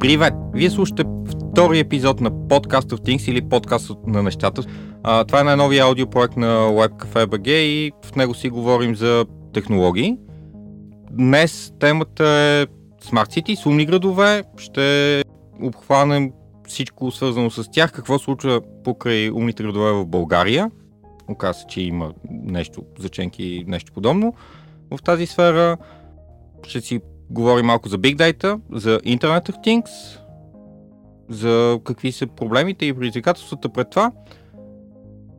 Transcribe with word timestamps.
Привет! 0.00 0.34
Вие 0.54 0.70
слушате 0.70 1.04
втори 1.28 1.78
епизод 1.78 2.20
на 2.20 2.30
Podcast 2.30 2.88
of 2.88 3.00
Things 3.00 3.30
или 3.30 3.48
Подкаст 3.48 3.90
на 4.06 4.22
нещата. 4.22 4.62
А, 5.02 5.24
това 5.24 5.40
е 5.40 5.44
най-новия 5.44 5.84
аудиопроект 5.84 6.36
на 6.36 6.68
WebCafe.bg 6.68 7.48
и 7.48 7.92
в 8.04 8.16
него 8.16 8.34
си 8.34 8.48
говорим 8.48 8.96
за 8.96 9.26
технологии. 9.54 10.18
Днес 11.10 11.72
темата 11.80 12.24
е 12.24 12.66
Smart 13.04 13.28
City, 13.28 13.54
с 13.54 13.66
умни 13.66 13.86
градове. 13.86 14.42
Ще 14.56 15.24
обхванем 15.62 16.32
всичко 16.68 17.10
свързано 17.10 17.50
с 17.50 17.70
тях, 17.70 17.92
какво 17.92 18.18
случва 18.18 18.60
покрай 18.84 19.30
умните 19.30 19.62
градове 19.62 19.92
в 19.92 20.06
България. 20.06 20.70
Оказва 21.28 21.60
се, 21.60 21.66
че 21.66 21.80
има 21.80 22.12
нещо, 22.30 22.82
заченки 22.98 23.44
и 23.44 23.64
нещо 23.68 23.92
подобно. 23.92 24.34
В 24.90 25.02
тази 25.02 25.26
сфера 25.26 25.76
ще 26.66 26.80
си 26.80 27.00
говорим 27.30 27.66
малко 27.66 27.88
за 27.88 27.98
Big 27.98 28.16
Data, 28.16 28.60
за 28.72 28.98
Internet 28.98 29.50
of 29.50 29.66
Things, 29.66 30.18
за 31.28 31.80
какви 31.84 32.12
са 32.12 32.26
проблемите 32.26 32.86
и 32.86 32.94
предизвикателствата 32.94 33.68
пред 33.68 33.90
това. 33.90 34.12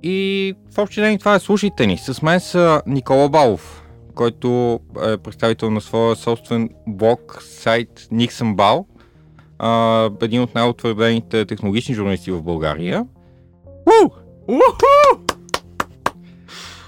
И 0.04 0.54
в 0.72 0.78
общи 0.78 1.02
ден 1.02 1.18
това 1.18 1.36
е 1.36 1.40
слушайте 1.40 1.88
ни. 1.88 1.98
С 1.98 2.22
мен 2.22 2.40
са 2.40 2.82
Никола 2.88 3.30
Балов, 3.30 3.84
който 4.16 4.80
е 5.04 5.18
представител 5.18 5.72
на 5.72 5.82
своя 5.82 6.16
собствен 6.16 6.70
блог, 6.88 7.38
сайт 7.42 8.00
Nixon 8.00 8.56
Bal, 8.56 8.86
един 10.22 10.42
от 10.42 10.56
най-утвърдените 10.56 11.46
технологични 11.46 11.96
журналисти 11.96 12.32
в 12.32 12.44
България. 12.44 13.06
Уу! 13.86 14.10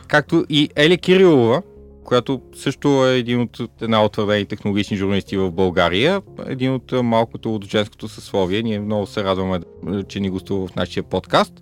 Както 0.07 0.45
и 0.49 0.69
Ели 0.75 0.97
Кирилова, 0.97 1.61
която 2.09 2.41
също 2.55 3.07
е 3.07 3.17
един 3.17 3.41
от 3.41 3.59
една 3.81 4.03
от 4.03 4.11
твърдени 4.11 4.45
технологични 4.45 4.97
журналисти 4.97 5.37
в 5.37 5.51
България, 5.51 6.21
един 6.47 6.73
от 6.73 6.91
малкото 7.03 7.55
от 7.55 7.65
женското 7.65 8.07
съсловие. 8.07 8.61
Ние 8.61 8.79
много 8.79 9.07
се 9.07 9.23
радваме, 9.23 9.59
че 10.07 10.19
ни 10.19 10.29
гостува 10.29 10.67
в 10.67 10.75
нашия 10.75 11.03
подкаст. 11.03 11.61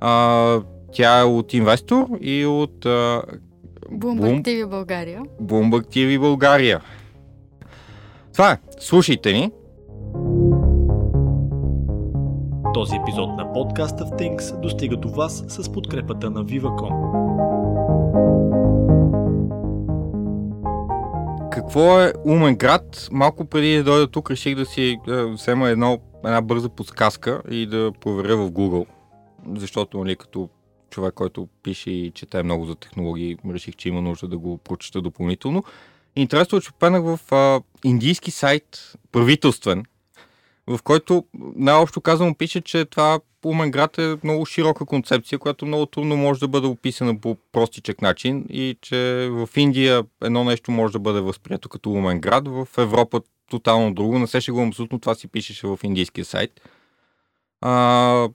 А, 0.00 0.60
тя 0.92 1.20
е 1.20 1.24
от 1.24 1.54
инвестор 1.54 2.06
и 2.20 2.46
от 2.46 2.84
Bloomberg 3.92 4.42
TV 4.42 4.66
България. 4.66 5.22
Bloomberg 5.42 5.86
TV 5.86 6.20
България. 6.20 6.80
Това 8.32 8.52
е. 8.52 8.58
Слушайте 8.80 9.32
ни. 9.32 9.50
Този 12.74 12.96
епизод 12.96 13.36
на 13.36 13.52
подкаста 13.52 14.04
в 14.04 14.10
Things 14.10 14.60
достига 14.60 14.96
до 14.96 15.08
вас 15.08 15.44
с 15.48 15.72
подкрепата 15.72 16.30
на 16.30 16.44
Viva.com. 16.44 18.45
Какво 21.56 22.00
е 22.00 22.12
умен 22.24 22.56
град? 22.56 23.08
Малко 23.12 23.44
преди 23.44 23.76
да 23.76 23.84
дойда 23.84 24.06
тук 24.06 24.30
реших 24.30 24.56
да 24.56 24.66
си 24.66 24.98
да 25.06 25.28
взема 25.28 25.68
едно, 25.68 25.98
една 26.24 26.40
бърза 26.42 26.68
подсказка 26.68 27.42
и 27.50 27.66
да 27.66 27.92
проверя 28.00 28.36
в 28.36 28.50
Google. 28.50 28.86
Защото, 29.54 29.98
нали, 29.98 30.16
като 30.16 30.48
човек, 30.90 31.14
който 31.14 31.48
пише 31.62 31.90
и 31.90 32.10
чете 32.10 32.42
много 32.42 32.66
за 32.66 32.74
технологии, 32.74 33.36
реших, 33.50 33.76
че 33.76 33.88
има 33.88 34.02
нужда 34.02 34.28
да 34.28 34.38
го 34.38 34.58
прочета 34.58 35.00
допълнително. 35.00 35.64
Интересно 36.16 36.58
е, 36.58 36.60
че 36.60 36.70
попаднах 36.70 37.02
в 37.02 37.32
а, 37.32 37.60
индийски 37.84 38.30
сайт, 38.30 38.92
правителствен, 39.12 39.84
в 40.66 40.82
който 40.82 41.24
най-общо 41.56 42.00
казано 42.00 42.34
пише, 42.34 42.60
че 42.60 42.84
това 42.84 43.20
умен 43.44 43.70
град 43.70 43.98
е 43.98 44.16
много 44.24 44.46
широка 44.46 44.86
концепция, 44.86 45.38
която 45.38 45.66
много 45.66 45.86
трудно 45.86 46.16
може 46.16 46.40
да 46.40 46.48
бъде 46.48 46.66
описана 46.66 47.20
по 47.20 47.36
простичък 47.52 48.02
начин 48.02 48.44
и 48.50 48.76
че 48.82 49.28
в 49.30 49.48
Индия 49.56 50.04
едно 50.24 50.44
нещо 50.44 50.70
може 50.70 50.92
да 50.92 50.98
бъде 50.98 51.20
възприето 51.20 51.68
като 51.68 51.90
умен 51.90 52.20
град, 52.20 52.48
в 52.48 52.68
Европа 52.78 53.20
тотално 53.50 53.94
друго. 53.94 54.18
Не 54.18 54.26
се 54.26 54.40
шегувам 54.40 54.68
абсолютно, 54.68 54.98
това 54.98 55.14
си 55.14 55.28
пишеше 55.28 55.66
в 55.66 55.78
индийския 55.82 56.24
сайт. 56.24 56.60
А, 57.60 58.28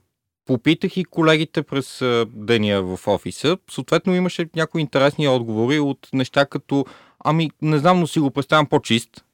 попитах 0.45 0.97
и 0.97 1.05
колегите 1.05 1.63
през 1.63 2.01
деня 2.33 2.81
в 2.81 3.07
офиса. 3.07 3.57
Съответно 3.69 4.15
имаше 4.15 4.49
някои 4.55 4.81
интересни 4.81 5.27
отговори 5.27 5.79
от 5.79 6.07
неща 6.13 6.45
като 6.45 6.85
ами 7.23 7.51
не 7.61 7.77
знам, 7.77 7.99
но 7.99 8.07
си 8.07 8.19
го 8.19 8.31
представям 8.31 8.65
по-чист. 8.65 9.25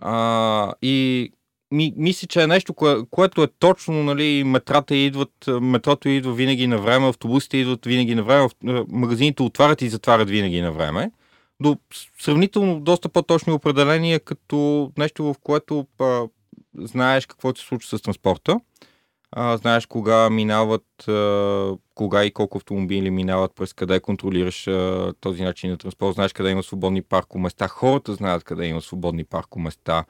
А, 0.00 0.72
и 0.82 1.30
ми, 1.72 1.92
мисля, 1.96 2.28
че 2.28 2.42
е 2.42 2.46
нещо, 2.46 2.74
кое, 2.74 2.96
което 3.10 3.42
е 3.42 3.48
точно, 3.58 4.02
нали, 4.02 4.44
метрата 4.44 4.94
идват, 4.96 5.32
метрото 5.48 6.08
идва 6.08 6.32
винаги 6.32 6.66
на 6.66 6.78
време, 6.78 7.08
автобусите 7.08 7.56
идват 7.56 7.86
винаги 7.86 8.14
на 8.14 8.22
време, 8.22 8.48
магазините 8.88 9.42
отварят 9.42 9.82
и 9.82 9.88
затварят 9.88 10.30
винаги 10.30 10.60
на 10.60 10.72
време. 10.72 11.10
До 11.60 11.76
сравнително 12.20 12.80
доста 12.80 13.08
по-точни 13.08 13.52
определения, 13.52 14.20
като 14.20 14.90
нещо, 14.98 15.24
в 15.24 15.34
което 15.42 15.86
а, 16.00 16.22
знаеш 16.78 17.26
какво 17.26 17.54
се 17.54 17.64
случва 17.64 17.98
с 17.98 18.02
транспорта, 18.02 18.60
а, 19.32 19.56
знаеш 19.56 19.86
кога 19.86 20.30
минават, 20.30 21.08
а, 21.08 21.76
кога 21.94 22.24
и 22.24 22.30
колко 22.30 22.58
автомобили 22.58 23.10
минават, 23.10 23.52
през 23.54 23.72
къде 23.72 24.00
контролираш 24.00 24.66
а, 24.66 25.12
този 25.20 25.42
начин 25.42 25.70
на 25.70 25.76
транспорт, 25.76 26.14
знаеш 26.14 26.32
къде 26.32 26.50
има 26.50 26.62
свободни 26.62 27.02
паркоместа, 27.02 27.68
хората 27.68 28.14
знаят 28.14 28.44
къде 28.44 28.66
има 28.66 28.80
свободни 28.80 29.24
паркоместа, 29.24 30.04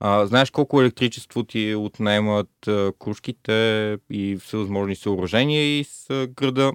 а, 0.00 0.26
знаеш 0.26 0.50
колко 0.50 0.80
електричество 0.80 1.44
ти 1.44 1.74
отнемат 1.74 2.68
а, 2.68 2.92
кружките 2.98 3.98
и 4.10 4.36
всевъзможни 4.36 4.96
съоръжения 4.96 5.78
и 5.78 5.84
с 5.84 6.26
града. 6.36 6.72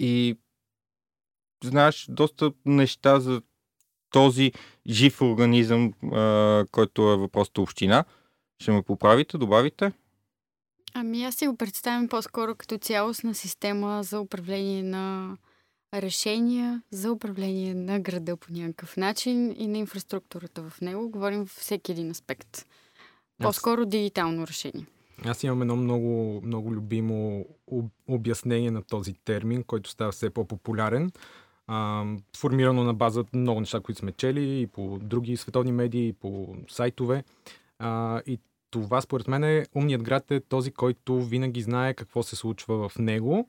И 0.00 0.38
знаеш 1.64 2.06
доста 2.08 2.52
неща 2.66 3.20
за 3.20 3.42
този 4.10 4.52
жив 4.88 5.22
организъм, 5.22 5.92
а, 6.12 6.64
който 6.72 7.12
е 7.12 7.16
въпросът 7.16 7.58
община. 7.58 8.04
Ще 8.62 8.70
ме 8.70 8.82
поправите, 8.82 9.38
добавите? 9.38 9.92
Ами 10.94 11.24
аз 11.24 11.34
си 11.34 11.46
го 11.46 11.56
представям 11.56 12.08
по-скоро 12.08 12.54
като 12.54 12.78
цялостна 12.78 13.34
система 13.34 14.02
за 14.02 14.20
управление 14.20 14.82
на 14.82 15.36
решения 15.94 16.82
за 16.90 17.12
управление 17.12 17.74
на 17.74 18.00
града 18.00 18.36
по 18.36 18.52
някакъв 18.52 18.96
начин 18.96 19.54
и 19.58 19.66
на 19.68 19.78
инфраструктурата 19.78 20.62
в 20.62 20.80
него. 20.80 21.10
Говорим 21.10 21.46
в 21.46 21.50
всеки 21.50 21.92
един 21.92 22.10
аспект. 22.10 22.66
По-скоро 23.38 23.80
аз... 23.80 23.88
дигитално 23.88 24.46
решение. 24.46 24.86
Аз 25.24 25.42
имам 25.42 25.62
едно 25.62 25.76
много, 25.76 26.40
много 26.44 26.72
любимо 26.72 27.46
обяснение 28.08 28.70
на 28.70 28.82
този 28.82 29.14
термин, 29.14 29.62
който 29.62 29.90
става 29.90 30.12
все 30.12 30.30
по-популярен. 30.30 31.10
А, 31.66 32.04
формирано 32.36 32.84
на 32.84 32.94
база 32.94 33.24
много 33.32 33.60
неща, 33.60 33.80
които 33.80 33.98
сме 33.98 34.12
чели 34.12 34.60
и 34.60 34.66
по 34.66 34.98
други 35.02 35.36
световни 35.36 35.72
медии, 35.72 36.08
и 36.08 36.12
по 36.12 36.56
сайтове. 36.68 37.24
А, 37.78 38.20
и 38.26 38.38
това, 38.70 39.00
според 39.00 39.28
мен, 39.28 39.44
е 39.44 39.66
умният 39.74 40.02
град 40.02 40.30
е 40.30 40.40
този, 40.40 40.70
който 40.70 41.22
винаги 41.22 41.62
знае 41.62 41.94
какво 41.94 42.22
се 42.22 42.36
случва 42.36 42.88
в 42.88 42.98
него 42.98 43.48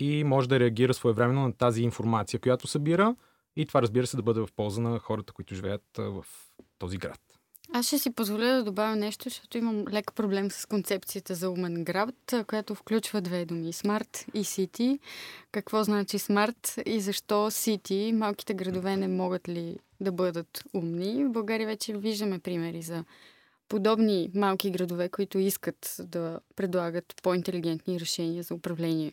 и 0.00 0.24
може 0.24 0.48
да 0.48 0.60
реагира 0.60 0.94
своевременно 0.94 1.42
на 1.42 1.52
тази 1.52 1.82
информация, 1.82 2.40
която 2.40 2.66
събира 2.66 3.16
и 3.56 3.66
това 3.66 3.82
разбира 3.82 4.06
се 4.06 4.16
да 4.16 4.22
бъде 4.22 4.40
в 4.40 4.48
полза 4.56 4.80
на 4.80 4.98
хората, 4.98 5.32
които 5.32 5.54
живеят 5.54 5.84
в 5.98 6.24
този 6.78 6.96
град. 6.96 7.20
Аз 7.72 7.86
ще 7.86 7.98
си 7.98 8.14
позволя 8.14 8.46
да 8.46 8.64
добавя 8.64 8.96
нещо, 8.96 9.24
защото 9.24 9.58
имам 9.58 9.84
лек 9.88 10.12
проблем 10.14 10.50
с 10.50 10.66
концепцията 10.66 11.34
за 11.34 11.50
умен 11.50 11.84
град, 11.84 12.34
която 12.46 12.74
включва 12.74 13.20
две 13.20 13.44
думи. 13.44 13.72
Смарт 13.72 14.26
и 14.34 14.44
City. 14.44 14.98
Какво 15.52 15.84
значи 15.84 16.18
смарт 16.18 16.74
и 16.86 17.00
защо 17.00 17.50
City? 17.50 18.12
Малките 18.12 18.54
градове 18.54 18.96
не 18.96 19.08
могат 19.08 19.48
ли 19.48 19.76
да 20.00 20.12
бъдат 20.12 20.64
умни? 20.74 21.24
В 21.24 21.30
България 21.30 21.66
вече 21.66 21.96
виждаме 21.96 22.38
примери 22.38 22.82
за 22.82 23.04
подобни 23.68 24.30
малки 24.34 24.70
градове, 24.70 25.08
които 25.08 25.38
искат 25.38 25.96
да 26.00 26.40
предлагат 26.56 27.14
по-интелигентни 27.22 28.00
решения 28.00 28.42
за 28.42 28.54
управление 28.54 29.12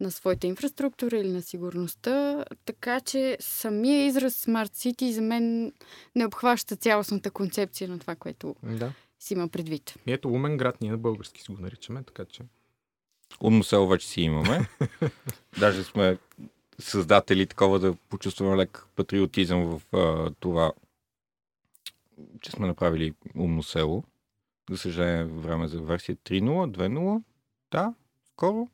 на 0.00 0.10
своята 0.10 0.46
инфраструктура 0.46 1.18
или 1.18 1.28
на 1.28 1.42
сигурността. 1.42 2.44
Така 2.64 3.00
че 3.00 3.36
самия 3.40 4.06
израз 4.06 4.44
Smart 4.44 4.68
City 4.68 5.10
за 5.10 5.22
мен 5.22 5.72
не 6.14 6.26
обхваща 6.26 6.76
цялостната 6.76 7.30
концепция 7.30 7.88
на 7.88 7.98
това, 7.98 8.14
което 8.14 8.56
да. 8.62 8.92
си 9.18 9.34
има 9.34 9.48
предвид. 9.48 9.94
И 10.06 10.12
ето 10.12 10.28
умен 10.28 10.56
град, 10.56 10.80
ние 10.80 10.90
на 10.90 10.98
български 10.98 11.42
си 11.42 11.52
го 11.52 11.62
наричаме, 11.62 12.02
така 12.02 12.24
че... 12.24 12.42
Умно 13.40 13.64
село 13.64 13.88
вече 13.88 14.08
си 14.08 14.20
имаме. 14.20 14.68
Даже 15.60 15.84
сме 15.84 16.18
създатели 16.78 17.46
такова 17.46 17.78
да 17.78 17.94
почувстваме 18.08 18.56
лек 18.56 18.86
патриотизъм 18.96 19.64
в 19.64 19.96
а, 19.96 20.30
това, 20.40 20.72
че 22.40 22.50
сме 22.50 22.66
направили 22.66 23.14
умно 23.36 23.62
село. 23.62 24.04
За 24.70 24.78
съжаление, 24.78 25.24
време 25.24 25.68
за 25.68 25.82
версия 25.82 26.16
3.0, 26.16 26.76
2.0. 26.76 27.22
Да, 27.70 27.94
скоро. 28.32 28.68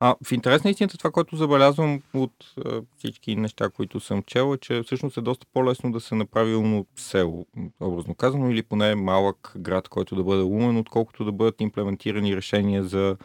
А, 0.00 0.16
в 0.24 0.32
интерес 0.32 0.64
на 0.64 0.70
истината, 0.70 0.98
това, 0.98 1.10
което 1.10 1.36
забелязвам 1.36 2.02
от 2.14 2.32
а, 2.64 2.82
всички 2.96 3.36
неща, 3.36 3.70
които 3.70 4.00
съм 4.00 4.22
чел, 4.22 4.54
е, 4.54 4.58
че 4.58 4.82
всъщност 4.82 5.16
е 5.16 5.20
доста 5.20 5.46
по-лесно 5.52 5.92
да 5.92 6.00
се 6.00 6.14
направи 6.14 6.54
умно 6.54 6.86
село, 6.96 7.46
образно 7.80 8.14
казано, 8.14 8.50
или 8.50 8.62
поне 8.62 8.94
малък 8.94 9.52
град, 9.58 9.88
който 9.88 10.16
да 10.16 10.24
бъде 10.24 10.42
умен, 10.42 10.76
отколкото 10.76 11.24
да 11.24 11.32
бъдат 11.32 11.60
имплементирани 11.60 12.36
решения 12.36 12.84
за 12.84 13.16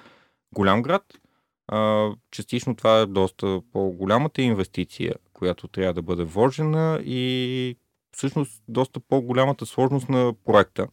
голям 0.54 0.82
град. 0.82 1.04
А, 1.68 2.10
частично 2.32 2.76
това 2.76 3.00
е 3.00 3.06
доста 3.06 3.62
по-голямата 3.74 4.42
инвестиция, 4.42 5.16
която 5.34 5.68
трябва 5.68 5.94
да 5.94 6.02
бъде 6.02 6.24
вложена 6.24 7.02
и 7.06 7.76
всъщност 8.12 8.64
доста 8.68 9.00
по-голямата 9.00 9.66
сложност 9.66 10.10
на 10.10 10.34
проекта. 10.46 10.88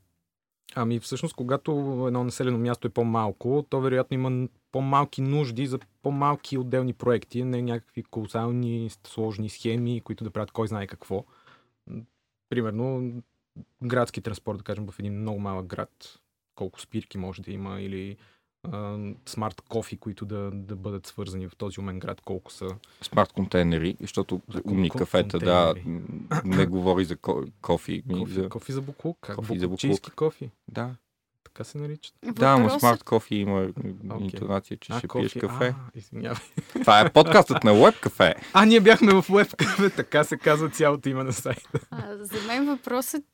Ами 0.80 1.00
всъщност, 1.00 1.34
когато 1.34 1.70
едно 2.06 2.25
населено 2.25 2.58
място 2.58 2.86
е 2.86 2.90
по-малко, 2.90 3.66
то 3.69 3.80
вероятно 3.80 4.14
има 4.14 4.48
по-малки 4.72 5.20
нужди 5.20 5.66
за 5.66 5.78
по-малки 6.02 6.58
отделни 6.58 6.92
проекти, 6.92 7.44
не 7.44 7.62
някакви 7.62 8.02
колосални, 8.02 8.90
сложни 9.06 9.48
схеми, 9.48 10.00
които 10.00 10.25
да 10.25 10.30
правят 10.30 10.50
кой 10.50 10.69
знае 10.69 10.86
какво. 10.86 11.25
Примерно, 12.48 13.12
градски 13.82 14.20
транспорт, 14.20 14.58
да 14.58 14.64
кажем, 14.64 14.86
в 14.86 14.98
един 14.98 15.20
много 15.20 15.40
малък 15.40 15.66
град, 15.66 16.19
колко 16.54 16.81
спирки 16.81 17.19
може 17.19 17.42
да 17.42 17.52
има, 17.52 17.81
или 17.81 18.16
смарт 19.26 19.60
кофи, 19.60 19.96
които 19.96 20.26
да, 20.26 20.50
да 20.50 20.76
бъдат 20.76 21.06
свързани 21.06 21.49
в 21.49 21.56
този 21.56 21.81
умен 21.81 21.99
град, 21.99 22.20
колко 22.20 22.52
са. 22.52 22.69
Смарт 23.02 23.32
контейнери, 23.32 23.96
защото 24.00 24.40
за 24.49 24.62
умни 24.64 24.90
кафета, 24.90 25.38
да, 25.38 25.75
не 26.44 26.66
говори 26.66 27.05
за 27.05 27.16
ко- 27.16 27.52
кофи. 27.60 28.02
Кофи 28.12 28.32
за... 28.32 28.49
кофи 28.49 28.72
за 28.72 28.82
буклук. 28.82 29.34
Кофи 29.34 29.58
за 29.58 29.69
буклук. 29.69 30.14
кофи. 30.14 30.50
Да. 30.69 30.94
Така 31.44 31.64
се 31.64 31.79
наричат. 31.79 32.14
Да, 32.23 32.58
но 32.58 32.70
смарт 32.79 33.02
кофи 33.02 33.37
има 33.37 33.69
okay. 33.69 34.20
интонация, 34.20 34.76
че 34.76 34.93
а, 34.93 34.99
ще 34.99 35.08
кофи. 35.08 35.23
пиеш 35.23 35.40
кафе. 35.40 35.67
А, 35.67 35.90
извинявай. 35.94 36.38
Това 36.73 37.00
е 37.00 37.12
подкастът 37.12 37.64
на 37.64 37.73
Web 37.73 38.00
Кафе. 38.00 38.35
А, 38.52 38.64
ние 38.64 38.81
бяхме 38.81 39.12
в 39.14 39.23
Web 39.23 39.56
Кафе, 39.56 39.90
така 39.90 40.25
се 40.25 40.37
казва 40.37 40.70
цялото 40.70 41.08
име 41.08 41.25
на 41.25 41.32
сайта. 41.32 41.81
А, 41.90 42.17
за 42.17 42.46
мен 42.46 42.67
въпросът, 42.67 43.25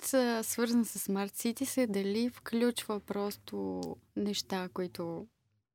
свързан 0.42 0.84
с 0.84 1.08
Smart 1.08 1.30
City, 1.30 1.82
е 1.82 1.86
дали 1.86 2.30
включва 2.30 3.00
просто 3.00 3.80
неща, 4.16 4.68
които 4.74 5.26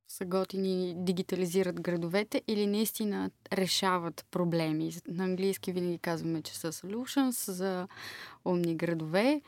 са 0.10 0.25
готини 0.25 0.94
дигитализират 0.98 1.82
градовете 1.82 2.42
или 2.48 2.68
наистина 2.68 3.32
решават 3.54 4.25
проблеми. 4.32 4.92
На 5.08 5.24
английски 5.24 5.72
винаги 5.72 5.98
казваме, 5.98 6.42
че 6.42 6.58
са 6.58 6.72
solutions 6.72 7.52
за 7.52 7.88
умни 8.46 8.75
градове. 8.75 9.42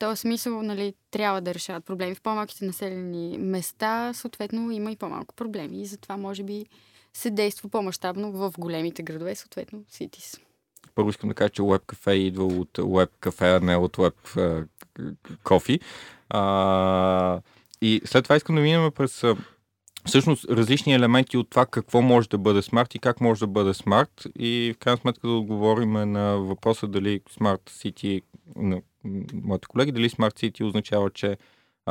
Този 0.00 0.20
смисъл, 0.20 0.62
нали, 0.62 0.94
трябва 1.10 1.40
да 1.40 1.54
решават 1.54 1.84
проблеми. 1.84 2.14
В 2.14 2.22
по-малките 2.22 2.64
населени 2.64 3.38
места, 3.38 4.12
съответно, 4.14 4.70
има 4.70 4.92
и 4.92 4.96
по-малко 4.96 5.34
проблеми. 5.34 5.82
И 5.82 5.86
затова, 5.86 6.16
може 6.16 6.42
би, 6.42 6.66
се 7.14 7.30
действа 7.30 7.68
по-масштабно 7.68 8.32
в 8.32 8.52
големите 8.58 9.02
градове, 9.02 9.34
съответно, 9.34 9.78
cities. 9.92 10.40
Първо 10.94 11.10
искам 11.10 11.28
да 11.28 11.34
кажа, 11.34 11.50
че 11.50 11.62
Web 11.62 11.94
Cafe 11.94 12.10
идва 12.10 12.44
от 12.44 12.78
Web 12.78 13.10
Cafe, 13.20 13.56
а 13.56 13.60
не 13.60 13.76
от 13.76 13.96
Web 13.96 14.66
Coffee. 15.44 15.80
И 17.82 18.00
след 18.04 18.24
това 18.24 18.36
искам 18.36 18.54
да 18.56 18.60
минем 18.60 18.92
през 18.92 19.24
всъщност 20.06 20.44
различни 20.44 20.94
елементи 20.94 21.36
от 21.36 21.50
това 21.50 21.66
какво 21.66 22.02
може 22.02 22.28
да 22.28 22.38
бъде 22.38 22.62
смарт 22.62 22.94
и 22.94 22.98
как 22.98 23.20
може 23.20 23.40
да 23.40 23.46
бъде 23.46 23.74
смарт 23.74 24.26
и 24.38 24.74
в 24.76 24.78
крайна 24.78 24.98
сметка 24.98 25.28
да 25.28 25.32
отговорим 25.32 25.92
на 25.92 26.36
въпроса 26.36 26.88
дали 26.88 27.20
City, 27.20 28.22
на 28.56 28.80
моите 29.34 29.68
колеги, 29.68 29.92
дали 29.92 30.10
Smart 30.10 30.34
City 30.34 30.64
означава, 30.64 31.10
че 31.10 31.36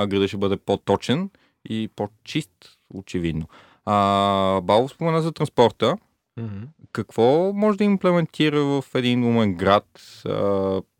града 0.07 0.27
ще 0.27 0.37
бъде 0.37 0.57
по-точен 0.57 1.29
и 1.65 1.89
по-чист, 1.95 2.77
очевидно. 2.93 3.47
А, 3.85 4.61
Бао 4.61 4.89
спомена 4.89 5.21
за 5.21 5.31
транспорта. 5.31 5.97
Mm-hmm. 6.39 6.67
Какво 6.91 7.53
може 7.53 7.77
да 7.77 7.83
имплементира 7.83 8.63
в 8.63 8.85
един 8.95 9.23
умен 9.23 9.53
град 9.53 10.01
а, 10.25 10.31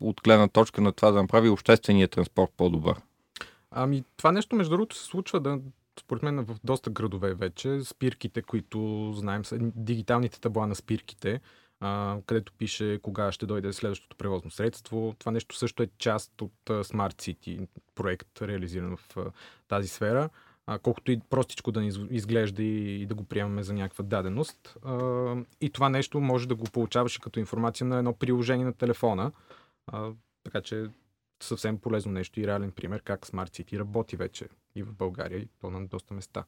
от 0.00 0.20
гледна 0.24 0.48
точка 0.48 0.80
на 0.80 0.92
това 0.92 1.10
да 1.10 1.22
направи 1.22 1.48
обществения 1.48 2.08
транспорт 2.08 2.50
по-добър? 2.56 2.96
Ами, 3.70 4.04
това 4.16 4.32
нещо, 4.32 4.56
между 4.56 4.70
другото, 4.70 4.96
се 4.96 5.04
случва 5.04 5.40
да, 5.40 5.58
според 6.00 6.22
мен 6.22 6.44
в 6.44 6.56
доста 6.64 6.90
градове 6.90 7.34
вече. 7.34 7.80
Спирките, 7.84 8.42
които 8.42 9.12
знаем, 9.16 9.44
са 9.44 9.58
дигиталните 9.60 10.40
табла 10.40 10.66
на 10.66 10.74
спирките, 10.74 11.40
където 12.26 12.52
пише 12.52 12.98
кога 13.02 13.32
ще 13.32 13.46
дойде 13.46 13.72
следващото 13.72 14.16
превозно 14.16 14.50
средство. 14.50 15.14
Това 15.18 15.32
нещо 15.32 15.56
също 15.56 15.82
е 15.82 15.88
част 15.98 16.42
от 16.42 16.70
а, 16.70 16.72
Smart 16.72 17.14
City 17.14 17.68
проект, 17.94 18.42
реализиран 18.42 18.96
в 18.96 19.16
тази 19.68 19.88
сфера. 19.88 20.28
Колкото 20.82 21.12
и 21.12 21.20
простичко 21.30 21.72
да 21.72 21.80
ни 21.80 21.92
изглежда 22.10 22.62
и, 22.62 23.06
да 23.06 23.14
го 23.14 23.24
приемаме 23.24 23.62
за 23.62 23.74
някаква 23.74 24.04
даденост. 24.04 24.76
И 25.60 25.70
това 25.70 25.88
нещо 25.88 26.20
може 26.20 26.48
да 26.48 26.54
го 26.54 26.64
получаваш 26.64 27.18
като 27.18 27.40
информация 27.40 27.86
на 27.86 27.98
едно 27.98 28.12
приложение 28.12 28.64
на 28.64 28.72
телефона. 28.72 29.32
Така 30.44 30.60
че 30.60 30.86
съвсем 31.42 31.78
полезно 31.78 32.12
нещо 32.12 32.40
и 32.40 32.46
реален 32.46 32.72
пример 32.72 33.02
как 33.02 33.26
Smart 33.26 33.48
City 33.48 33.78
работи 33.78 34.16
вече 34.16 34.48
и 34.74 34.82
в 34.82 34.94
България, 34.94 35.38
и 35.38 35.48
то 35.60 35.70
на 35.70 35.86
доста 35.86 36.14
места. 36.14 36.44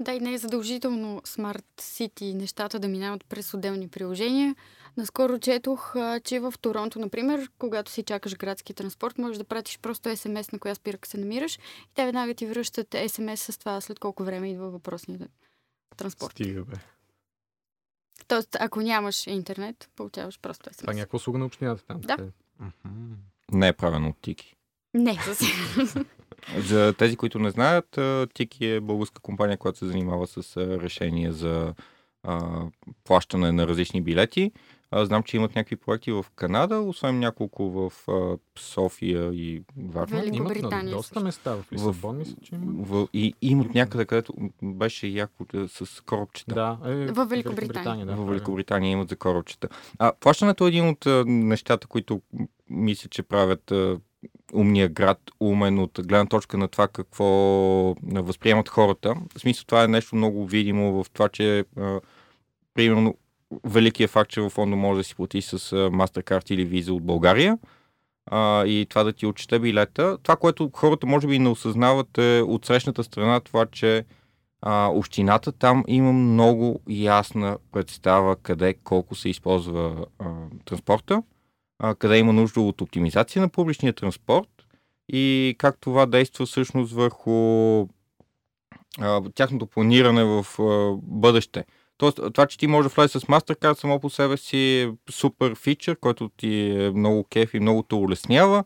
Да, 0.00 0.12
и 0.12 0.20
не 0.20 0.34
е 0.34 0.38
задължително 0.38 1.20
Smart 1.20 1.64
City 1.80 2.34
нещата 2.34 2.78
да 2.78 2.88
минават 2.88 3.24
през 3.24 3.54
отделни 3.54 3.88
приложения. 3.88 4.54
Наскоро 4.96 5.38
четох, 5.38 5.94
че 6.24 6.40
в 6.40 6.54
Торонто, 6.60 6.98
например, 6.98 7.50
когато 7.58 7.90
си 7.90 8.02
чакаш 8.02 8.36
градски 8.36 8.74
транспорт, 8.74 9.18
можеш 9.18 9.38
да 9.38 9.44
пратиш 9.44 9.78
просто 9.78 10.16
СМС 10.16 10.52
на 10.52 10.58
коя 10.58 10.74
спирка 10.74 11.08
се 11.08 11.18
намираш 11.18 11.56
и 11.56 11.94
те 11.94 12.04
веднага 12.04 12.34
ти 12.34 12.46
връщат 12.46 12.96
СМС 13.08 13.40
с 13.40 13.58
това 13.58 13.80
след 13.80 13.98
колко 13.98 14.24
време 14.24 14.50
идва 14.50 14.70
въпросния 14.70 15.28
транспорт. 15.96 16.32
Стига, 16.32 16.64
бе. 16.64 16.76
Тоест, 18.28 18.56
ако 18.60 18.80
нямаш 18.80 19.26
интернет, 19.26 19.90
получаваш 19.96 20.40
просто 20.40 20.70
СМС. 20.72 20.76
Това 20.76 20.92
е 20.92 20.96
някаква 20.96 21.16
услуга 21.16 21.38
на 21.38 21.44
общината 21.44 21.84
там. 21.86 22.00
Да. 22.00 22.16
Не 23.52 23.68
е 23.68 23.72
правено 23.72 24.08
от 24.08 24.16
Тики. 24.20 24.56
Не, 24.94 25.18
със. 25.24 25.40
За 26.58 26.94
тези, 26.98 27.16
които 27.16 27.38
не 27.38 27.50
знаят, 27.50 27.98
Тики 28.34 28.66
е 28.66 28.80
българска 28.80 29.20
компания, 29.20 29.58
която 29.58 29.78
се 29.78 29.86
занимава 29.86 30.26
с 30.26 30.56
решения 30.56 31.32
за 31.32 31.74
а, 32.22 32.62
плащане 33.04 33.52
на 33.52 33.66
различни 33.66 34.00
билети. 34.00 34.52
А, 34.92 35.04
знам, 35.04 35.22
че 35.22 35.36
имат 35.36 35.54
някакви 35.54 35.76
проекти 35.76 36.12
в 36.12 36.26
Канада, 36.36 36.80
освен 36.80 37.18
няколко 37.18 37.70
в 37.70 38.08
а, 38.08 38.36
София 38.58 39.30
и 39.32 39.62
Варна. 39.76 40.24
Имат 40.32 40.62
на 40.62 40.84
доста 40.84 41.20
места 41.20 41.54
в 41.54 41.72
Лисабон, 41.72 42.18
мисля, 42.18 42.36
че 42.42 42.54
има. 42.54 42.84
В, 42.84 43.08
и 43.12 43.34
имат 43.42 43.74
някъде, 43.74 44.04
където 44.04 44.34
беше 44.62 45.06
яко 45.06 45.44
с 45.68 46.02
коробчета. 46.04 46.54
Да, 46.54 46.78
е, 46.90 47.06
в 47.06 47.26
Великобритания. 47.26 48.06
Да, 48.06 48.16
в 48.16 48.28
Великобритания 48.28 48.90
имат 48.90 49.08
за 49.08 49.16
коробчета. 49.16 49.68
А, 49.98 50.12
плащането 50.20 50.64
е 50.64 50.68
един 50.68 50.88
от 50.88 51.06
а, 51.06 51.24
нещата, 51.26 51.86
които 51.86 52.22
мисля, 52.70 53.08
че 53.08 53.22
правят 53.22 53.70
а, 53.70 53.98
умния 54.52 54.88
град 54.88 55.18
умен 55.40 55.78
от 55.78 56.00
гледна 56.02 56.26
точка 56.26 56.58
на 56.58 56.68
това 56.68 56.88
какво 56.88 57.24
възприемат 58.02 58.68
хората. 58.68 59.14
В 59.36 59.40
смисъл 59.40 59.64
това 59.66 59.84
е 59.84 59.88
нещо 59.88 60.16
много 60.16 60.46
видимо 60.46 61.04
в 61.04 61.10
това, 61.10 61.28
че 61.28 61.64
а, 61.76 62.00
примерно 62.74 63.14
великият 63.64 64.10
факт, 64.10 64.30
че 64.30 64.40
в 64.40 64.50
фонда 64.50 64.76
може 64.76 64.98
да 64.98 65.04
си 65.04 65.14
плати 65.14 65.42
с 65.42 65.58
MasterCard 65.72 66.52
или 66.52 66.68
Visa 66.68 66.90
от 66.90 67.02
България 67.02 67.58
а, 68.26 68.64
и 68.66 68.86
това 68.90 69.04
да 69.04 69.12
ти 69.12 69.26
отчете 69.26 69.58
билета. 69.58 70.18
Това, 70.22 70.36
което 70.36 70.70
хората 70.72 71.06
може 71.06 71.26
би 71.26 71.38
не 71.38 71.48
осъзнават 71.48 72.18
е 72.18 72.42
от 72.46 72.66
срещната 72.66 73.04
страна 73.04 73.40
това, 73.40 73.66
че 73.66 74.04
а, 74.62 74.86
общината 74.86 75.52
там 75.52 75.84
има 75.86 76.12
много 76.12 76.80
ясна 76.88 77.58
представа 77.72 78.36
къде 78.36 78.74
колко 78.74 79.14
се 79.14 79.28
използва 79.28 80.06
а, 80.18 80.24
транспорта 80.64 81.22
а, 81.80 81.94
къде 81.94 82.18
има 82.18 82.32
нужда 82.32 82.60
от 82.60 82.80
оптимизация 82.80 83.42
на 83.42 83.48
публичния 83.48 83.92
транспорт 83.92 84.48
и 85.08 85.54
как 85.58 85.78
това 85.80 86.06
действа 86.06 86.46
всъщност 86.46 86.92
върху 86.92 87.80
а, 89.00 89.22
тяхното 89.34 89.66
планиране 89.66 90.24
в 90.24 90.46
а, 90.58 90.96
бъдеще. 91.02 91.64
Тоест, 91.98 92.20
това, 92.34 92.46
че 92.46 92.58
ти 92.58 92.66
може 92.66 92.88
да 92.88 92.94
влезеш 92.94 93.22
с 93.22 93.26
MasterCard 93.26 93.78
само 93.78 94.00
по 94.00 94.10
себе 94.10 94.36
си 94.36 94.58
е 94.58 94.92
супер 95.10 95.54
фичър, 95.54 95.96
който 95.96 96.28
ти 96.36 96.70
е 96.70 96.90
много 96.90 97.24
кеф 97.24 97.54
и 97.54 97.60
много 97.60 97.82
те 97.82 97.94
улеснява, 97.94 98.64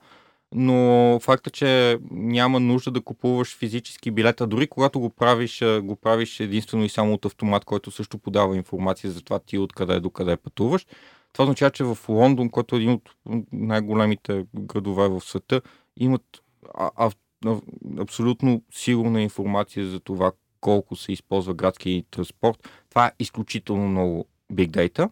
но 0.55 1.19
факта, 1.23 1.51
че 1.51 1.99
няма 2.11 2.61
нужда 2.61 2.91
да 2.91 3.01
купуваш 3.01 3.57
физически 3.57 4.11
билета, 4.11 4.47
дори 4.47 4.67
когато 4.67 5.01
го 5.01 5.11
правиш, 5.11 5.63
го 5.83 5.97
правиш 5.97 6.41
единствено 6.41 6.85
и 6.85 6.89
само 6.89 7.15
от 7.15 7.25
автомат, 7.25 7.65
който 7.65 7.91
също 7.91 8.19
подава 8.19 8.57
информация 8.57 9.11
за 9.11 9.23
това 9.23 9.39
ти 9.39 9.59
откъде 9.59 10.01
до 10.01 10.11
къде 10.11 10.37
пътуваш, 10.37 10.87
това 11.35 11.45
означава, 11.45 11.71
че 11.71 11.85
в 11.85 11.99
Лондон, 12.09 12.51
който 12.51 12.77
е 12.77 12.79
един 12.79 12.91
от 12.91 13.11
най-големите 13.53 14.47
градове 14.55 15.09
в 15.09 15.21
света, 15.21 15.61
имат 15.97 16.43
а, 16.75 16.91
а, 16.97 17.11
а, 17.47 17.61
абсолютно 17.99 18.63
сигурна 18.71 19.23
информация 19.23 19.87
за 19.87 20.01
това 20.01 20.33
колко 20.61 20.97
се 20.97 21.13
използва 21.13 21.55
градски 21.55 22.05
транспорт. 22.11 22.69
Това 22.91 23.07
е 23.07 23.13
изключително 23.19 23.89
много 23.89 24.27
big 24.53 24.69
data. 24.69 25.11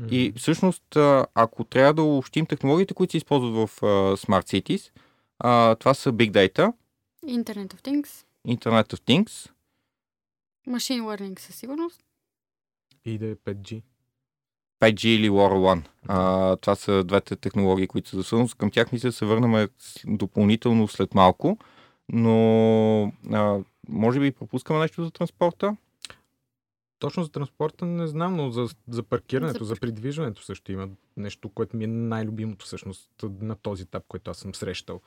Mm-hmm. 0.00 0.08
И 0.10 0.32
всъщност, 0.36 0.96
ако 1.34 1.64
трябва 1.64 1.94
да 1.94 2.02
общим 2.02 2.46
технологиите, 2.46 2.94
които 2.94 3.10
се 3.10 3.16
използват 3.16 3.54
в 3.54 3.80
uh, 3.80 4.16
Smart 4.26 4.44
Cities, 4.46 4.92
uh, 5.44 5.78
това 5.78 5.94
са 5.94 6.12
Big 6.12 6.30
Data. 6.30 6.72
Internet 7.26 7.74
of 7.74 7.80
Things. 7.80 8.24
Internet 8.48 8.94
of 8.94 9.00
Things. 9.00 9.50
Machine 10.68 11.02
Learning 11.02 11.38
със 11.38 11.54
сигурност. 11.56 12.04
И 13.04 13.18
да 13.18 13.26
е 13.26 13.34
5G. 13.34 13.82
5G 14.80 15.06
или 15.06 15.30
LoRaWAN. 15.30 15.82
А, 16.08 16.56
това 16.56 16.74
са 16.74 17.04
двете 17.04 17.36
технологии, 17.36 17.86
които 17.86 18.08
са 18.08 18.16
за 18.16 18.24
свързаност. 18.24 18.54
Към 18.54 18.70
тях 18.70 18.92
мисля 18.92 19.12
се 19.12 19.24
върнем 19.24 19.68
допълнително 20.06 20.88
след 20.88 21.14
малко, 21.14 21.58
но 22.12 23.12
а, 23.32 23.58
може 23.88 24.20
би 24.20 24.32
пропускаме 24.32 24.80
нещо 24.80 25.04
за 25.04 25.10
транспорта? 25.10 25.76
Точно 26.98 27.24
за 27.24 27.30
транспорта 27.30 27.86
не 27.86 28.06
знам, 28.06 28.36
но 28.36 28.50
за, 28.50 28.66
за 28.88 29.02
паркирането, 29.02 29.64
за... 29.64 29.74
за 29.74 29.80
придвижването 29.80 30.42
също 30.42 30.72
има 30.72 30.88
нещо, 31.16 31.48
което 31.48 31.76
ми 31.76 31.84
е 31.84 31.86
най-любимото 31.86 32.66
всъщност 32.66 33.10
на 33.40 33.56
този 33.56 33.82
етап, 33.82 34.04
който 34.08 34.30
аз 34.30 34.38
съм 34.38 34.54
срещал. 34.54 35.00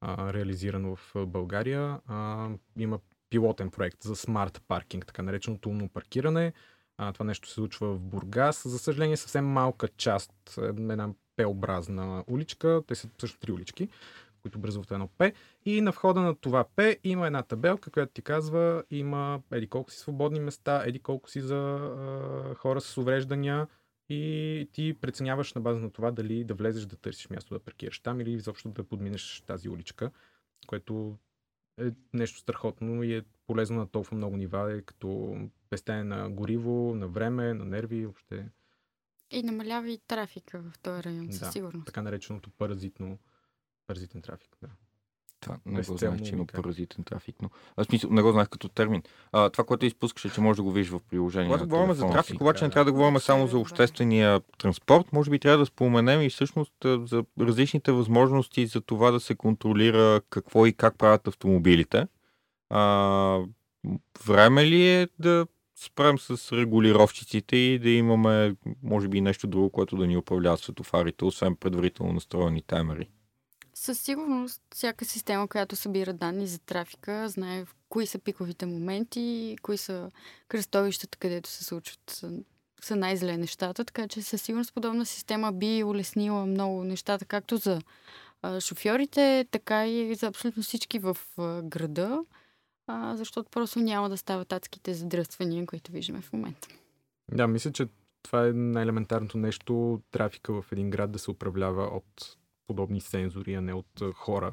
а, 0.00 0.32
реализирано 0.32 0.96
в 0.96 1.26
България. 1.26 2.00
А, 2.06 2.48
има 2.78 2.98
пилотен 3.30 3.70
проект 3.70 4.02
за 4.02 4.16
смарт 4.16 4.62
паркинг, 4.68 5.06
така 5.06 5.22
нареченото 5.22 5.68
умно 5.68 5.88
паркиране. 5.88 6.52
А, 6.98 7.12
това 7.12 7.24
нещо 7.24 7.48
се 7.48 7.54
случва 7.54 7.94
в 7.94 8.00
Бургас. 8.00 8.68
За 8.68 8.78
съжаление, 8.78 9.16
съвсем 9.16 9.46
малка 9.46 9.88
част, 9.88 10.58
една 10.58 11.08
П-образна 11.36 12.24
уличка. 12.26 12.82
Те 12.86 12.94
са 12.94 13.08
също 13.20 13.38
три 13.38 13.52
улички, 13.52 13.88
които 14.42 14.58
образуват 14.58 14.90
едно 14.90 15.08
П. 15.08 15.32
И 15.64 15.80
на 15.80 15.90
входа 15.90 16.20
на 16.20 16.34
това 16.34 16.64
П 16.76 16.96
има 17.04 17.26
една 17.26 17.42
табелка, 17.42 17.90
която 17.90 18.12
ти 18.12 18.22
казва, 18.22 18.84
има 18.90 19.40
еди 19.52 19.66
колко 19.66 19.90
си 19.90 19.98
свободни 19.98 20.40
места, 20.40 20.82
еди 20.86 20.98
колко 20.98 21.30
си 21.30 21.40
за 21.40 21.56
а, 21.56 22.54
хора 22.54 22.80
с 22.80 22.98
увреждания 22.98 23.66
и 24.08 24.68
ти 24.72 24.96
преценяваш 25.00 25.54
на 25.54 25.60
база 25.60 25.80
на 25.80 25.90
това 25.90 26.10
дали 26.10 26.44
да 26.44 26.54
влезеш 26.54 26.84
да 26.84 26.96
търсиш 26.96 27.30
място 27.30 27.54
да 27.54 27.60
паркираш 27.60 28.00
там 28.00 28.20
или 28.20 28.32
изобщо 28.32 28.68
да 28.68 28.84
подминеш 28.84 29.42
тази 29.46 29.68
уличка, 29.68 30.10
което 30.66 31.18
е 31.80 31.90
нещо 32.12 32.38
страхотно 32.38 33.02
и 33.02 33.14
е 33.14 33.22
полезно 33.46 33.76
на 33.76 33.86
толкова 33.86 34.16
много 34.16 34.36
нива, 34.36 34.72
е 34.72 34.82
като 34.82 35.38
пестене 35.70 36.04
на 36.04 36.30
гориво, 36.30 36.94
на 36.94 37.08
време, 37.08 37.54
на 37.54 37.64
нерви, 37.64 38.04
въобще. 38.04 38.48
И 39.30 39.42
намалява 39.42 39.90
и 39.90 39.98
трафика 40.06 40.62
в 40.62 40.78
този 40.78 41.02
район, 41.02 41.32
със 41.32 41.40
Да, 41.40 41.52
сигурност. 41.52 41.86
Така 41.86 42.02
нареченото 42.02 42.50
паразитно, 42.50 43.18
паразитен 43.86 44.22
трафик. 44.22 44.56
Да. 44.62 44.68
Това 45.40 45.58
не 45.66 45.82
го 45.82 45.96
знаех, 45.96 46.22
че 46.22 46.32
има 46.32 46.46
паразитен 46.46 47.04
трафик, 47.04 47.36
но 47.42 47.50
аз 47.76 47.86
смисъл, 47.86 48.10
не 48.10 48.22
го 48.22 48.32
знаех 48.32 48.48
като 48.48 48.68
термин. 48.68 49.02
А, 49.32 49.50
това, 49.50 49.64
което 49.64 49.86
изпускаш 49.86 50.24
е, 50.24 50.30
че 50.30 50.40
може 50.40 50.56
да 50.56 50.62
го 50.62 50.72
видиш 50.72 50.90
в 50.90 51.00
приложение. 51.10 51.48
Когато 51.48 51.68
говорим 51.68 51.94
за 51.94 52.10
трафик, 52.10 52.40
обаче 52.40 52.64
не 52.64 52.70
трябва 52.70 52.84
да 52.84 52.92
говорим 52.92 53.18
само 53.18 53.46
за 53.46 53.58
обществения 53.58 54.40
транспорт. 54.58 55.12
Може 55.12 55.30
би 55.30 55.38
трябва 55.38 55.58
да 55.58 55.66
споменем 55.66 56.22
и 56.22 56.30
всъщност 56.30 56.72
за 56.84 57.24
различните 57.40 57.92
възможности 57.92 58.66
за 58.66 58.80
това 58.80 59.10
да 59.10 59.20
се 59.20 59.34
контролира 59.34 60.20
какво 60.30 60.66
и 60.66 60.72
как 60.72 60.98
правят 60.98 61.28
автомобилите. 61.28 62.06
А, 62.70 63.40
време 64.26 64.66
ли 64.66 64.88
е 64.88 65.08
да 65.18 65.46
спрем 65.76 66.18
с 66.18 66.52
регулировчиците 66.52 67.56
и 67.56 67.78
да 67.78 67.90
имаме, 67.90 68.56
може 68.82 69.08
би, 69.08 69.20
нещо 69.20 69.46
друго, 69.46 69.70
което 69.70 69.96
да 69.96 70.06
ни 70.06 70.16
управлява 70.16 70.58
светофарите, 70.58 71.24
освен 71.24 71.56
предварително 71.56 72.12
настроени 72.12 72.62
таймери? 72.62 73.08
Със 73.74 74.00
сигурност, 74.00 74.62
всяка 74.74 75.04
система, 75.04 75.48
която 75.48 75.76
събира 75.76 76.12
данни 76.12 76.46
за 76.46 76.58
трафика, 76.58 77.28
знае 77.28 77.64
в 77.64 77.74
кои 77.88 78.06
са 78.06 78.18
пиковите 78.18 78.66
моменти, 78.66 79.56
кои 79.62 79.76
са 79.76 80.10
кръстовищата, 80.48 81.18
където 81.18 81.48
се 81.48 81.64
случват 81.64 82.24
са, 82.80 82.96
най-зле 82.96 83.36
нещата, 83.36 83.84
така 83.84 84.08
че 84.08 84.22
със 84.22 84.42
сигурност 84.42 84.74
подобна 84.74 85.06
система 85.06 85.52
би 85.52 85.84
улеснила 85.84 86.46
много 86.46 86.84
нещата, 86.84 87.24
както 87.24 87.56
за 87.56 87.80
шофьорите, 88.60 89.46
така 89.50 89.86
и 89.86 90.14
за 90.14 90.26
абсолютно 90.26 90.62
всички 90.62 90.98
в 90.98 91.16
града, 91.62 92.20
а, 92.86 93.16
защото 93.16 93.50
просто 93.50 93.78
няма 93.78 94.08
да 94.08 94.16
стават 94.16 94.52
адските 94.52 94.94
задръствания, 94.94 95.66
които 95.66 95.92
виждаме 95.92 96.20
в 96.20 96.32
момента. 96.32 96.68
да, 97.32 97.46
мисля, 97.46 97.72
че 97.72 97.88
това 98.22 98.46
е 98.46 98.52
най-елементарното 98.52 99.38
нещо, 99.38 100.00
трафика 100.10 100.62
в 100.62 100.72
един 100.72 100.90
град 100.90 101.12
да 101.12 101.18
се 101.18 101.30
управлява 101.30 101.82
от 101.82 102.36
подобни 102.66 103.00
сензори, 103.00 103.54
а 103.54 103.60
не 103.60 103.74
от 103.74 104.02
хора 104.14 104.52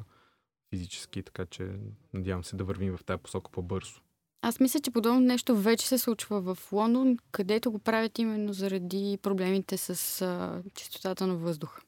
физически, 0.74 1.22
така 1.22 1.46
че 1.46 1.70
надявам 2.12 2.44
се 2.44 2.56
да 2.56 2.64
вървим 2.64 2.96
в 2.96 3.04
тази 3.04 3.22
посока 3.22 3.50
по-бързо. 3.50 4.00
Аз 4.42 4.60
мисля, 4.60 4.80
че 4.80 4.90
подобно 4.90 5.20
нещо 5.20 5.56
вече 5.56 5.88
се 5.88 5.98
случва 5.98 6.40
в 6.54 6.72
Лондон, 6.72 7.16
където 7.32 7.70
го 7.70 7.78
правят 7.78 8.18
именно 8.18 8.52
заради 8.52 9.18
проблемите 9.22 9.76
с 9.76 10.22
а, 10.22 10.62
чистотата 10.74 11.26
на 11.26 11.36
въздуха. 11.36 11.82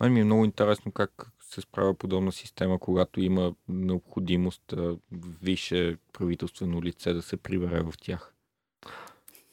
Мен 0.00 0.12
ми 0.12 0.20
е 0.20 0.24
много 0.24 0.44
интересно 0.44 0.92
как 0.92 1.30
се 1.48 1.60
справя 1.60 1.94
подобна 1.94 2.32
система, 2.32 2.78
когато 2.78 3.20
има 3.20 3.54
необходимост 3.68 4.72
а, 4.72 4.96
висше 5.42 5.96
правителствено 6.12 6.82
лице 6.82 7.12
да 7.12 7.22
се 7.22 7.36
прибере 7.36 7.82
в 7.82 7.94
тях. 8.00 8.34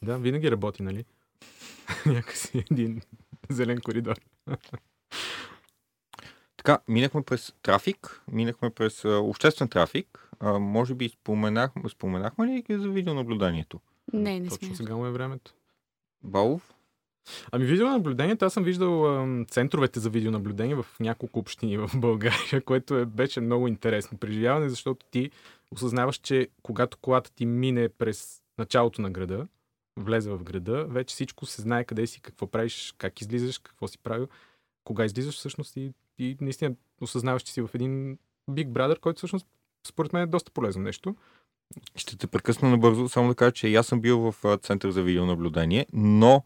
Да, 0.02 0.18
винаги 0.18 0.52
работи, 0.52 0.84
нали? 0.84 1.06
Някакси 2.06 2.58
един 2.72 3.02
зелен 3.50 3.82
коридор. 3.82 4.20
Така, 6.58 6.80
минахме 6.88 7.22
през 7.22 7.54
трафик, 7.62 8.24
минахме 8.32 8.70
през 8.70 9.06
а, 9.06 9.20
обществен 9.20 9.68
трафик. 9.68 10.30
А, 10.40 10.60
може 10.60 10.96
би 10.96 11.10
споменахме, 11.10 11.90
споменахме 11.90 12.48
ли 12.48 12.64
за 12.70 12.90
видеонаблюдението? 12.90 13.80
Не, 14.14 14.40
не 14.40 14.50
Точно 14.50 14.68
сме. 14.68 14.76
сега 14.76 14.96
му 14.96 15.06
е 15.06 15.12
времето. 15.12 15.54
Балов? 16.24 16.75
Ами 17.52 17.66
видеонаблюдението, 17.66 18.46
аз 18.46 18.54
съм 18.54 18.64
виждал 18.64 19.22
ам, 19.22 19.46
центровете 19.46 20.00
за 20.00 20.10
видеонаблюдение 20.10 20.76
в 20.76 20.86
няколко 21.00 21.40
общини 21.40 21.78
в 21.78 21.90
България, 21.96 22.62
което 22.62 22.98
е, 22.98 23.06
беше 23.06 23.42
много 23.42 23.68
интересно 23.68 24.18
преживяване, 24.18 24.70
защото 24.70 25.06
ти 25.12 25.32
осъзнаваш, 25.72 26.18
че 26.18 26.48
когато 26.62 26.98
колата 26.98 27.32
ти 27.32 27.46
мине 27.46 27.90
през 27.90 28.42
началото 28.58 29.02
на 29.02 29.12
града, 29.12 29.48
влезе 29.98 30.30
в 30.30 30.44
града, 30.44 30.86
вече 30.86 31.14
всичко 31.14 31.46
се 31.46 31.62
знае 31.62 31.84
къде 31.84 32.08
си, 32.08 32.22
какво 32.22 32.48
правиш, 32.48 32.94
как 32.98 33.22
излизаш, 33.22 33.58
какво 33.58 33.88
си 33.88 33.98
правил, 33.98 34.28
кога 34.84 35.06
излизаш 35.06 35.36
всъщност 35.36 35.76
и, 35.76 35.94
и 36.20 36.38
наистина 36.42 36.76
осъзнаваш, 37.02 37.44
че 37.44 37.54
си 37.54 37.62
в 37.62 37.70
един 37.74 38.18
Big 38.52 38.68
Brother, 38.68 39.00
който 39.00 39.18
всъщност 39.18 39.48
според 39.88 40.14
мен 40.14 40.22
е 40.22 40.28
доста 40.28 40.52
полезно 40.52 40.84
нещо. 40.84 41.16
Ще 41.96 42.18
те 42.18 42.28
прекъсна 42.28 42.70
набързо, 42.70 43.10
само 43.10 43.28
да 43.28 43.36
кажа, 43.36 43.52
че 43.52 43.76
аз 43.76 43.88
съм 43.88 44.02
бил 44.02 44.32
в 44.32 44.36
а, 44.46 44.58
център 44.58 44.92
за 44.92 45.04
видеонаблюдение, 45.04 45.86
но 45.94 46.44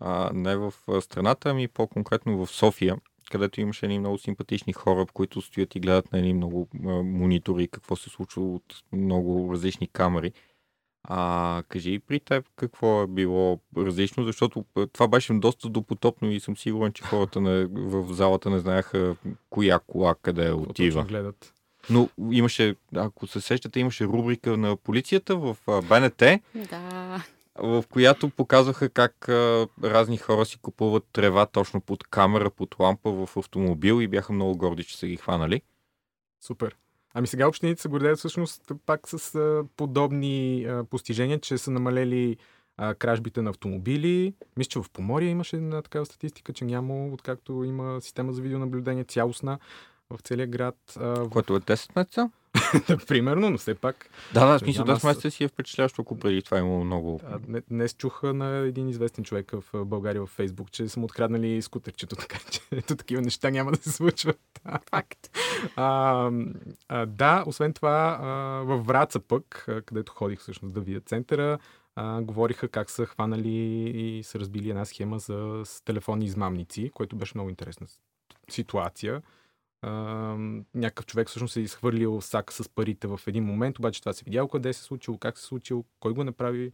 а, 0.00 0.30
не 0.34 0.56
в 0.56 0.74
а, 0.88 1.00
страната, 1.00 1.50
ами 1.50 1.68
по-конкретно 1.68 2.46
в 2.46 2.50
София, 2.50 2.96
където 3.30 3.60
имаше 3.60 3.86
едни 3.86 3.98
много 3.98 4.18
симпатични 4.18 4.72
хора, 4.72 5.06
които 5.12 5.40
стоят 5.40 5.74
и 5.74 5.80
гледат 5.80 6.12
на 6.12 6.18
едни 6.18 6.34
много 6.34 6.68
а, 6.74 6.88
монитори, 6.88 7.68
какво 7.68 7.96
се 7.96 8.10
случва 8.10 8.54
от 8.54 8.82
много 8.92 9.52
различни 9.52 9.86
камери. 9.86 10.32
А, 11.10 11.62
кажи 11.68 11.92
и 11.92 11.98
при 11.98 12.20
теб 12.20 12.44
какво 12.56 13.02
е 13.02 13.06
било 13.06 13.60
различно, 13.76 14.24
защото 14.24 14.64
това 14.92 15.08
беше 15.08 15.32
доста 15.32 15.68
допотопно 15.68 16.30
и 16.30 16.40
съм 16.40 16.56
сигурен, 16.56 16.92
че 16.92 17.02
хората 17.02 17.40
не, 17.40 17.66
в 17.66 18.14
залата 18.14 18.50
не 18.50 18.58
знаеха 18.58 19.16
коя 19.50 19.78
кола 19.78 20.14
къде 20.22 20.52
отива. 20.52 21.04
гледат. 21.04 21.54
Но 21.90 22.08
имаше, 22.32 22.74
ако 22.94 23.26
се 23.26 23.40
сещате, 23.40 23.80
имаше 23.80 24.04
рубрика 24.04 24.56
на 24.56 24.76
полицията 24.76 25.36
в 25.36 25.56
БНТ, 25.66 26.22
Да. 26.70 27.24
В 27.62 27.84
която 27.90 28.30
показваха 28.30 28.88
как 28.88 29.28
а, 29.28 29.68
разни 29.84 30.16
хора 30.16 30.44
си 30.44 30.58
купуват 30.58 31.04
трева 31.12 31.46
точно 31.46 31.80
под 31.80 32.04
камера, 32.04 32.50
под 32.50 32.76
лампа 32.78 33.10
в 33.10 33.36
автомобил 33.36 34.02
и 34.02 34.08
бяха 34.08 34.32
много 34.32 34.56
горди, 34.56 34.84
че 34.84 34.98
са 34.98 35.06
ги 35.06 35.16
хванали. 35.16 35.62
Супер. 36.40 36.76
Ами 37.14 37.26
сега 37.26 37.48
общините 37.48 37.82
се 37.82 37.88
гордеят 37.88 38.18
всъщност 38.18 38.72
пак 38.86 39.08
с 39.08 39.34
а, 39.34 39.64
подобни 39.76 40.64
а, 40.64 40.84
постижения, 40.84 41.40
че 41.40 41.58
са 41.58 41.70
намалели 41.70 42.36
а, 42.76 42.94
кражбите 42.94 43.42
на 43.42 43.50
автомобили. 43.50 44.34
Мисля, 44.56 44.68
че 44.68 44.78
в 44.78 44.90
Поморие 44.92 45.28
имаше 45.28 45.56
една 45.56 45.82
такава 45.82 46.06
статистика, 46.06 46.52
че 46.52 46.64
няма, 46.64 47.06
откакто 47.06 47.64
има 47.64 48.00
система 48.00 48.32
за 48.32 48.42
видеонаблюдение 48.42 49.04
цялостна 49.04 49.58
в 50.10 50.18
целия 50.22 50.46
град. 50.46 50.76
А, 50.96 51.02
в... 51.02 51.30
Което 51.30 51.56
е 51.56 51.60
10 51.60 51.96
месеца? 51.96 52.30
Примерно, 53.08 53.50
но 53.50 53.58
все 53.58 53.74
пак. 53.74 54.10
Да, 54.34 54.46
да, 54.46 54.58
смисъл 54.58 54.84
знам, 54.84 54.96
10 54.96 54.98
аз- 54.98 55.04
месеца 55.04 55.30
си 55.30 55.44
е 55.44 55.48
впечатлящо, 55.48 56.02
ако 56.02 56.18
преди 56.18 56.42
това 56.42 56.56
е 56.56 56.60
имало 56.60 56.84
много. 56.84 57.20
А, 57.26 57.38
дне- 57.38 57.62
днес 57.70 57.94
чух 57.94 58.22
на 58.22 58.56
един 58.56 58.88
известен 58.88 59.24
човек 59.24 59.52
в 59.52 59.84
България 59.86 60.22
в 60.22 60.26
Фейсбук, 60.26 60.70
че 60.70 60.88
са 60.88 61.00
му 61.00 61.04
откраднали 61.06 61.62
скутерчето, 61.62 62.16
така 62.16 62.38
че 62.50 62.60
ето 62.72 62.96
такива 62.96 63.22
неща 63.22 63.50
няма 63.50 63.70
да 63.70 63.76
се 63.76 63.92
случват. 63.92 64.40
Факт. 64.90 65.30
А, 65.76 66.30
а, 66.88 67.06
да, 67.06 67.44
освен 67.46 67.72
това, 67.72 68.18
а, 68.22 68.26
във 68.64 68.86
Враца 68.86 69.20
пък, 69.20 69.66
където 69.86 70.12
ходих 70.12 70.40
всъщност 70.40 70.74
да 70.74 70.80
видя 70.80 71.00
центъра, 71.00 71.58
а, 71.96 72.22
говориха 72.22 72.68
как 72.68 72.90
са 72.90 73.06
хванали 73.06 73.48
и 73.94 74.22
са 74.22 74.40
разбили 74.40 74.70
една 74.70 74.84
схема 74.84 75.18
за 75.18 75.62
с 75.64 75.80
телефонни 75.84 76.24
измамници, 76.24 76.90
което 76.94 77.16
беше 77.16 77.32
много 77.34 77.50
интересна 77.50 77.86
ситуация. 78.50 79.22
А, 79.82 79.90
някакъв 80.74 81.06
човек 81.06 81.28
всъщност 81.28 81.56
е 81.56 81.60
изхвърлил 81.60 82.20
сак 82.20 82.52
с 82.52 82.68
парите 82.68 83.06
в 83.06 83.20
един 83.26 83.44
момент, 83.44 83.78
обаче 83.78 84.00
това 84.00 84.12
се 84.12 84.24
видяло 84.24 84.48
къде 84.48 84.72
се 84.72 84.80
е 84.80 84.82
случило, 84.82 85.18
как 85.18 85.38
се 85.38 85.44
е 85.44 85.48
случило, 85.48 85.84
кой 86.00 86.12
го 86.12 86.24
направи. 86.24 86.72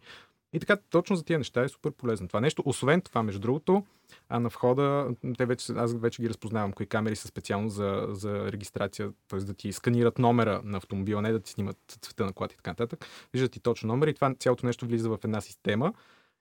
И 0.54 0.60
така, 0.60 0.76
точно 0.76 1.16
за 1.16 1.24
тия 1.24 1.38
неща 1.38 1.62
е 1.62 1.68
супер 1.68 1.92
полезно 1.92 2.28
това 2.28 2.40
нещо. 2.40 2.62
Освен 2.66 3.00
това, 3.00 3.22
между 3.22 3.40
другото, 3.40 3.84
а 4.28 4.40
на 4.40 4.48
входа, 4.48 5.14
те 5.38 5.46
вече, 5.46 5.72
аз 5.76 5.94
вече 5.94 6.22
ги 6.22 6.28
разпознавам, 6.28 6.72
кои 6.72 6.86
камери 6.86 7.16
са 7.16 7.28
специално 7.28 7.68
за, 7.68 8.06
за 8.08 8.52
регистрация, 8.52 9.12
т.е. 9.28 9.38
да 9.38 9.54
ти 9.54 9.72
сканират 9.72 10.18
номера 10.18 10.60
на 10.64 10.76
автомобила, 10.76 11.22
не 11.22 11.32
да 11.32 11.40
ти 11.40 11.50
снимат 11.50 11.76
цвета 12.00 12.26
на 12.26 12.32
колата 12.32 12.54
и 12.54 12.56
така 12.56 12.70
нататък. 12.70 13.06
Виждат 13.32 13.52
ти 13.52 13.60
точно 13.60 13.86
номер 13.86 14.06
и 14.06 14.14
това 14.14 14.34
цялото 14.34 14.66
нещо 14.66 14.86
влиза 14.86 15.08
в 15.08 15.18
една 15.24 15.40
система 15.40 15.92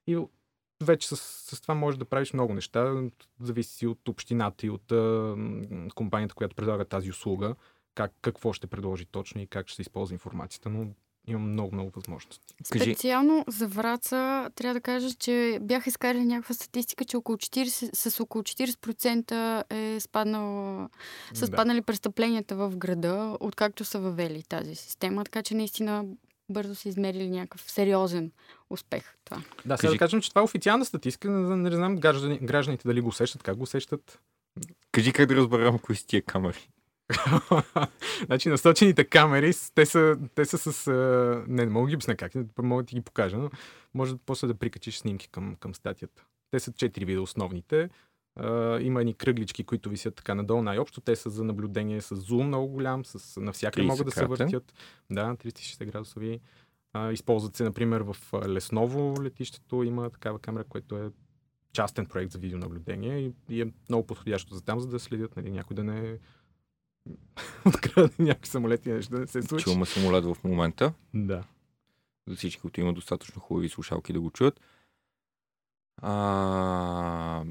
и 0.07 0.17
вече 0.83 1.07
с, 1.07 1.17
с 1.55 1.61
това 1.61 1.73
можеш 1.73 1.97
да 1.97 2.05
правиш 2.05 2.33
много 2.33 2.53
неща. 2.53 3.01
Зависи 3.41 3.87
от 3.87 4.07
общината 4.07 4.65
и 4.65 4.69
от 4.69 4.91
а, 4.91 5.35
компанията, 5.95 6.35
която 6.35 6.55
предлага 6.55 6.85
тази 6.85 7.09
услуга, 7.09 7.55
как, 7.95 8.11
какво 8.21 8.53
ще 8.53 8.67
предложи 8.67 9.05
точно 9.05 9.41
и 9.41 9.47
как 9.47 9.67
ще 9.67 9.75
се 9.75 9.81
използва 9.81 10.13
информацията. 10.13 10.69
Но 10.69 10.87
има 11.27 11.39
много, 11.39 11.75
много 11.75 11.91
възможности. 11.95 12.55
Специално 12.63 13.45
за 13.47 13.67
Враца 13.67 14.49
трябва 14.55 14.73
да 14.73 14.81
кажа, 14.81 15.13
че 15.13 15.59
бяха 15.61 15.89
изкарали 15.89 16.25
някаква 16.25 16.55
статистика, 16.55 17.05
че 17.05 17.17
около 17.17 17.37
40, 17.37 17.95
с 18.09 18.19
около 18.19 18.41
40% 18.43 19.63
е 19.69 19.99
спаднал, 19.99 20.89
са 21.33 21.39
Да. 21.39 21.47
спаднали 21.47 21.81
престъпленията 21.81 22.55
в 22.55 22.77
града, 22.77 23.37
откакто 23.39 23.85
са 23.85 23.99
въвели 23.99 24.43
тази 24.43 24.75
система. 24.75 25.23
Така 25.23 25.43
че 25.43 25.55
наистина 25.55 26.05
бързо 26.49 26.75
са 26.75 26.89
измерили 26.89 27.29
някакъв 27.29 27.61
сериозен 27.61 28.31
успех. 28.69 29.15
Това. 29.25 29.37
Да, 29.65 29.77
сега 29.77 29.87
Кажи- 29.87 29.93
да 29.93 29.99
кажем, 29.99 30.21
че 30.21 30.29
това 30.29 30.41
е 30.41 30.45
официална 30.45 30.85
статистика, 30.85 31.31
не, 31.31 31.69
не 31.69 31.75
знам 31.75 31.95
граждани, 31.97 32.37
гражданите 32.37 32.87
дали 32.87 33.01
го 33.01 33.07
усещат, 33.07 33.43
как 33.43 33.57
го 33.57 33.63
усещат. 33.63 34.19
Кажи 34.91 35.13
как 35.13 35.25
да 35.27 35.35
разберем 35.35 35.79
кои 35.79 35.95
са 35.95 36.07
тия 36.07 36.21
камери. 36.21 36.69
значи 38.25 38.49
насочените 38.49 39.03
камери, 39.05 39.53
те 39.75 39.85
са, 39.85 40.17
те 40.35 40.45
са 40.45 40.57
с... 40.57 40.87
а, 40.87 40.91
Не, 41.47 41.65
не 41.65 41.71
мога 41.71 41.85
да 41.85 41.89
ги 41.89 41.95
обясня 41.95 42.15
как, 42.15 42.31
мога 42.57 42.83
да 42.83 42.87
ти 42.87 42.95
ги 42.95 43.01
покажа, 43.01 43.37
но 43.37 43.49
може 43.93 44.15
после 44.25 44.47
да 44.47 44.53
прикачиш 44.53 44.97
снимки 44.97 45.27
към, 45.27 45.55
към 45.55 45.75
статията. 45.75 46.23
Те 46.51 46.59
са 46.59 46.71
четири 46.73 47.05
вида 47.05 47.21
основните. 47.21 47.89
Има 48.81 49.01
едни 49.01 49.13
кръглички, 49.13 49.63
които 49.63 49.89
висят 49.89 50.15
така 50.15 50.35
надолу 50.35 50.61
най-общо. 50.61 51.01
Те 51.01 51.15
са 51.15 51.29
за 51.29 51.43
наблюдение 51.43 52.01
с 52.01 52.15
зум 52.15 52.47
много 52.47 52.67
голям, 52.67 53.05
с 53.05 53.41
навсякъде 53.41 53.87
могат 53.87 54.05
да 54.05 54.11
се 54.11 54.19
30-кратен. 54.19 54.27
въртят. 54.27 54.73
Да, 55.09 55.35
360 55.35 55.85
градусови. 55.85 56.39
А, 56.93 57.11
използват 57.11 57.55
се, 57.55 57.63
например, 57.63 58.01
в 58.01 58.17
Лесново 58.47 59.23
летището 59.23 59.83
има 59.83 60.09
такава 60.09 60.39
камера, 60.39 60.63
което 60.63 60.97
е 60.97 61.11
частен 61.73 62.05
проект 62.05 62.31
за 62.31 62.39
видеонаблюдение 62.39 63.19
и, 63.19 63.31
и 63.49 63.61
е 63.61 63.71
много 63.89 64.07
подходящо 64.07 64.55
за 64.55 64.61
там, 64.61 64.79
за 64.79 64.87
да 64.87 64.99
следят 64.99 65.35
нали, 65.35 65.51
някой 65.51 65.75
да 65.75 65.83
не 65.83 66.17
открадне 67.65 68.25
някакви 68.25 68.49
самолети 68.49 68.89
и 68.89 68.93
нещо 68.93 69.11
да 69.11 69.19
не 69.19 69.27
се 69.27 69.41
случи. 69.41 69.63
Чуваме 69.63 69.85
самолет 69.85 70.25
в 70.25 70.37
момента. 70.43 70.93
Да. 71.13 71.43
за 72.27 72.35
всички, 72.35 72.61
които 72.61 72.81
имат 72.81 72.95
достатъчно 72.95 73.41
хубави 73.41 73.69
слушалки 73.69 74.13
да 74.13 74.21
го 74.21 74.31
чуят. 74.31 74.59
А, 76.05 77.43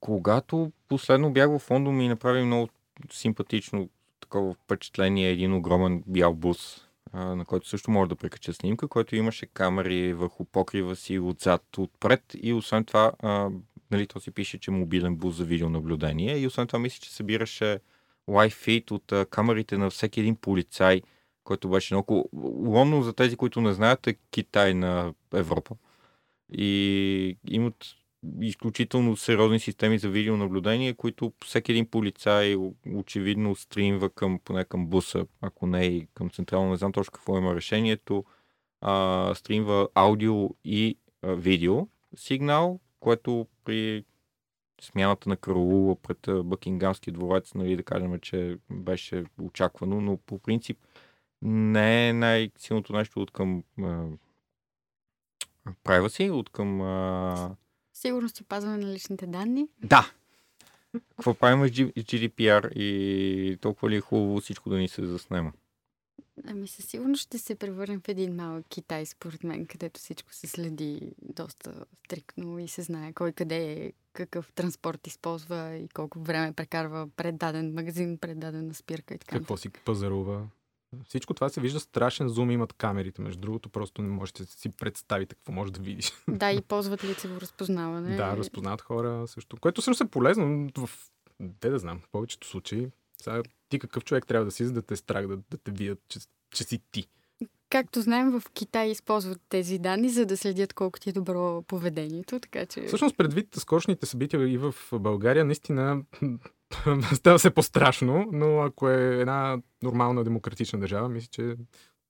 когато 0.00 0.72
последно 0.88 1.32
бях 1.32 1.58
в 1.58 1.70
Лондон 1.70 1.96
ми 1.96 2.08
направи 2.08 2.42
много 2.42 2.68
симпатично 3.12 3.88
такова 4.20 4.54
впечатление 4.54 5.30
един 5.30 5.54
огромен 5.54 6.02
бял 6.06 6.34
бус, 6.34 6.80
а, 7.12 7.24
на 7.34 7.44
който 7.44 7.68
също 7.68 7.90
може 7.90 8.08
да 8.08 8.16
прекача 8.16 8.52
снимка, 8.52 8.88
който 8.88 9.16
имаше 9.16 9.46
камери 9.46 10.12
върху 10.12 10.44
покрива 10.44 10.96
си 10.96 11.18
отзад, 11.18 11.78
отпред 11.78 12.22
и 12.42 12.52
освен 12.52 12.84
това, 12.84 13.12
а, 13.18 13.50
нали, 13.90 14.06
то 14.06 14.20
си 14.20 14.30
пише, 14.30 14.58
че 14.58 14.70
е 14.70 14.74
мобилен 14.74 15.16
бус 15.16 15.36
за 15.36 15.44
видеонаблюдение 15.44 16.38
и 16.38 16.46
освен 16.46 16.66
това 16.66 16.78
мисля, 16.78 16.98
че 17.00 17.14
събираше 17.14 17.80
live 18.28 18.66
feed 18.66 18.90
от 18.90 19.12
а, 19.12 19.26
камерите 19.26 19.78
на 19.78 19.90
всеки 19.90 20.20
един 20.20 20.36
полицай, 20.36 21.02
който 21.44 21.68
беше 21.68 21.94
много... 21.94 22.28
Лондон, 22.66 23.02
за 23.02 23.12
тези, 23.12 23.36
които 23.36 23.60
не 23.60 23.72
знаят, 23.72 24.06
е 24.06 24.14
Китай 24.30 24.74
на 24.74 25.14
Европа. 25.34 25.74
И 26.52 27.38
имат 27.50 27.76
изключително 28.40 29.16
сериозни 29.16 29.60
системи 29.60 29.98
за 29.98 30.08
видеонаблюдение, 30.08 30.94
които 30.94 31.32
всеки 31.44 31.72
един 31.72 31.90
полицай 31.90 32.56
очевидно 32.94 33.54
стримва 33.54 34.10
към, 34.10 34.40
поне 34.44 34.64
към 34.64 34.86
буса, 34.86 35.26
ако 35.40 35.66
не 35.66 35.84
и 35.84 36.06
към 36.14 36.30
централно, 36.30 36.70
не 36.70 36.76
знам 36.76 36.92
точно 36.92 37.12
какво 37.12 37.38
има 37.38 37.54
решението, 37.54 38.24
а, 38.80 39.32
стримва 39.34 39.88
аудио 39.94 40.50
и 40.64 40.98
а, 41.22 41.34
видео 41.34 41.88
сигнал, 42.16 42.80
което 43.00 43.46
при 43.64 44.04
смяната 44.80 45.28
на 45.28 45.36
Караулова 45.36 45.96
пред 45.96 46.28
а, 46.28 46.42
Бъкингамския 46.42 47.14
дворец, 47.14 47.54
нали, 47.54 47.76
да 47.76 47.82
кажем, 47.82 48.20
че 48.20 48.58
беше 48.70 49.24
очаквано, 49.42 50.00
но 50.00 50.16
по 50.16 50.38
принцип 50.38 50.78
не 51.42 52.08
е 52.08 52.12
най-силното 52.12 52.92
нещо 52.92 53.20
от 53.22 53.30
към 53.30 53.62
а, 55.68 55.72
privacy, 55.84 56.30
от 56.30 56.50
към... 56.50 56.80
А... 56.80 57.56
Сигурност 57.94 58.40
и 58.40 58.44
пазване 58.44 58.84
на 58.84 58.92
личните 58.92 59.26
данни. 59.26 59.68
Да! 59.84 60.12
Какво 60.92 61.34
правим 61.34 61.68
с 61.68 61.70
GDPR 61.70 62.72
и 62.72 63.58
толкова 63.60 63.90
ли 63.90 63.96
е 63.96 64.00
хубаво 64.00 64.40
всичко 64.40 64.70
да 64.70 64.76
ни 64.76 64.88
се 64.88 65.06
заснема? 65.06 65.52
Ами 66.46 66.68
със 66.68 66.84
сигурност 66.84 67.22
ще 67.22 67.38
се 67.38 67.54
превърнем 67.54 68.00
в 68.00 68.08
един 68.08 68.34
малък 68.34 68.66
Китай, 68.68 69.06
според 69.06 69.44
мен, 69.44 69.66
където 69.66 70.00
всичко 70.00 70.34
се 70.34 70.46
следи 70.46 71.12
доста 71.22 71.84
стрикно 72.04 72.58
и 72.58 72.68
се 72.68 72.82
знае 72.82 73.12
кой 73.12 73.32
къде 73.32 73.72
е, 73.72 73.92
какъв 74.12 74.52
транспорт 74.52 75.06
използва 75.06 75.76
и 75.76 75.88
колко 75.88 76.20
време 76.20 76.52
прекарва 76.52 77.08
пред 77.16 77.36
даден 77.36 77.74
магазин, 77.74 78.18
пред 78.18 78.38
дадена 78.38 78.74
спирка 78.74 79.14
и 79.14 79.18
така. 79.18 79.38
Какво 79.38 79.56
си 79.56 79.68
пазарува. 79.68 80.46
Всичко 81.08 81.34
това 81.34 81.48
се 81.48 81.60
вижда 81.60 81.80
страшен 81.80 82.28
зум 82.28 82.50
имат 82.50 82.72
камерите. 82.72 83.22
Между 83.22 83.40
другото, 83.40 83.68
просто 83.68 84.02
не 84.02 84.08
можете 84.08 84.42
да 84.42 84.50
си 84.50 84.68
представите 84.68 85.34
какво 85.34 85.52
може 85.52 85.72
да 85.72 85.80
видиш. 85.80 86.12
Да, 86.28 86.52
и 86.52 86.60
ползват 86.60 87.04
лицево 87.04 87.40
разпознаване. 87.40 88.16
Да, 88.16 88.36
разпознават 88.36 88.80
хора 88.80 89.28
също. 89.28 89.56
Което 89.56 89.80
всъщност 89.80 90.00
е 90.00 90.10
полезно 90.10 90.68
в... 90.76 90.90
Те 91.60 91.70
да 91.70 91.78
знам, 91.78 92.00
в 92.00 92.08
повечето 92.12 92.46
случаи. 92.46 92.88
Сега, 93.22 93.42
ти 93.68 93.78
какъв 93.78 94.04
човек 94.04 94.26
трябва 94.26 94.44
да 94.44 94.50
си, 94.50 94.64
за 94.64 94.72
да 94.72 94.82
те 94.82 94.94
е 94.94 94.96
страх 94.96 95.26
да, 95.26 95.36
да 95.36 95.58
те 95.58 95.70
видят, 95.70 95.98
че, 96.08 96.18
че 96.50 96.64
си 96.64 96.80
ти. 96.90 97.08
Както 97.70 98.00
знаем, 98.00 98.30
в 98.30 98.42
Китай 98.54 98.90
използват 98.90 99.40
тези 99.48 99.78
данни, 99.78 100.08
за 100.08 100.26
да 100.26 100.36
следят 100.36 100.72
колко 100.72 101.00
ти 101.00 101.10
е 101.10 101.12
добро 101.12 101.62
поведението, 101.62 102.40
така 102.40 102.66
че... 102.66 102.82
Всъщност, 102.82 103.16
предвид 103.16 103.48
скорошните 103.54 104.06
събития 104.06 104.48
и 104.48 104.58
в 104.58 104.74
България, 104.92 105.44
наистина 105.44 106.02
става 107.14 107.38
се 107.38 107.50
по-страшно, 107.50 108.26
но 108.32 108.60
ако 108.60 108.88
е 108.88 109.20
една 109.20 109.58
нормална 109.82 110.24
демократична 110.24 110.78
държава, 110.78 111.08
мисля, 111.08 111.28
че 111.30 111.50
е 111.50 111.54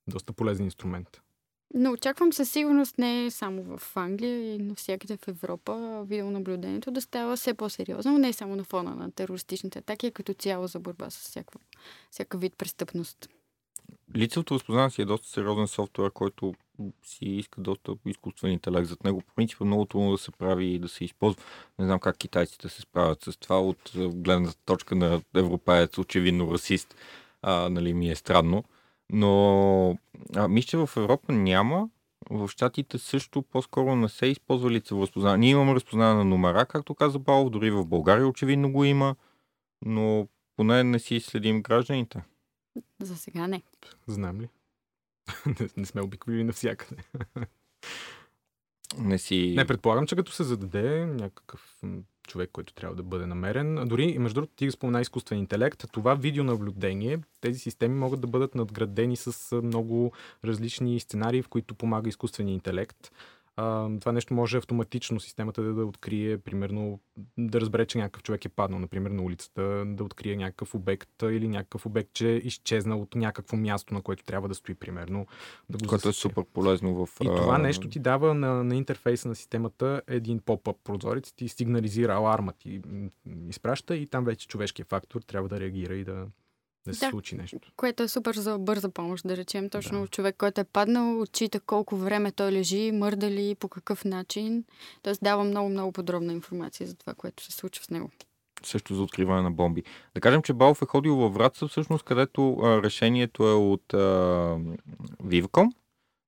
доста 0.08 0.32
полезен 0.32 0.64
инструмент. 0.64 1.20
Но 1.74 1.92
очаквам 1.92 2.32
със 2.32 2.50
сигурност 2.50 2.98
не 2.98 3.30
само 3.30 3.78
в 3.78 3.96
Англия 3.96 4.54
и 4.54 4.58
навсякъде 4.58 5.16
в 5.16 5.28
Европа 5.28 6.04
видеонаблюдението 6.06 6.90
да 6.90 7.00
става 7.00 7.36
все 7.36 7.54
по-сериозно, 7.54 8.18
не 8.18 8.32
само 8.32 8.56
на 8.56 8.64
фона 8.64 8.94
на 8.94 9.12
терористичните 9.12 9.78
атаки, 9.78 10.06
а 10.06 10.10
като 10.10 10.34
цяло 10.34 10.66
за 10.66 10.80
борба 10.80 11.10
с 11.10 11.18
всякаква, 11.18 11.60
всяка 12.10 12.38
вид 12.38 12.54
престъпност. 12.58 13.28
Лицевото 14.16 14.54
разпознаване 14.54 14.90
си 14.90 15.02
е 15.02 15.04
доста 15.04 15.28
сериозен 15.28 15.66
софтуер, 15.66 16.10
който 16.10 16.54
си 17.02 17.24
иска 17.24 17.60
доста 17.60 17.94
изкуствен 18.06 18.52
интелект 18.52 18.88
зад 18.88 19.04
него. 19.04 19.20
По 19.20 19.34
принцип 19.34 19.60
е 19.60 19.64
много 19.64 19.84
трудно 19.84 20.10
да 20.10 20.18
се 20.18 20.30
прави 20.30 20.66
и 20.66 20.78
да 20.78 20.88
се 20.88 21.04
използва. 21.04 21.42
Не 21.78 21.84
знам 21.84 22.00
как 22.00 22.16
китайците 22.16 22.68
се 22.68 22.80
справят 22.80 23.22
с 23.22 23.36
това 23.36 23.60
от 23.60 23.94
е, 23.96 24.08
гледна 24.08 24.52
точка 24.64 24.94
на 24.94 25.20
европеец, 25.34 25.98
очевидно 25.98 26.52
расист. 26.52 26.94
А, 27.42 27.68
нали, 27.68 27.94
ми 27.94 28.10
е 28.10 28.14
странно. 28.14 28.64
Но 29.12 29.98
а, 30.36 30.48
мисля, 30.48 30.68
че 30.68 30.76
в 30.76 30.90
Европа 30.96 31.32
няма. 31.32 31.88
В 32.30 32.48
Штатите 32.48 32.98
също 32.98 33.42
по-скоро 33.42 33.96
не 33.96 34.08
се 34.08 34.26
използва 34.26 34.70
лицево 34.70 35.02
разпознаване. 35.02 35.38
Ние 35.38 35.50
имаме 35.50 35.74
разпознаване 35.74 36.18
на 36.18 36.24
номера, 36.24 36.66
както 36.66 36.94
каза 36.94 37.18
Балов, 37.18 37.50
дори 37.50 37.70
в 37.70 37.86
България 37.86 38.28
очевидно 38.28 38.72
го 38.72 38.84
има, 38.84 39.16
но 39.82 40.28
поне 40.56 40.84
не 40.84 40.98
си 40.98 41.20
следим 41.20 41.62
гражданите. 41.62 42.22
За 43.02 43.16
сега 43.16 43.46
не. 43.46 43.62
Знам 44.06 44.40
ли? 44.40 44.48
не, 45.46 45.68
не 45.76 45.86
сме 45.86 46.02
обиквали 46.02 46.44
навсякъде. 46.44 47.02
Не 48.98 49.18
си... 49.18 49.54
Не, 49.56 49.66
предполагам, 49.66 50.06
че 50.06 50.16
като 50.16 50.32
се 50.32 50.44
зададе 50.44 51.06
някакъв 51.06 51.82
човек, 52.28 52.50
който 52.52 52.72
трябва 52.72 52.96
да 52.96 53.02
бъде 53.02 53.26
намерен, 53.26 53.78
а 53.78 53.86
дори, 53.86 54.04
и 54.04 54.18
между 54.18 54.34
другото, 54.34 54.56
ти 54.56 54.66
го 54.66 54.72
спомена 54.72 55.00
изкуствен 55.00 55.38
интелект, 55.38 55.84
това 55.92 56.14
видеонаблюдение, 56.14 57.18
тези 57.40 57.58
системи 57.58 57.94
могат 57.94 58.20
да 58.20 58.26
бъдат 58.26 58.54
надградени 58.54 59.16
с 59.16 59.60
много 59.62 60.12
различни 60.44 61.00
сценарии, 61.00 61.42
в 61.42 61.48
които 61.48 61.74
помага 61.74 62.08
изкуствения 62.08 62.54
интелект. 62.54 63.12
А, 63.60 63.88
това 64.00 64.12
нещо 64.12 64.34
може 64.34 64.56
автоматично 64.56 65.20
системата 65.20 65.62
да, 65.62 65.74
да 65.74 65.86
открие, 65.86 66.38
примерно, 66.38 67.00
да 67.38 67.60
разбере, 67.60 67.86
че 67.86 67.98
някакъв 67.98 68.22
човек 68.22 68.44
е 68.44 68.48
паднал, 68.48 68.80
например, 68.80 69.10
на 69.10 69.22
улицата, 69.22 69.84
да 69.86 70.04
открие 70.04 70.36
някакъв 70.36 70.74
обект 70.74 71.22
или 71.22 71.48
някакъв 71.48 71.86
обект, 71.86 72.10
че 72.12 72.32
е 72.32 72.36
изчезнал 72.36 73.02
от 73.02 73.14
някакво 73.14 73.56
място, 73.56 73.94
на 73.94 74.02
което 74.02 74.24
трябва 74.24 74.48
да 74.48 74.54
стои, 74.54 74.74
примерно. 74.74 75.26
Да 75.68 75.78
го 75.78 75.88
което 75.88 76.08
е 76.08 76.12
супер 76.12 76.44
полезно 76.52 77.06
в... 77.06 77.08
И 77.20 77.24
това 77.24 77.58
нещо 77.58 77.88
ти 77.88 77.98
дава 77.98 78.34
на, 78.34 78.64
на 78.64 78.76
интерфейса 78.76 79.28
на 79.28 79.34
системата 79.34 80.02
един 80.06 80.40
поп-ъп 80.40 80.76
прозорец, 80.84 81.32
ти 81.32 81.48
сигнализира 81.48 82.14
аларма, 82.14 82.52
ти 82.52 82.80
изпраща 83.48 83.96
и 83.96 84.06
там 84.06 84.24
вече 84.24 84.48
човешкият 84.48 84.88
фактор 84.88 85.20
трябва 85.20 85.48
да 85.48 85.60
реагира 85.60 85.94
и 85.94 86.04
да, 86.04 86.26
да 86.88 86.94
се 86.94 87.06
Да. 87.06 87.10
случи 87.10 87.36
нещо. 87.36 87.58
Което 87.76 88.02
е 88.02 88.08
супер 88.08 88.34
за 88.34 88.58
бърза 88.58 88.88
помощ, 88.88 89.26
да 89.26 89.36
речем. 89.36 89.70
Точно 89.70 90.00
Да. 90.00 90.06
човек, 90.08 90.36
който 90.38 90.60
е 90.60 90.64
паднал, 90.64 91.20
отчита 91.20 91.60
колко 91.60 91.96
време 91.96 92.32
той 92.32 92.52
лежи, 92.52 92.92
мърда 92.92 93.30
ли, 93.30 93.54
по 93.54 93.68
какъв 93.68 94.04
начин. 94.04 94.64
Тоест 95.02 95.20
дава 95.24 95.44
много-много 95.44 95.92
подробна 95.92 96.32
информация 96.32 96.86
за 96.86 96.94
това, 96.94 97.14
което 97.14 97.42
се 97.42 97.52
случва 97.52 97.84
с 97.84 97.90
него. 97.90 98.10
също 98.62 98.94
за 98.94 99.02
откриване 99.02 99.42
на 99.42 99.50
бомби. 99.50 99.82
Да 100.14 100.20
кажем, 100.20 100.42
че 100.42 100.52
Балов 100.52 100.82
е 100.82 100.86
ходил 100.86 101.16
във 101.16 101.34
Враца, 101.34 101.68
всъщност, 101.68 102.04
където 102.04 102.58
а, 102.62 102.82
решението 102.82 103.48
е 103.48 103.54
от 103.54 103.94
а. 103.94 104.58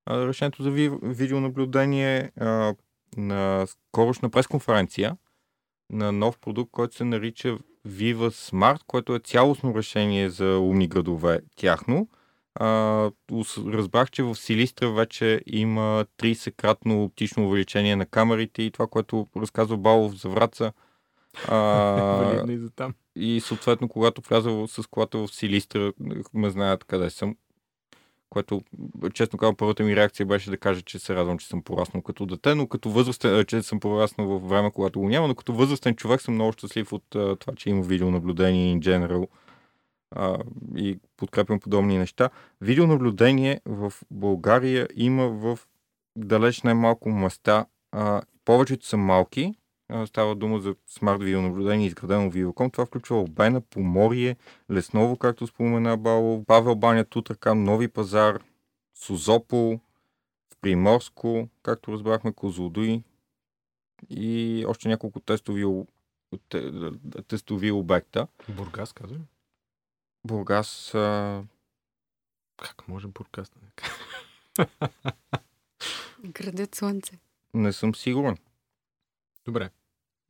А, 0.06 0.26
решението 0.26 0.62
за 0.62 0.70
ви, 0.70 0.90
видеонаблюдение 1.02 2.30
а, 2.40 2.74
на 3.16 3.66
скорошна 3.66 4.30
пресконференция 4.30 5.16
на 5.90 6.12
нов 6.12 6.38
продукт, 6.38 6.70
който 6.72 6.96
се 6.96 7.04
нарича 7.04 7.58
Viva 7.88 8.30
Smart, 8.30 8.80
което 8.86 9.14
е 9.14 9.18
цялостно 9.18 9.74
решение 9.74 10.30
за 10.30 10.58
умни 10.58 10.88
градове 10.88 11.40
тяхно. 11.56 12.08
А, 12.54 12.66
разбрах, 13.66 14.10
че 14.10 14.22
в 14.22 14.34
Силистра 14.34 14.92
вече 14.92 15.40
има 15.46 16.06
30-кратно 16.18 17.04
оптично 17.04 17.46
увеличение 17.46 17.96
на 17.96 18.06
камерите 18.06 18.62
и 18.62 18.70
това, 18.70 18.86
което 18.86 19.26
разказва 19.36 19.76
Балов 19.76 20.14
за 20.14 20.28
Враца. 20.28 20.72
А, 21.48 22.44
и 22.48 22.58
за 22.58 22.70
там. 22.70 22.94
и 23.16 23.40
съответно, 23.40 23.88
когато 23.88 24.22
вляза 24.28 24.64
с 24.68 24.86
колата 24.86 25.18
в 25.18 25.28
Силистра, 25.28 25.92
ме 26.34 26.50
знаят 26.50 26.84
къде 26.84 27.10
съм. 27.10 27.36
Което, 28.30 28.62
честно 29.14 29.38
казвам, 29.38 29.56
първата 29.56 29.82
ми 29.82 29.96
реакция 29.96 30.26
беше 30.26 30.50
да 30.50 30.56
кажа, 30.56 30.82
че 30.82 30.98
се 30.98 31.14
радвам, 31.14 31.38
че 31.38 31.46
съм 31.46 31.62
пораснал 31.62 32.02
като 32.02 32.26
дете, 32.26 32.54
но 32.54 32.66
като 32.66 32.90
възрастен, 32.90 33.44
че 33.44 33.62
съм 33.62 33.80
пораснал 33.80 34.26
в 34.28 34.48
време, 34.48 34.70
когато 34.70 35.00
го 35.00 35.08
няма, 35.08 35.28
но 35.28 35.34
като 35.34 35.52
възрастен 35.52 35.96
човек 35.96 36.20
съм 36.20 36.34
много 36.34 36.52
щастлив 36.52 36.92
от 36.92 37.04
това, 37.10 37.54
че 37.56 37.70
има 37.70 37.82
видеонаблюдение 37.82 38.76
in 38.76 38.80
general 38.80 39.28
а, 40.10 40.38
и 40.76 40.98
подкрепям 41.16 41.60
подобни 41.60 41.98
неща. 41.98 42.30
Видеонаблюдение 42.60 43.60
в 43.66 43.92
България 44.10 44.88
има 44.94 45.28
в 45.28 45.58
далеч 46.16 46.62
най-малко 46.62 47.10
места. 47.10 47.66
А, 47.92 48.22
повечето 48.44 48.86
са 48.86 48.96
малки. 48.96 49.54
Става 50.06 50.34
дума 50.34 50.60
за 50.60 50.74
смарт 50.86 51.22
видеонаблюдение, 51.22 51.86
изградено 51.86 52.30
в 52.30 52.34
Viva.com. 52.34 52.72
Това 52.72 52.86
включва 52.86 53.16
Албена, 53.16 53.60
Поморие, 53.60 54.36
Лесново, 54.70 55.16
както 55.16 55.46
спомена 55.46 55.96
Бало, 55.96 56.44
Павел 56.44 56.74
Баня, 56.74 57.04
Тутракан, 57.04 57.64
Нови 57.64 57.88
пазар, 57.88 58.42
Созопол, 58.94 59.80
в 60.54 60.56
Приморско, 60.60 61.48
както 61.62 61.92
разбрахме, 61.92 62.32
Козлодуй 62.32 63.02
и 64.10 64.64
още 64.68 64.88
няколко 64.88 65.20
тестови, 65.20 65.84
тестови 67.28 67.70
обекта. 67.70 68.26
Бургас, 68.48 68.92
казвам. 68.92 69.26
Бургас, 70.24 70.94
а, 70.94 71.42
Как 72.56 72.88
може 72.88 73.08
Бургас? 73.08 73.52
Градът 76.24 76.74
слънце. 76.74 77.18
не 77.54 77.72
съм 77.72 77.94
сигурен. 77.94 78.36
Добре. 79.44 79.70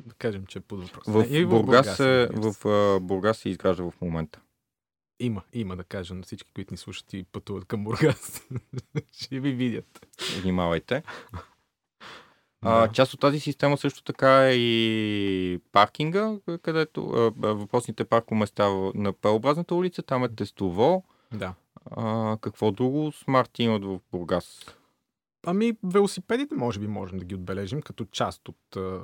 Да 0.00 0.14
кажем, 0.14 0.46
че 0.46 0.58
е 0.58 0.62
под 0.62 0.82
въпрос. 0.82 1.04
В, 1.06 1.18
Не, 1.20 1.38
и 1.38 1.46
Бургас, 1.46 2.00
е, 2.00 2.22
разбира 2.22 2.42
се. 2.44 2.52
в 2.52 2.68
а, 2.68 3.00
Бургас 3.00 3.38
се 3.38 3.48
изгражда 3.48 3.82
в 3.82 4.00
момента. 4.00 4.40
Има, 5.20 5.42
има 5.52 5.76
да 5.76 5.84
кажа 5.84 6.14
на 6.14 6.22
всички, 6.22 6.52
които 6.52 6.74
ни 6.74 6.78
слушат 6.78 7.12
и 7.12 7.24
пътуват 7.24 7.64
към 7.64 7.84
Бургас. 7.84 8.48
Ще 9.12 9.40
ви 9.40 9.52
видят. 9.52 10.06
Внимавайте. 10.36 11.02
А, 12.62 12.80
Да. 12.80 12.88
част 12.88 13.14
от 13.14 13.20
тази 13.20 13.40
система 13.40 13.76
също 13.76 14.02
така 14.02 14.42
е 14.42 14.52
и 14.52 15.60
паркинга, 15.72 16.32
където 16.58 17.06
а, 17.06 17.16
въпросните 17.48 18.04
паркоместа 18.04 18.64
в- 18.64 18.92
на 18.94 19.12
П-образната 19.12 19.74
улица, 19.74 20.02
там 20.02 20.24
е 20.24 20.28
тестово. 20.28 21.04
Да. 21.32 21.54
А, 21.86 22.36
какво 22.36 22.70
друго 22.70 23.12
смарти 23.14 23.62
имат 23.62 23.84
в 23.84 23.98
Бургас? 24.12 24.76
Ами, 25.44 25.72
велосипедите 25.84 26.54
може 26.54 26.80
би 26.80 26.86
можем 26.86 27.18
да 27.18 27.24
ги 27.24 27.34
отбележим 27.34 27.82
като 27.82 28.04
част 28.04 28.48
от, 28.48 28.76
а, 28.76 29.00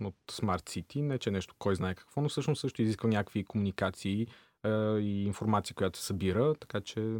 от 0.00 0.16
Smart 0.30 0.62
City. 0.62 1.00
Не, 1.00 1.18
че 1.18 1.30
е 1.30 1.32
нещо 1.32 1.54
кой 1.58 1.74
знае 1.74 1.94
какво, 1.94 2.20
но 2.20 2.28
всъщност 2.28 2.60
също 2.60 2.82
изисква 2.82 3.08
някакви 3.08 3.44
комуникации 3.44 4.26
а, 4.62 4.98
и 4.98 5.24
информация, 5.24 5.74
която 5.74 5.98
се 5.98 6.04
събира, 6.04 6.54
така 6.54 6.80
че 6.80 7.18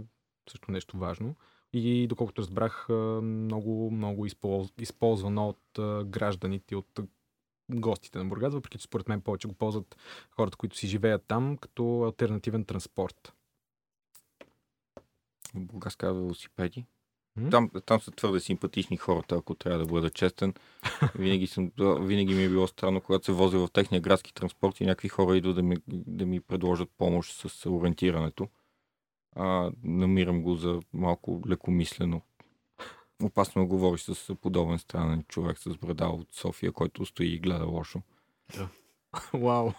също 0.51 0.71
нещо 0.71 0.99
важно. 0.99 1.35
И 1.73 2.07
доколкото 2.07 2.42
разбрах, 2.42 2.87
много, 3.23 3.90
много 3.90 4.27
използ, 4.27 4.73
използвано 4.79 5.49
от 5.49 5.61
гражданите 6.09 6.77
от 6.77 7.01
гостите 7.71 8.19
на 8.19 8.25
Бургас, 8.25 8.55
въпреки 8.55 8.79
че 8.79 8.85
според 8.85 9.09
мен 9.09 9.21
повече 9.21 9.49
го 9.49 9.55
ползват 9.55 9.97
хората, 10.31 10.57
които 10.57 10.77
си 10.77 10.87
живеят 10.87 11.25
там, 11.29 11.57
като 11.57 12.03
альтернативен 12.05 12.64
транспорт. 12.64 13.33
В 15.55 15.61
Бургас 15.61 15.97
казва 15.97 16.21
велосипеди. 16.21 16.85
Там, 17.51 17.70
там 17.87 18.01
са 18.01 18.11
твърде 18.11 18.40
симпатични 18.40 18.96
хората, 18.96 19.35
ако 19.35 19.55
трябва 19.55 19.79
да 19.79 19.87
бъда 19.87 20.11
честен. 20.11 20.55
Винаги, 21.14 21.46
съм, 21.46 21.70
винаги 22.01 22.35
ми 22.35 22.44
е 22.44 22.49
било 22.49 22.66
странно, 22.66 23.01
когато 23.01 23.25
се 23.25 23.33
возя 23.33 23.59
в 23.59 23.70
техния 23.72 24.01
градски 24.01 24.35
транспорт 24.35 24.81
и 24.81 24.87
някакви 24.87 25.09
хора 25.09 25.37
идват 25.37 25.57
да 25.57 25.62
ми, 25.62 25.77
да 25.88 26.27
ми 26.27 26.40
предложат 26.40 26.88
помощ 26.99 27.49
с 27.49 27.70
ориентирането. 27.70 28.49
А, 29.37 29.70
намирам 29.85 30.42
го 30.42 30.55
за 30.55 30.81
малко 30.92 31.42
лекомислено. 31.49 32.22
Опасно 33.22 33.62
е 33.62 33.64
да 33.64 33.68
говориш 33.68 34.01
с 34.01 34.35
подобен 34.35 34.79
странен 34.79 35.25
човек 35.29 35.59
с 35.59 35.77
брада 35.77 36.07
от 36.07 36.29
София, 36.33 36.72
който 36.72 37.07
стои 37.07 37.27
и 37.27 37.38
гледа 37.38 37.64
лошо. 37.64 38.03
Вау! 39.35 39.72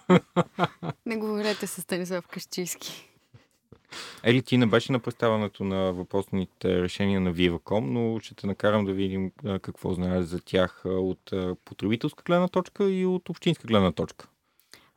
Не 1.06 1.18
говорете 1.18 1.68
с 1.68 1.82
Станислав 1.82 2.28
Кащийски. 2.28 3.07
Ели 4.24 4.42
ти 4.42 4.58
не 4.58 4.66
беше 4.66 4.92
на 4.92 5.00
представянето 5.00 5.64
на 5.64 5.94
въпросните 5.94 6.82
решения 6.82 7.22
на 7.22 7.34
Viva.com, 7.34 7.80
но 7.80 8.20
ще 8.20 8.36
те 8.36 8.48
накарам 8.48 8.86
да 8.86 8.94
видим 8.94 9.32
какво 9.62 9.94
знаеш 9.94 10.26
за 10.26 10.40
тях 10.40 10.82
от 10.86 11.32
потребителска 11.66 12.24
гледна 12.24 12.48
точка 12.48 12.90
и 12.90 13.06
от 13.06 13.30
общинска 13.30 13.68
гледна 13.68 13.92
точка. 13.92 14.28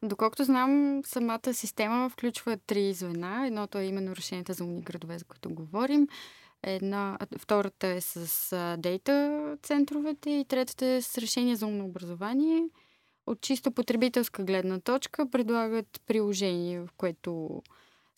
Доколкото 0.03 0.45
знам, 0.45 1.03
самата 1.05 1.55
система 1.55 2.11
включва 2.11 2.57
три 2.67 2.93
звена. 2.93 3.47
Едното 3.47 3.79
е 3.79 3.85
именно 3.85 4.17
решенията 4.17 4.53
за 4.53 4.65
умни 4.65 4.83
градове, 4.83 5.19
за 5.19 5.25
които 5.25 5.51
говорим. 5.51 6.09
Една, 6.63 7.19
втората 7.39 7.87
е 7.87 8.01
с 8.01 8.77
дейта 8.79 9.57
центровете 9.63 10.31
и 10.31 10.45
третата 10.45 10.87
е 10.87 11.03
с 11.03 11.19
решение 11.19 11.57
за 11.57 11.67
умно 11.67 11.85
образование. 11.85 12.63
От 13.27 13.41
чисто 13.41 13.73
потребителска 13.73 14.45
гледна 14.45 14.81
точка 14.81 15.31
предлагат 15.31 16.01
приложение, 16.07 16.81
в 16.81 16.89
което 16.97 17.63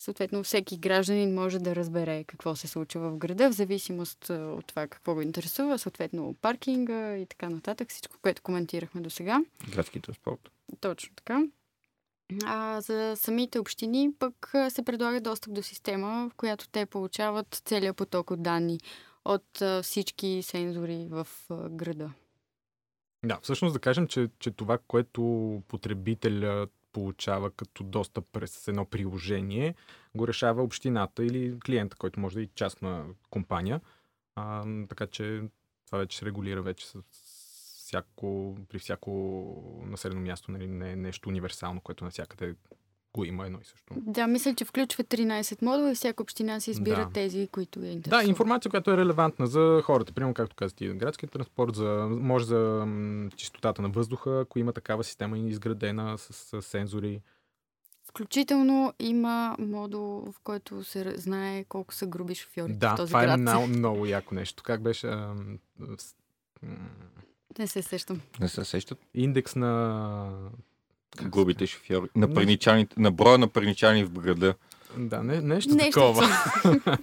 съответно 0.03 0.43
всеки 0.43 0.77
гражданин 0.77 1.33
може 1.33 1.59
да 1.59 1.75
разбере 1.75 2.23
какво 2.23 2.55
се 2.55 2.67
случва 2.67 3.09
в 3.09 3.17
града, 3.17 3.49
в 3.49 3.53
зависимост 3.53 4.29
от 4.29 4.65
това 4.67 4.87
какво 4.87 5.13
го 5.13 5.21
интересува, 5.21 5.79
съответно 5.79 6.35
паркинга 6.41 7.17
и 7.17 7.25
така 7.25 7.49
нататък, 7.49 7.89
всичко, 7.89 8.15
което 8.21 8.41
коментирахме 8.41 9.01
до 9.01 9.09
сега. 9.09 9.41
Градски 9.69 9.99
транспорт. 9.99 10.49
Точно 10.79 11.15
така. 11.15 11.43
А 12.45 12.81
за 12.81 13.13
самите 13.15 13.59
общини 13.59 14.13
пък 14.19 14.53
се 14.69 14.83
предлага 14.85 15.21
достъп 15.21 15.53
до 15.53 15.63
система, 15.63 16.29
в 16.29 16.35
която 16.35 16.69
те 16.69 16.85
получават 16.85 17.61
целият 17.65 17.97
поток 17.97 18.31
от 18.31 18.43
данни 18.43 18.79
от 19.25 19.61
всички 19.83 20.41
сензори 20.43 21.07
в 21.09 21.27
града. 21.69 22.11
Да, 23.25 23.39
всъщност 23.41 23.73
да 23.73 23.79
кажем, 23.79 24.07
че, 24.07 24.29
че 24.39 24.51
това, 24.51 24.77
което 24.87 25.21
потребителя 25.67 26.67
получава 26.93 27.51
като 27.51 27.83
достъп 27.83 28.25
през 28.31 28.67
едно 28.67 28.85
приложение, 28.85 29.75
го 30.15 30.27
решава 30.27 30.63
общината 30.63 31.25
или 31.25 31.59
клиента, 31.59 31.95
който 31.95 32.19
може 32.19 32.35
да 32.35 32.41
е 32.41 32.43
и 32.43 32.49
частна 32.55 33.05
компания. 33.29 33.81
А, 34.35 34.65
така 34.89 35.07
че 35.07 35.41
това 35.85 35.97
вече 35.97 36.17
се 36.17 36.25
регулира 36.25 36.61
вече 36.61 36.87
с 36.87 36.97
всяко, 37.93 38.57
при 38.69 38.79
всяко 38.79 39.83
населено 39.85 40.21
място, 40.21 40.51
нали, 40.51 40.67
не 40.67 40.91
е 40.91 40.95
нещо 40.95 41.29
универсално, 41.29 41.81
което 41.81 42.03
навсякъде 42.03 42.55
го 43.13 43.25
има 43.25 43.45
едно 43.45 43.57
и 43.57 43.65
също. 43.65 43.93
Да, 43.97 44.27
мисля, 44.27 44.55
че 44.55 44.65
включва 44.65 45.03
13 45.03 45.61
модула 45.61 45.91
и 45.91 45.95
всяка 45.95 46.23
община 46.23 46.59
си 46.59 46.71
избира 46.71 46.95
Да. 46.97 47.11
тези, 47.11 47.47
които 47.47 47.79
я 47.79 47.83
Да, 47.83 47.91
интересуват. 47.91 48.27
информация, 48.27 48.69
която 48.69 48.91
е 48.91 48.97
релевантна 48.97 49.47
за 49.47 49.81
хората. 49.83 50.13
Примерно, 50.13 50.33
както 50.33 50.55
казах 50.55 50.73
ти, 50.73 50.87
градския 50.89 51.29
транспорт, 51.29 51.75
за, 51.75 51.85
може 52.11 52.45
за 52.45 52.57
м, 52.87 53.29
чистотата 53.31 53.81
на 53.81 53.89
въздуха, 53.89 54.39
ако 54.39 54.59
има 54.59 54.73
такава 54.73 55.03
система 55.03 55.37
изградена 55.39 56.17
с, 56.17 56.33
с 56.33 56.61
сензори. 56.61 57.21
Включително 58.05 58.93
има 58.99 59.55
модул, 59.59 60.01
в 60.23 60.39
който 60.39 60.83
се 60.83 61.17
знае 61.17 61.63
колко 61.63 61.93
са 61.93 62.05
груби 62.07 62.35
шофьорите 62.35 62.73
в 62.75 62.79
Да, 62.79 62.95
този 62.95 63.09
това 63.09 63.21
град. 63.21 63.33
е 63.33 63.41
много, 63.41 63.67
много 63.67 64.05
яко 64.05 64.35
нещо. 64.35 64.63
Как 64.63 64.81
беше 64.81 65.07
ам, 65.07 65.59
с- 65.97 66.15
м, 66.63 66.75
Не 67.59 67.67
се 67.67 67.81
сещам. 67.81 68.21
Не 68.39 68.47
се 68.47 68.65
сещат 68.65 68.99
индекс 69.13 69.55
на... 69.55 70.49
как 71.17 71.25
се 71.25 71.29
грубите 71.29 71.67
шофьори. 71.67 72.07
На, 72.15 72.33
парничаните, 72.33 72.95
на 72.97 73.11
броя 73.11 73.37
на 73.37 73.47
парничани 73.47 74.03
в 74.03 74.11
града. 74.11 74.55
Да, 74.97 75.23
не, 75.23 75.41
нещо, 75.41 75.75
Нещо 75.75 75.99
такова. 75.99 76.27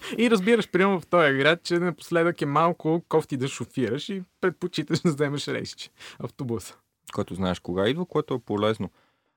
и 0.18 0.30
разбираш, 0.30 0.68
примерно 0.68 1.00
в 1.00 1.06
този 1.06 1.32
град, 1.32 1.62
че 1.62 1.78
напоследък 1.78 2.42
е 2.42 2.46
малко 2.46 3.02
кофти 3.08 3.36
да 3.36 3.48
шофираш 3.48 4.08
и 4.08 4.22
предпочиташ 4.40 5.00
да 5.00 5.12
вземеш 5.12 5.48
рейсче. 5.48 5.90
Автобуса. 6.18 6.74
който 7.12 7.34
знаеш 7.34 7.58
кога 7.58 7.88
идва, 7.88 8.06
което 8.06 8.34
е 8.34 8.38
полезно. 8.38 8.90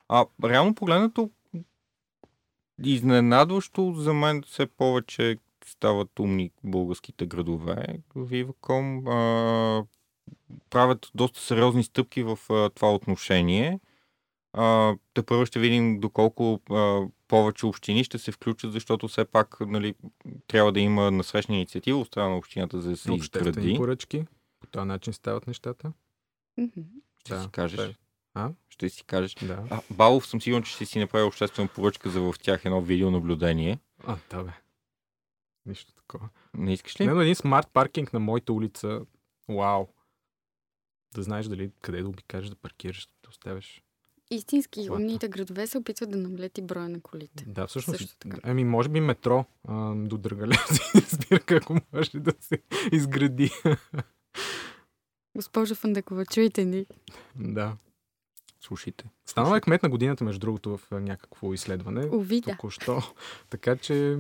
А 0.09 0.25
реално 0.43 0.75
погледнато, 0.75 1.29
изненадващо 2.83 3.93
за 3.97 4.13
мен 4.13 4.43
все 4.47 4.65
повече 4.65 5.37
стават 5.65 6.19
умни 6.19 6.51
българските 6.63 7.25
градове. 7.25 7.99
Viva.com 8.15 9.09
а, 9.09 9.85
правят 10.69 11.11
доста 11.15 11.39
сериозни 11.39 11.83
стъпки 11.83 12.23
в 12.23 12.39
а, 12.49 12.69
това 12.69 12.93
отношение. 12.93 13.79
Те 15.13 15.23
първо 15.25 15.45
ще 15.45 15.59
видим 15.59 15.99
доколко 15.99 16.61
а, 16.71 17.01
повече 17.27 17.65
общини 17.65 18.03
ще 18.03 18.17
се 18.17 18.31
включат, 18.31 18.71
защото 18.71 19.07
все 19.07 19.25
пак 19.25 19.57
нали, 19.59 19.95
трябва 20.47 20.71
да 20.71 20.79
има 20.79 21.11
насрещна 21.11 21.55
инициатива 21.55 21.99
от 21.99 22.07
страна 22.07 22.29
на 22.29 22.37
общината 22.37 22.81
за 22.81 22.89
да 22.89 22.97
се 22.97 23.13
изгради. 23.13 23.75
поръчки. 23.77 24.25
По 24.59 24.67
този 24.67 24.85
начин 24.87 25.13
стават 25.13 25.47
нещата. 25.47 25.93
Ще 27.19 27.33
Да, 27.35 27.41
си 27.41 27.49
кажеш. 27.51 27.77
да. 27.77 27.93
А? 28.33 28.51
Ще 28.69 28.89
си 28.89 29.03
кажеш. 29.03 29.33
Да. 29.35 29.63
А, 29.69 29.81
Балов 29.91 30.27
съм 30.27 30.41
сигурен, 30.41 30.63
че 30.63 30.71
ще 30.71 30.85
си 30.85 30.99
направи 30.99 31.23
обществена 31.25 31.67
поръчка 31.67 32.09
за 32.09 32.21
в 32.21 32.33
тях 32.41 32.65
едно 32.65 32.81
видеонаблюдение. 32.81 33.79
А, 34.03 34.17
да 34.29 34.43
бе. 34.43 34.51
Нищо 35.65 35.93
такова. 35.93 36.29
Не 36.53 36.73
искаш 36.73 36.99
ли? 37.01 37.05
Не, 37.07 37.13
но 37.13 37.21
един 37.21 37.35
смарт 37.35 37.67
паркинг 37.73 38.13
на 38.13 38.19
моята 38.19 38.53
улица. 38.53 39.01
Вау. 39.49 39.87
Да 41.15 41.23
знаеш 41.23 41.45
дали 41.45 41.71
къде 41.81 42.01
да 42.01 42.07
обикажеш 42.09 42.49
да 42.49 42.55
паркираш, 42.55 43.07
да 43.23 43.29
оставяш. 43.29 43.81
Истински 44.35 44.87
Колата. 44.87 45.03
умните 45.03 45.27
градове 45.27 45.67
се 45.67 45.77
опитват 45.77 46.11
да 46.11 46.17
намалят 46.17 46.57
и 46.57 46.61
броя 46.61 46.89
на 46.89 47.01
колите. 47.01 47.45
Да, 47.47 47.67
всъщност. 47.67 47.99
Също 47.99 48.17
така. 48.19 48.37
Ами, 48.43 48.63
може 48.63 48.89
би 48.89 49.01
метро 49.01 49.45
а, 49.67 49.95
до 49.95 50.17
Драгалевци. 50.17 50.81
Спира 51.15 51.39
kako 51.39 51.77
може 51.93 52.11
да 52.19 52.33
се 52.41 52.59
изгради. 52.91 53.51
Госпожо 55.35 55.75
Фандакова, 55.75 56.25
чуйте 56.25 56.65
ни. 56.65 56.85
да. 57.35 57.77
Слушайте. 58.61 59.05
Станала 59.25 59.57
е 59.57 59.61
кмет 59.61 59.83
на 59.83 59.89
годината, 59.89 60.23
между 60.23 60.39
другото, 60.39 60.77
в 60.77 60.91
някакво 60.91 61.53
изследване. 61.53 62.09
Ови, 62.11 62.41
да. 62.41 62.51
Току-що. 62.51 63.01
така 63.49 63.75
че 63.75 64.17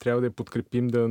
трябва 0.00 0.20
да 0.20 0.26
я 0.26 0.30
подкрепим 0.30 0.88
да, 0.88 1.10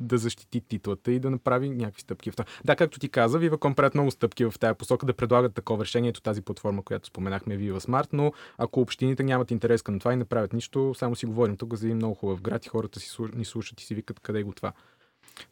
да 0.00 0.18
защити 0.18 0.60
титлата 0.60 1.12
и 1.12 1.18
да 1.18 1.30
направи 1.30 1.70
някакви 1.70 2.00
стъпки 2.00 2.30
в 2.30 2.36
това. 2.36 2.44
Да, 2.64 2.76
както 2.76 2.98
ти 2.98 3.08
каза, 3.08 3.40
Viva.com 3.40 3.74
правят 3.74 3.94
много 3.94 4.10
стъпки 4.10 4.44
в 4.44 4.54
тази 4.60 4.74
посока 4.74 5.06
да 5.06 5.14
предлагат 5.14 5.54
такова 5.54 5.84
решение. 5.84 6.10
Ето 6.10 6.20
тази 6.20 6.42
платформа, 6.42 6.82
която 6.82 7.08
споменахме, 7.08 7.58
Viva 7.58 7.78
Smart, 7.78 8.08
но 8.12 8.32
ако 8.58 8.80
общините 8.80 9.22
нямат 9.22 9.50
интерес 9.50 9.82
към 9.82 9.98
това 9.98 10.12
и 10.12 10.16
не 10.16 10.24
правят 10.24 10.52
нищо, 10.52 10.94
само 10.98 11.16
си 11.16 11.26
говорим 11.26 11.56
тук 11.56 11.74
за 11.74 11.86
един 11.86 11.96
много 11.96 12.14
хубав 12.14 12.42
град 12.42 12.66
и 12.66 12.68
хората 12.68 13.00
си, 13.00 13.16
ни 13.34 13.44
слушат 13.44 13.80
и 13.80 13.84
си 13.84 13.94
викат 13.94 14.20
къде 14.20 14.38
е 14.38 14.42
го 14.42 14.52
това. 14.52 14.72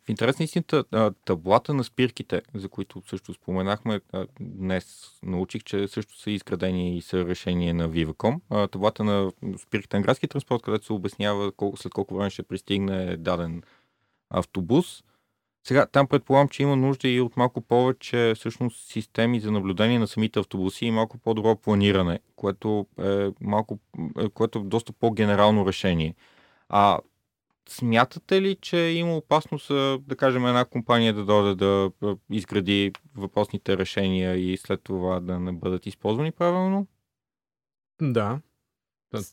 В 0.05 0.09
интерес 0.09 0.39
на 0.39 0.45
истината, 0.45 0.85
таблата 1.25 1.75
на 1.75 1.85
спирките, 1.85 2.43
за 2.55 2.69
които 2.69 3.03
също 3.09 3.35
споменахме, 3.35 4.01
днес 4.41 5.11
научих, 5.23 5.63
че 5.65 5.89
също 5.89 6.19
са 6.21 6.31
изградени 6.31 6.97
и 6.97 7.03
са 7.03 7.25
решение 7.25 7.73
на 7.73 7.91
Viva.com. 7.91 8.71
Таблата 8.71 9.05
на 9.05 9.33
спирките 9.59 9.97
на 9.97 10.03
градски 10.03 10.29
транспорт, 10.29 10.63
където 10.63 10.85
се 10.85 10.93
обяснява 10.93 11.53
след 11.77 11.93
колко 11.93 12.15
време 12.15 12.31
ще 12.31 12.43
пристигне 12.43 13.17
даден 13.17 13.63
автобус. 14.35 15.05
Сега, 15.67 15.87
там 15.87 16.07
предполагам, 16.07 16.49
че 16.49 16.63
има 16.63 16.77
нужда 16.77 17.09
и 17.09 17.21
от 17.21 17.37
малко 17.37 17.61
повече 17.61 18.33
всъщност 18.37 18.89
системи 18.89 19.41
за 19.41 19.53
наблюдение 19.53 19.99
на 19.99 20.07
самите 20.07 20.39
автобуси 20.39 20.87
и 20.87 20.91
малко 20.91 21.19
по-добро 21.19 21.57
планиране, 21.57 22.21
което 22.37 22.87
е, 22.99 23.29
малко, 23.41 23.79
е, 24.19 24.29
което 24.29 24.59
е 24.59 24.63
доста 24.63 24.93
по-генерално 24.93 25.67
решение. 25.67 26.15
А 26.69 26.99
смятате 27.69 28.43
ли, 28.43 28.57
че 28.57 28.77
има 28.77 29.17
опасност, 29.17 29.71
а, 29.71 29.99
да 29.99 30.17
кажем, 30.17 30.47
една 30.47 30.65
компания 30.65 31.15
да 31.15 31.25
дойде 31.25 31.55
да 31.55 31.91
а, 32.03 32.17
изгради 32.31 32.93
въпросните 33.17 33.79
решения 33.79 34.37
и 34.53 34.57
след 34.57 34.83
това 34.83 35.21
да 35.21 35.41
не 35.41 35.53
бъдат 35.53 35.87
използвани 35.87 36.33
правилно? 36.33 36.87
Да. 39.13 39.29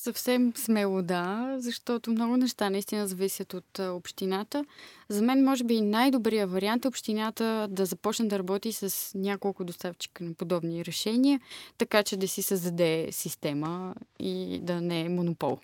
Съвсем 0.00 0.52
смело 0.56 1.02
да, 1.02 1.56
защото 1.58 2.10
много 2.10 2.36
неща 2.36 2.70
наистина 2.70 3.06
зависят 3.06 3.54
от 3.54 3.78
общината. 3.78 4.64
За 5.08 5.22
мен, 5.22 5.44
може 5.44 5.64
би, 5.64 5.80
най-добрият 5.80 6.50
вариант 6.50 6.84
е 6.84 6.88
общината 6.88 7.66
да 7.70 7.86
започне 7.86 8.28
да 8.28 8.38
работи 8.38 8.72
с 8.72 9.12
няколко 9.18 9.64
доставчика 9.64 10.24
на 10.24 10.34
подобни 10.34 10.84
решения, 10.84 11.40
така 11.78 12.02
че 12.02 12.16
да 12.16 12.28
си 12.28 12.42
създаде 12.42 13.08
система 13.10 13.94
и 14.18 14.60
да 14.62 14.80
не 14.80 15.00
е 15.00 15.08
монопол. 15.08 15.58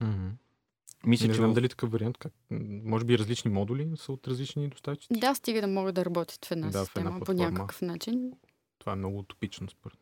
Мгм. 0.00 0.28
Мисля, 1.06 1.26
Не 1.26 1.34
че 1.34 1.38
знам 1.38 1.54
дали 1.54 1.68
такъв 1.68 1.92
вариант. 1.92 2.18
Как... 2.18 2.32
Може 2.84 3.04
би 3.04 3.18
различни 3.18 3.50
модули 3.50 3.88
са 3.96 4.12
от 4.12 4.28
различни 4.28 4.68
доставчици. 4.68 5.20
Да, 5.20 5.34
стига 5.34 5.60
да 5.60 5.66
могат 5.66 5.94
да 5.94 6.04
работят 6.04 6.44
в 6.44 6.50
една 6.50 6.66
Да, 6.66 6.72
в 6.72 6.96
една 6.96 7.10
система 7.10 7.20
по 7.20 7.32
някакъв 7.32 7.82
начин. 7.82 8.32
Това 8.78 8.92
е 8.92 8.96
много 8.96 9.18
утопично 9.18 9.68
според. 9.68 9.98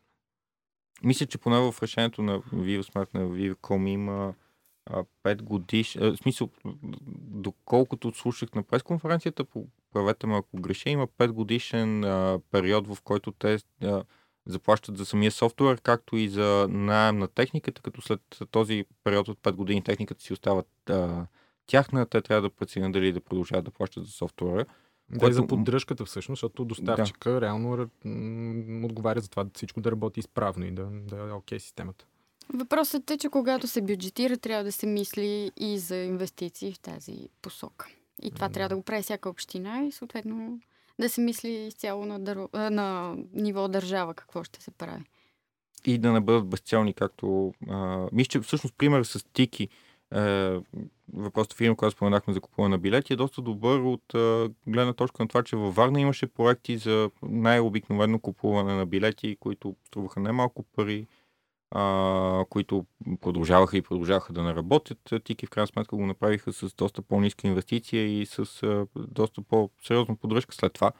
Мисля, 1.03 1.25
че 1.25 1.37
поне 1.37 1.71
в 1.71 1.75
решението 1.83 2.21
на 2.21 2.39
VivaSmart 2.39 3.13
на 3.13 3.21
Viva.com 3.29 3.89
има 3.89 4.33
а, 4.85 5.03
5 5.23 5.41
годиш... 5.41 5.95
В 5.95 6.17
смисъл, 6.17 6.49
доколкото 7.17 8.13
слушах 8.13 8.53
на 8.53 8.63
пресконференцията, 8.63 9.45
правете 9.93 10.27
ме 10.27 10.35
ако 10.37 10.57
греша, 10.57 10.89
има 10.89 11.07
5 11.07 11.31
годишен 11.31 12.03
а, 12.03 12.39
период, 12.51 12.87
в 12.87 12.97
който 13.03 13.31
те 13.31 13.57
а, 13.83 14.03
заплащат 14.45 14.97
за 14.97 15.05
самия 15.05 15.31
софтуер, 15.31 15.81
както 15.81 16.17
и 16.17 16.29
за 16.29 16.67
найем 16.69 17.17
на 17.17 17.27
техниката, 17.27 17.81
като 17.81 18.01
след 18.01 18.21
този 18.51 18.85
период 19.03 19.27
от 19.27 19.39
5 19.39 19.51
години 19.51 19.83
техниката 19.83 20.23
си 20.23 20.33
остава 20.33 20.63
тяхна, 21.67 22.05
те 22.05 22.21
трябва 22.21 22.41
да 22.41 22.49
преценят 22.49 22.91
дали 22.91 23.11
да 23.11 23.21
продължават 23.21 23.65
да 23.65 23.71
плащат 23.71 24.05
за 24.05 24.11
софтуера. 24.11 24.65
Да, 25.09 25.15
и 25.15 25.19
Което- 25.19 25.33
за 25.33 25.47
поддръжката 25.47 26.05
всъщност, 26.05 26.37
защото 26.37 26.65
доставчика 26.65 27.41
реално 27.41 27.77
р- 27.77 27.89
м, 28.05 28.85
отговаря 28.85 29.19
за 29.19 29.29
това 29.29 29.45
всичко 29.53 29.81
да 29.81 29.91
работи 29.91 30.19
изправно 30.19 30.65
и 30.65 30.71
да, 30.71 30.85
да 30.85 31.17
е 31.17 31.31
окей 31.31 31.59
системата. 31.59 32.05
Въпросът 32.53 33.11
е, 33.11 33.17
че 33.17 33.29
когато 33.29 33.67
се 33.67 33.81
бюджетира, 33.81 34.37
трябва 34.37 34.63
да 34.63 34.71
се 34.71 34.87
мисли 34.87 35.51
и 35.57 35.79
за 35.79 35.97
инвестиции 35.97 36.73
в 36.73 36.79
тази 36.79 37.17
посока. 37.41 37.87
И 38.21 38.31
това 38.31 38.47
Да. 38.47 38.53
трябва 38.53 38.69
да 38.69 38.75
го 38.75 38.81
прави 38.81 39.01
всяка 39.03 39.29
община 39.29 39.83
и 39.83 39.91
съответно 39.91 40.59
да 40.99 41.09
се 41.09 41.21
мисли 41.21 41.49
изцяло 41.49 42.05
на, 42.05 42.19
дър... 42.19 42.37
на 42.53 43.15
ниво 43.33 43.67
държава 43.67 44.13
какво 44.13 44.43
ще 44.43 44.61
се 44.61 44.71
прави. 44.71 45.03
и 45.85 45.97
да 45.97 46.11
не 46.11 46.19
бъдат 46.19 46.47
безцелни, 46.47 46.93
както... 46.93 47.53
А, 47.69 48.07
мисля, 48.11 48.29
че 48.29 48.39
всъщност 48.39 48.75
пример 48.77 49.03
с 49.03 49.25
Тики, 49.33 49.69
е, 50.13 50.59
въпросната 51.13 51.55
фирма, 51.55 51.75
която 51.75 51.95
споменахме 51.95 52.33
за 52.33 52.41
купуване 52.41 52.75
на 52.75 52.77
билети, 52.77 53.13
е 53.13 53.15
доста 53.15 53.41
добър 53.41 53.79
от 53.79 54.15
а, 54.15 54.49
гледна 54.67 54.93
точка 54.93 55.23
на 55.23 55.27
това, 55.27 55.43
че 55.43 55.55
във 55.55 55.75
Варна 55.75 56.01
имаше 56.01 56.27
проекти 56.27 56.77
за 56.77 57.09
най-обикновено 57.23 58.19
купуване 58.19 58.75
на 58.75 58.85
билети, 58.85 59.37
които 59.39 59.75
струваха 59.87 60.19
немалко 60.19 60.63
пари, 60.63 61.07
а, 61.71 62.45
които 62.49 62.85
продължаваха 63.21 63.77
и 63.77 63.81
продължаваха 63.81 64.33
да 64.33 64.43
не 64.43 64.55
работят. 64.55 65.13
Тики 65.23 65.45
в 65.45 65.49
крайна 65.49 65.67
сметка 65.67 65.95
го 65.95 66.05
направиха 66.05 66.53
с 66.53 66.73
доста 66.73 67.01
по-ниска 67.01 67.47
инвестиция 67.47 68.21
и 68.21 68.25
с 68.25 68.63
а, 68.63 68.87
доста 68.95 69.41
по-сериозна 69.41 70.15
поддръжка 70.15 70.55
след 70.55 70.73
това. 70.73 70.91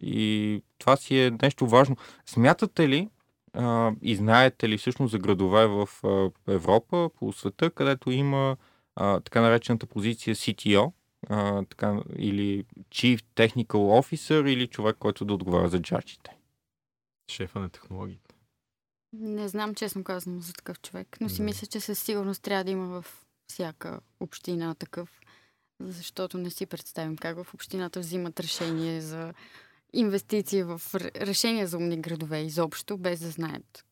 И 0.00 0.62
това 0.78 0.96
си 0.96 1.20
е 1.20 1.30
нещо 1.42 1.66
важно. 1.66 1.96
Смятате 2.26 2.88
ли, 2.88 3.08
а, 3.52 3.92
и 4.02 4.16
знаете 4.16 4.68
ли 4.68 4.78
всъщност 4.78 5.10
за 5.10 5.18
градове 5.18 5.66
в 5.66 5.88
а, 6.04 6.30
Европа, 6.52 7.10
по 7.16 7.32
света, 7.32 7.70
където 7.70 8.10
има 8.10 8.56
а, 8.96 9.20
така 9.20 9.40
наречената 9.40 9.86
позиция 9.86 10.34
CTO, 10.34 10.92
а, 11.28 11.64
така, 11.64 12.00
или 12.16 12.64
Chief 12.90 13.22
Technical 13.36 13.66
Officer, 14.00 14.48
или 14.50 14.66
човек, 14.66 14.96
който 14.98 15.24
да 15.24 15.34
отговаря 15.34 15.68
за 15.68 15.82
джаджите? 15.82 16.36
Шефа 17.30 17.60
на 17.60 17.68
технологиите. 17.68 18.34
Не 19.12 19.48
знам 19.48 19.74
честно 19.74 20.04
казано 20.04 20.40
за 20.40 20.52
такъв 20.52 20.80
човек, 20.80 21.16
но 21.20 21.28
си 21.28 21.36
Да. 21.36 21.42
мисля, 21.42 21.66
че 21.66 21.80
със 21.80 21.98
сигурност 21.98 22.42
трябва 22.42 22.64
да 22.64 22.70
има 22.70 22.86
в 23.02 23.24
всяка 23.48 24.00
община 24.20 24.74
такъв, 24.74 25.20
защото 25.80 26.38
не 26.38 26.50
си 26.50 26.66
представим 26.66 27.16
как 27.16 27.44
в 27.44 27.54
общината 27.54 28.00
взимат 28.00 28.40
решение 28.40 29.00
за 29.00 29.34
инвестиции 29.92 30.62
в 30.62 30.80
решения 31.16 31.66
за 31.66 31.76
умни 31.76 32.00
градове 32.00 32.40
изобщо, 32.40 32.98
без 32.98 33.20
да 33.20 33.28
знаят 33.28 33.84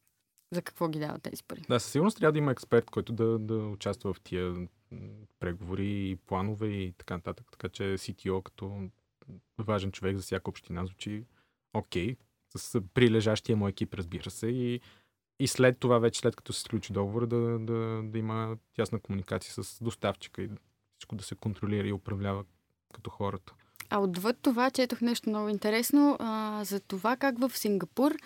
за 0.52 0.62
какво 0.62 0.88
ги 0.88 0.98
дават 0.98 1.22
тези 1.22 1.44
пари. 1.44 1.62
Да, 1.68 1.80
със 1.80 1.92
сигурност 1.92 2.18
трябва 2.18 2.32
да 2.32 2.38
има 2.38 2.52
експерт, 2.52 2.90
който 2.90 3.12
да, 3.12 3.38
да 3.38 3.54
участва 3.54 4.14
в 4.14 4.20
тия 4.20 4.68
преговори 5.40 6.10
и 6.10 6.16
планове 6.16 6.66
и 6.66 6.92
така 6.92 7.14
нататък. 7.14 7.46
Така 7.52 7.68
че 7.68 7.82
CTO 7.82 8.42
като 8.42 8.88
важен 9.58 9.92
човек 9.92 10.16
за 10.16 10.22
всяка 10.22 10.50
община 10.50 10.86
звучи 10.86 11.24
окей. 11.74 12.16
С 12.56 12.80
прилежащия 12.94 13.56
му 13.56 13.68
екип, 13.68 13.94
разбира 13.94 14.30
се. 14.30 14.46
И, 14.46 14.80
и 15.40 15.48
след 15.48 15.78
това, 15.78 15.98
вече 15.98 16.20
след 16.20 16.36
като 16.36 16.52
се 16.52 16.60
сключи 16.60 16.92
договор, 16.92 17.26
да, 17.26 17.58
да, 17.58 18.02
да 18.04 18.18
има 18.18 18.56
тясна 18.76 19.00
комуникация 19.00 19.64
с 19.64 19.84
доставчика 19.84 20.42
и 20.42 20.50
всичко 20.98 21.16
да 21.16 21.24
се 21.24 21.34
контролира 21.34 21.88
и 21.88 21.92
управлява 21.92 22.44
като 22.92 23.10
хората. 23.10 23.54
А 23.90 23.98
отвъд 23.98 24.36
това 24.42 24.70
четох 24.70 25.00
нещо 25.00 25.28
много 25.28 25.48
интересно 25.48 26.16
а, 26.18 26.60
за 26.64 26.80
това 26.80 27.16
как 27.16 27.38
в 27.38 27.58
Сингапур 27.58 28.16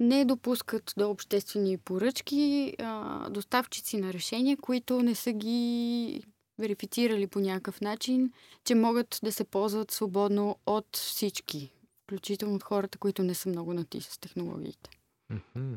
не 0.00 0.24
допускат 0.24 0.94
до 0.96 1.10
обществени 1.10 1.78
поръчки 1.78 2.74
а, 2.78 3.30
доставчици 3.30 3.96
на 3.96 4.12
решения, 4.12 4.56
които 4.56 5.02
не 5.02 5.14
са 5.14 5.32
ги 5.32 6.22
верифицирали 6.58 7.26
по 7.26 7.40
някакъв 7.40 7.80
начин, 7.80 8.32
че 8.64 8.74
могат 8.74 9.20
да 9.22 9.32
се 9.32 9.44
ползват 9.44 9.90
свободно 9.90 10.56
от 10.66 10.86
всички, 10.92 11.72
включително 12.02 12.54
от 12.54 12.62
хората, 12.62 12.98
които 12.98 13.22
не 13.22 13.34
са 13.34 13.48
много 13.48 13.74
нати 13.74 14.00
с 14.00 14.18
технологиите. 14.18 14.90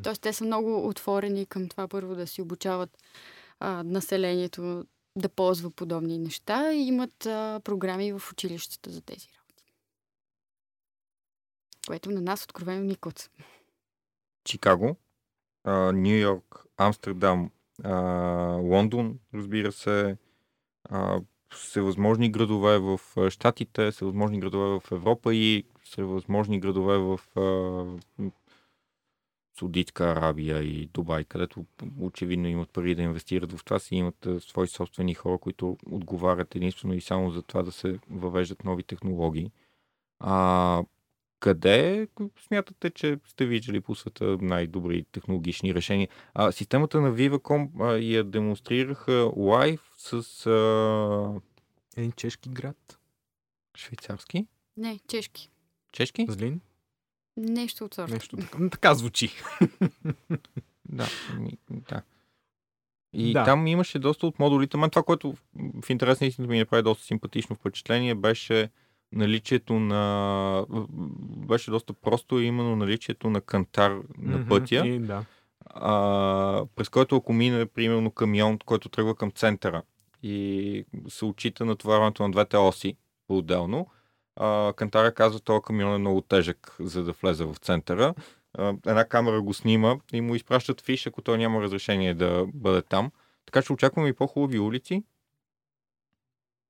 Тоест, 0.04 0.22
те 0.22 0.34
са 0.34 0.46
много 0.46 0.88
отворени 0.88 1.46
към 1.46 1.70
това 1.70 1.88
първо 1.88 2.16
да 2.16 2.28
си 2.28 2.42
обучават 2.42 2.98
а, 3.60 3.84
населението 3.84 4.86
да 5.18 5.30
ползва 5.30 5.72
подобни 5.72 6.18
неща 6.18 6.74
и 6.74 6.78
имат 6.78 7.26
а, 7.26 7.62
програми 7.64 8.14
в 8.14 8.32
училищата 8.32 8.90
за 8.90 9.02
тези 9.02 9.28
работи. 9.38 9.74
Което 11.88 12.12
на 12.12 12.22
нас 12.22 12.44
откровено 12.44 12.84
ни 12.84 12.96
куца. 12.96 13.30
Чикаго, 14.44 14.96
Нью 15.94 16.18
Йорк, 16.18 16.66
Амстердам, 16.78 17.52
Лондон, 18.62 19.20
разбира 19.34 19.72
се, 19.72 20.18
а, 20.90 21.22
всевъзможни 21.50 22.32
градове 22.32 22.78
в 22.80 23.00
Штатите, 23.30 23.92
всевъзможни 23.92 24.40
градове 24.40 24.80
в 24.80 24.92
Европа 24.92 25.36
и 25.36 25.64
всевъзможни 25.84 26.60
градове 26.60 26.98
в 26.98 27.20
а, 27.36 27.42
м, 29.58 29.60
Саудитска 29.60 30.04
Арабия 30.06 30.64
и 30.64 30.86
Дубай, 30.86 31.24
където 31.24 31.66
очевидно 32.00 32.48
имат 32.48 32.70
пари 32.70 32.96
да 32.96 33.02
инвестират 33.02 33.52
в 33.52 33.64
това 33.66 33.80
си, 33.80 33.96
имат 33.96 34.28
свои 34.40 34.68
собствени 34.68 35.14
хора, 35.14 35.38
които 35.38 35.78
отговарят 35.86 36.56
единствено 36.56 36.94
и 36.94 37.02
само 37.02 37.32
за 37.32 37.42
това 37.42 37.64
да 37.64 37.72
се 37.72 38.00
въвеждат 38.10 38.64
нови 38.64 38.84
технологии. 38.84 39.52
А, 40.20 40.84
къде 41.40 42.08
смятате, 42.48 42.90
че 42.90 43.20
сте 43.28 43.46
виждали 43.46 43.82
по 43.82 43.96
света 43.96 44.38
най-добри 44.42 45.04
технологични 45.12 45.74
решения? 45.76 46.08
А, 46.34 46.52
системата 46.52 47.02
на 47.02 47.12
Viva.com 47.14 47.70
а, 47.82 47.98
я 47.98 48.24
демонстрираха 48.24 49.32
лайв 49.36 49.82
с 49.98 50.14
а, 50.46 51.42
Един 51.98 52.12
чешки 52.12 52.50
град. 52.50 53.00
швейцарски, 53.78 54.48
Не, 54.78 55.00
чешки. 55.08 55.50
чешки. 55.92 56.26
Злин. 56.30 56.62
Нещо 57.38 57.86
от 57.86 57.94
сорта. 57.94 58.14
Нещо 58.14 58.38
така. 58.38 58.70
Така 58.70 58.94
звучи. 58.94 59.30
Да, 60.90 61.08
ми, 61.40 61.58
да. 61.70 62.02
И 63.14 63.34
Да. 63.34 63.44
там 63.44 63.68
имаше 63.68 64.00
доста 64.00 64.28
от 64.28 64.40
модулите. 64.40 64.78
Мен 64.78 64.90
това, 64.90 65.04
което 65.04 65.36
в- 65.82 65.90
интерес 65.90 66.22
на 66.22 66.28
истината 66.28 66.52
ми 66.52 66.60
направи 66.60 66.84
доста 66.84 67.04
симпатично 67.06 67.56
впечатление, 67.56 68.16
беше 68.16 68.70
наличието 69.12 69.74
на... 69.74 70.66
Беше 71.38 71.72
доста 71.72 71.94
просто, 71.94 72.40
именно 72.40 72.76
наличието 72.76 73.30
на 73.30 73.42
кантар 73.42 73.98
на 74.18 74.48
пътя, 74.48 74.88
И, 74.88 75.00
да. 75.00 75.26
а, 75.66 76.66
през 76.76 76.90
който 76.90 77.16
ако 77.16 77.34
мине, 77.34 77.66
примерно, 77.66 78.12
камион, 78.12 78.60
който 78.60 78.90
тръгва 78.90 79.16
към 79.16 79.32
центъра 79.32 79.82
и 80.24 80.86
се 81.08 81.26
отчита 81.26 81.66
натоварването 81.66 82.24
на 82.24 82.32
двете 82.32 82.58
оси 82.58 82.96
по-отделно, 83.28 83.88
а, 84.40 84.74
кантара 84.76 85.14
казва, 85.14 85.40
този 85.40 85.62
камион 85.64 85.96
е 85.96 85.98
много 85.98 86.22
тежък, 86.22 86.76
за 86.80 87.04
да 87.04 87.12
влезе 87.12 87.46
в 87.46 87.56
центъра. 87.56 88.14
А, 88.58 88.74
една 88.88 89.06
камера 89.06 89.42
го 89.42 89.54
снима 89.54 89.96
и 90.14 90.22
му 90.22 90.36
изпращат 90.36 90.82
фиш, 90.82 91.08
ако 91.08 91.22
той 91.22 91.38
няма 91.38 91.62
разрешение 91.62 92.14
да 92.14 92.46
бъде 92.54 92.82
там. 92.82 93.12
Така 93.46 93.62
че 93.62 93.74
очакваме 93.74 94.10
и 94.10 94.14
по-хубави 94.14 94.60
улици. 94.60 95.04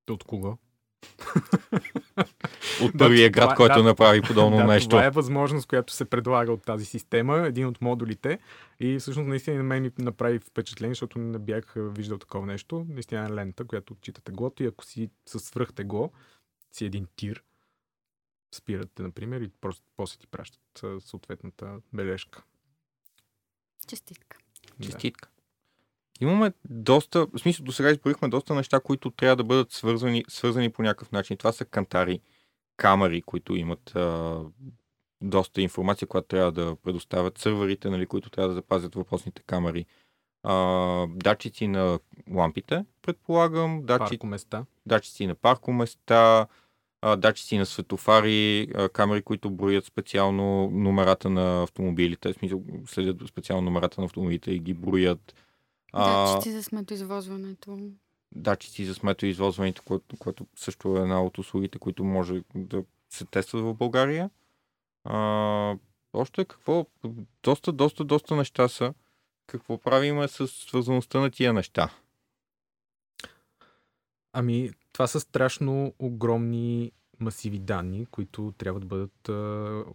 От 0.10 0.24
кого? 0.24 0.58
От 2.82 2.98
първия 2.98 3.32
това 3.32 3.46
град, 3.46 3.52
е- 3.52 3.56
който 3.56 3.78
да, 3.78 3.84
направи 3.84 4.22
подобно 4.22 4.58
да, 4.58 4.64
нещо. 4.64 4.90
Това 4.90 5.06
е 5.06 5.10
възможност, 5.10 5.68
която 5.68 5.94
се 5.94 6.06
предлага 6.06 6.52
от 6.52 6.64
тази 6.64 6.86
система, 6.86 7.38
един 7.38 7.68
от 7.68 7.82
модулите. 7.82 8.40
И 8.80 9.00
всъщност 9.00 9.30
наистина 9.30 9.58
на 9.58 9.64
мен 9.64 9.84
ми 9.84 9.92
направи 10.00 10.40
впечатление, 10.40 10.92
защото 10.92 11.20
не 11.20 11.40
бях 11.40 11.74
виждал 11.76 12.18
такова 12.18 12.46
нещо. 12.46 12.86
Наистина 12.90 13.26
е 13.26 13.30
лента, 13.30 13.66
която 13.66 13.94
отчита 13.94 14.22
теглото 14.22 14.64
и 14.64 14.66
ако 14.66 14.86
си 14.86 15.10
със 15.26 15.44
свръх 15.44 15.74
тегло, 15.74 16.12
си 16.72 16.86
един 16.86 17.08
тир, 17.16 17.44
спират 18.56 18.92
те, 18.96 19.04
например, 19.04 19.42
и 19.42 19.50
просто 19.62 19.84
после 19.98 20.18
ти 20.18 20.28
пращат 20.28 20.84
съответната 21.00 21.80
бележка. 21.94 22.44
Честитка. 23.88 24.38
Да. 24.80 24.86
Честитка. 24.86 25.30
Имаме 26.20 26.54
доста, 26.70 27.26
в 27.26 27.40
смисъл 27.40 27.66
до 27.66 27.72
сега 27.72 27.90
изброихме 27.92 28.28
доста 28.28 28.56
неща, 28.56 28.80
които 28.80 29.12
трябва 29.12 29.36
да 29.36 29.44
бъдат 29.44 29.72
свързани, 29.72 30.26
свързани 30.28 30.72
по 30.72 30.82
някакъв 30.82 31.12
начин. 31.12 31.38
Това 31.38 31.52
са 31.52 31.66
кантари, 31.66 32.22
камери, 32.78 33.22
които 33.22 33.56
имат 33.56 33.96
а, 33.96 34.42
доста 35.22 35.62
информация, 35.62 36.08
която 36.08 36.28
трябва 36.28 36.52
да 36.52 36.76
предоставят, 36.76 37.38
сървърите, 37.38 37.90
нали, 37.90 38.06
които 38.06 38.30
трябва 38.30 38.48
да 38.50 38.56
запазят 38.56 38.96
въпросните 38.96 39.42
камери, 39.42 39.86
а, 40.44 41.08
датчици 41.10 41.68
на 41.68 42.00
лампите, 42.32 42.86
предполагам, 43.02 43.82
датчици, 43.86 44.18
Парко 44.18 44.28
места. 44.28 44.66
датчици 44.86 45.28
на 45.28 45.36
паркоместа, 45.36 46.48
а, 47.02 47.16
датчици 47.16 47.58
на 47.58 47.66
светофари, 47.66 48.68
а, 48.76 48.90
камери, 48.90 49.22
които 49.22 49.50
броят 49.50 49.86
специално 49.86 50.70
номерата 50.74 51.30
на 51.30 51.64
автомобилите, 51.64 52.34
в 52.34 52.36
смисъл 52.36 52.64
следят 52.86 53.28
специално 53.28 53.62
номерата 53.62 54.02
на 54.02 54.06
автомобилите 54.06 54.52
и 54.52 54.60
ги 54.60 54.74
броят. 54.74 55.36
А, 55.94 56.34
Датчици 56.34 56.52
за 56.52 56.64
сметоизвозването. 56.64 57.80
датчици 58.36 58.86
за 58.86 58.94
сметоизвозването, 58.94 59.82
което, 59.86 60.18
което 60.18 60.48
също 60.56 60.98
е 60.98 61.02
една 61.02 61.24
от 61.24 61.38
услугите, 61.38 61.80
които 61.80 62.04
може 62.04 62.42
да 62.56 62.84
се 63.10 63.26
тестват 63.26 63.64
в 63.64 63.74
България. 63.74 64.30
А, 65.04 65.76
още 66.14 66.46
какво? 66.46 66.86
Доста, 67.44 67.72
доста, 67.72 68.04
доста 68.04 68.36
неща 68.36 68.68
са. 68.68 68.94
Какво 69.48 69.78
правиме 69.78 70.28
с 70.28 70.48
свързаността 70.48 71.20
на 71.20 71.32
тия 71.32 71.54
неща? 71.54 71.90
Ами, 74.34 74.72
това 74.98 75.08
са 75.08 75.20
страшно 75.20 75.94
огромни 76.00 76.92
масиви 77.20 77.60
данни, 77.60 78.06
които 78.06 78.54
трябва 78.58 78.80
да 78.80 78.86
бъдат 78.86 79.30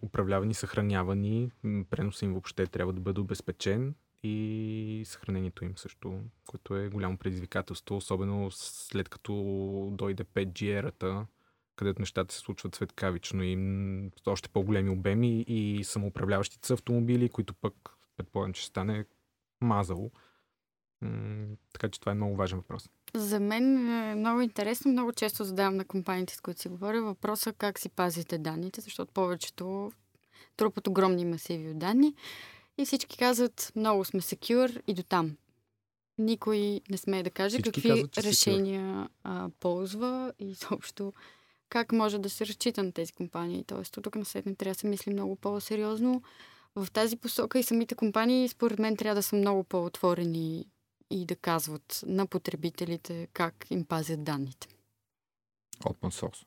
управлявани, 0.03 0.55
съхранявани. 0.55 1.51
Преносът 1.91 2.23
им 2.23 2.33
въобще 2.33 2.67
трябва 2.67 2.93
да 2.93 3.01
бъде 3.01 3.21
обезпечен 3.21 3.95
и 4.23 5.03
съхранението 5.07 5.65
им 5.65 5.79
също, 5.79 6.21
което 6.47 6.77
е 6.77 6.89
голямо 6.89 7.17
предизвикателство, 7.17 7.97
особено 7.97 8.51
след 8.51 9.09
като 9.09 9.33
дойде 9.93 10.25
5G 10.25 10.79
ерата, 10.79 11.27
където 11.77 12.03
нещата 12.03 12.35
се 12.35 12.41
случват 12.41 12.75
светкавично 12.75 13.43
и 13.45 13.59
още 14.27 14.49
по-големи 14.49 14.91
обеми 14.91 15.41
и 15.41 15.85
самоуправляващите 15.85 16.73
автомобили, 16.73 17.29
които 17.29 17.55
пък 17.55 17.75
предполагам, 18.17 18.53
че 18.53 18.67
стане 18.67 19.05
мазало. 19.61 20.11
М, 21.03 21.57
Така 21.73 21.89
че 21.89 22.01
това 22.01 22.13
е 22.13 22.15
много 22.15 22.37
важен 22.37 22.59
въпрос. 22.59 22.89
За 23.15 23.41
мен 23.41 23.89
е 23.89 24.15
много 24.15 24.41
интересно. 24.41 24.93
Много 24.93 25.13
често 25.13 25.45
задавам 25.45 25.77
на 25.77 25.85
компаниите, 25.85 26.35
с 26.35 26.41
които 26.41 26.61
си 26.61 26.69
говоря, 26.69 27.03
въпроса 27.03 27.53
как 27.53 27.79
си 27.79 27.89
пазите 27.89 28.39
данните, 28.39 28.81
защото 28.81 29.13
повечето 29.13 29.93
трупат 30.57 30.87
огромни 30.87 31.25
масиви 31.25 31.71
от 31.71 31.79
данни 31.79 32.15
и 32.79 32.85
всички 32.85 33.19
казват 33.19 33.73
много 33.77 34.05
сме 34.05 34.21
secure 34.21 34.83
и 34.87 34.95
до 34.95 35.03
там. 35.03 35.37
Никой 36.19 36.81
не 36.91 36.97
смее 36.97 37.23
да 37.23 37.31
каже 37.31 37.57
Всички 37.57 37.71
какви 37.73 37.89
казват, 37.89 38.19
решения 38.19 39.09
а, 39.25 39.49
ползва 39.61 40.33
и 40.39 40.55
съобщо 40.55 41.13
как 41.69 41.93
може 41.93 42.19
да 42.19 42.31
се 42.31 42.47
разчита 42.47 42.83
на 42.83 42.93
тези 42.93 43.13
компании. 43.13 43.65
Тоест, 43.67 43.99
тук 44.03 44.17
на 44.17 44.25
след 44.25 44.45
трябва 44.45 44.75
да 44.75 44.79
се 44.79 44.87
мисли 44.87 45.13
много 45.13 45.37
по-сериозно. 45.37 46.23
В 46.77 46.89
тази 46.93 47.17
посока 47.17 47.59
и 47.59 47.63
самите 47.63 47.95
компании, 47.95 48.49
според 48.49 48.79
мен, 48.79 48.97
трябва 48.97 49.15
да 49.15 49.23
са 49.23 49.37
много 49.37 49.65
по-отворени 49.65 50.67
и 51.13 51.27
да 51.27 51.37
казват 51.37 52.01
на 52.07 52.27
потребителите 52.27 53.29
как 53.33 53.67
им 53.71 53.85
пазят 53.85 54.25
данните. 54.25 54.69
Open 55.81 56.11
source. 56.11 56.45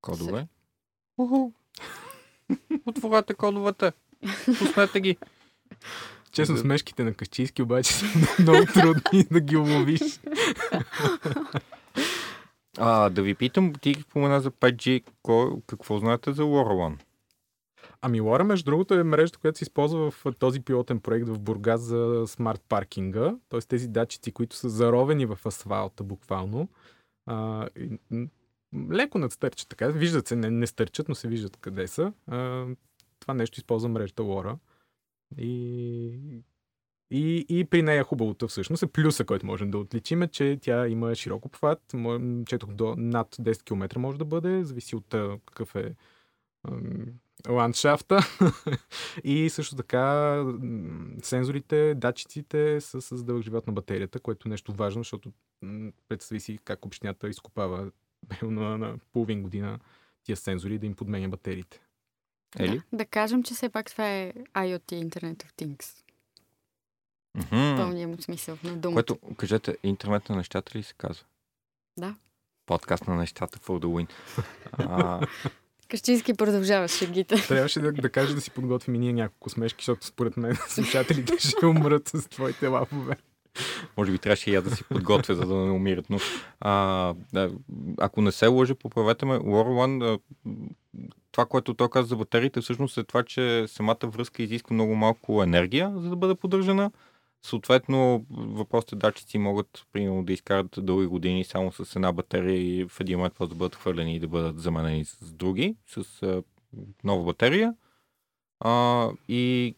Кодове. 0.00 0.46
Уху. 1.18 1.50
Отворете 2.86 3.34
кодовете. 3.34 3.92
Пуснете 4.44 5.00
ги. 5.00 5.16
Честно, 6.32 6.56
смешките 6.56 7.04
на 7.04 7.14
Качийски 7.14 7.62
обаче 7.62 7.92
са 7.92 8.06
много 8.38 8.66
трудни 8.74 9.24
да 9.30 9.40
ги 9.40 9.56
уловиш. 9.56 10.00
А, 12.78 13.10
да 13.10 13.22
ви 13.22 13.34
питам, 13.34 13.72
ти 13.74 13.94
спомена 13.94 14.40
за 14.40 14.50
5G, 14.50 15.04
кой, 15.22 15.50
какво 15.66 15.98
знаете 15.98 16.32
за 16.32 16.42
LoRaWAN? 16.42 16.98
Ами 18.06 18.20
Лора, 18.20 18.44
между 18.44 18.64
другото, 18.64 18.94
е 18.94 19.02
мрежата, 19.02 19.38
която 19.38 19.58
се 19.58 19.62
използва 19.62 20.10
в 20.10 20.24
този 20.38 20.60
пилотен 20.60 21.00
проект 21.00 21.28
в 21.28 21.38
Бургас 21.38 21.80
за 21.80 22.24
смарт 22.26 22.62
паркинга. 22.68 23.36
Т.е. 23.48 23.60
тези 23.60 23.88
датчици, 23.88 24.32
които 24.32 24.56
са 24.56 24.68
заровени 24.68 25.26
в 25.26 25.38
асфалта 25.46 26.04
буквално. 26.04 26.68
А, 27.26 27.68
и, 27.76 27.98
леко 28.90 29.18
надстърчат 29.18 29.68
така. 29.68 29.88
Виждат 29.88 30.28
се, 30.28 30.36
не, 30.36 30.50
не 30.50 30.66
стърчат, 30.66 31.08
но 31.08 31.14
се 31.14 31.28
виждат 31.28 31.56
къде 31.56 31.86
са. 31.86 32.12
А, 32.26 32.66
това 33.20 33.34
нещо 33.34 33.58
използва 33.58 33.88
мрежата 33.88 34.22
Лора. 34.22 34.58
И, 35.38 36.42
и, 37.10 37.46
и 37.48 37.64
при 37.64 37.82
нея 37.82 38.04
хубавото 38.04 38.48
всъщност 38.48 38.82
е 38.82 38.86
плюса, 38.86 39.24
който 39.24 39.46
можем 39.46 39.70
да 39.70 39.78
отличим, 39.78 40.22
е, 40.22 40.28
че 40.28 40.58
тя 40.60 40.88
има 40.88 41.14
широк 41.14 41.46
обхват. 41.46 41.94
Четох 42.46 42.72
до 42.72 42.94
над 42.96 43.36
10 43.36 43.62
км 43.62 43.98
може 43.98 44.18
да 44.18 44.24
бъде, 44.24 44.64
зависи 44.64 44.96
от 44.96 45.14
какъв 45.46 45.74
е 45.74 45.94
ландшафта. 47.48 48.20
и 49.24 49.50
също 49.50 49.76
така 49.76 50.36
сензорите, 51.22 51.94
датчиците 51.94 52.80
са 52.80 53.02
с 53.02 53.24
дълъг 53.24 53.42
живот 53.42 53.66
на 53.66 53.72
батерията, 53.72 54.20
което 54.20 54.48
е 54.48 54.50
нещо 54.50 54.72
важно, 54.72 55.00
защото 55.00 55.32
представи 56.08 56.40
си 56.40 56.58
как 56.64 56.86
общината 56.86 57.28
изкопава 57.28 57.90
на, 58.42 58.78
на 58.78 58.98
половин 59.12 59.42
година 59.42 59.78
тия 60.22 60.36
сензори 60.36 60.78
да 60.78 60.86
им 60.86 60.94
подменя 60.94 61.28
батериите. 61.28 61.80
Ели? 62.58 62.82
Да, 62.92 62.96
да 62.96 63.04
кажем, 63.04 63.42
че 63.42 63.54
все 63.54 63.68
пак 63.68 63.90
това 63.90 64.10
е 64.10 64.32
IoT, 64.54 65.08
Internet 65.08 65.44
of 65.44 65.52
Things. 65.52 66.04
Мгм. 67.34 67.76
Пълният 67.76 68.10
му 68.10 68.22
смисъл 68.22 68.58
на 68.64 68.76
думата. 68.76 68.94
Което, 68.94 69.18
кажете, 69.36 69.76
интернет 69.82 70.28
на 70.28 70.36
нещата 70.36 70.78
ли 70.78 70.82
се 70.82 70.94
казва? 70.98 71.24
Да. 71.98 72.16
Подкаст 72.66 73.06
на 73.06 73.16
нещата 73.16 73.58
for 73.58 73.84
the 73.84 73.86
win. 73.86 74.10
А, 74.78 75.26
Кащински 75.94 76.34
продължава 76.34 76.88
шегите. 76.88 77.36
Трябваше 77.48 77.80
да, 77.80 77.92
да 77.92 78.08
кажа 78.08 78.34
да 78.34 78.40
си 78.40 78.50
подготвим 78.50 78.94
и 78.94 78.98
ние 78.98 79.12
няколко 79.12 79.50
смешки, 79.50 79.84
защото 79.84 80.06
според 80.06 80.36
мен 80.36 80.56
слушателите 80.68 81.38
ще 81.38 81.66
умрат 81.66 82.08
с 82.08 82.28
твоите 82.28 82.66
лапове. 82.66 83.16
Може 83.96 84.12
би 84.12 84.18
трябваше 84.18 84.50
и 84.50 84.54
аз 84.54 84.64
да 84.64 84.76
си 84.76 84.84
подготвя, 84.84 85.34
за 85.34 85.46
да 85.46 85.54
не 85.54 85.70
умират. 85.70 86.06
Но 86.10 86.18
а, 86.60 87.14
да, 87.32 87.50
ако 87.98 88.20
не 88.20 88.32
се 88.32 88.46
лъжа, 88.46 88.74
поправете 88.74 89.26
ме, 89.26 89.36
Лорлан, 89.36 90.18
това, 91.32 91.46
което 91.46 91.74
той 91.74 91.88
каза 91.88 92.06
за 92.06 92.16
батериите, 92.16 92.60
всъщност 92.60 92.98
е 92.98 93.04
това, 93.04 93.22
че 93.22 93.64
самата 93.68 93.98
връзка 94.04 94.42
изисква 94.42 94.74
много 94.74 94.94
малко 94.94 95.42
енергия, 95.42 95.92
за 95.96 96.10
да 96.10 96.16
бъде 96.16 96.34
поддържана. 96.34 96.90
Съответно, 97.44 98.26
въпросите 98.30 98.96
датчици 98.96 99.38
могат, 99.38 99.86
примерно, 99.92 100.24
да 100.24 100.32
изкарат 100.32 100.78
дълги 100.78 101.06
години 101.06 101.44
само 101.44 101.72
с 101.72 101.96
една 101.96 102.12
батерия 102.12 102.56
и 102.56 102.86
в 102.88 103.00
един 103.00 103.18
момент 103.18 103.34
да 103.40 103.46
бъдат 103.46 103.74
хвърлени 103.74 104.16
и 104.16 104.20
да 104.20 104.28
бъдат 104.28 104.60
заменени 104.60 105.04
с 105.04 105.32
други, 105.32 105.76
с 105.86 106.22
а, 106.22 106.42
нова 107.04 107.24
батерия. 107.24 107.74
А, 108.60 109.08
и 109.28 109.74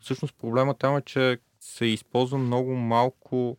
всъщност 0.00 0.34
проблема 0.34 0.74
там 0.74 0.96
е, 0.96 1.02
че 1.02 1.38
се 1.60 1.86
използва 1.86 2.38
много 2.38 2.74
малко 2.74 3.56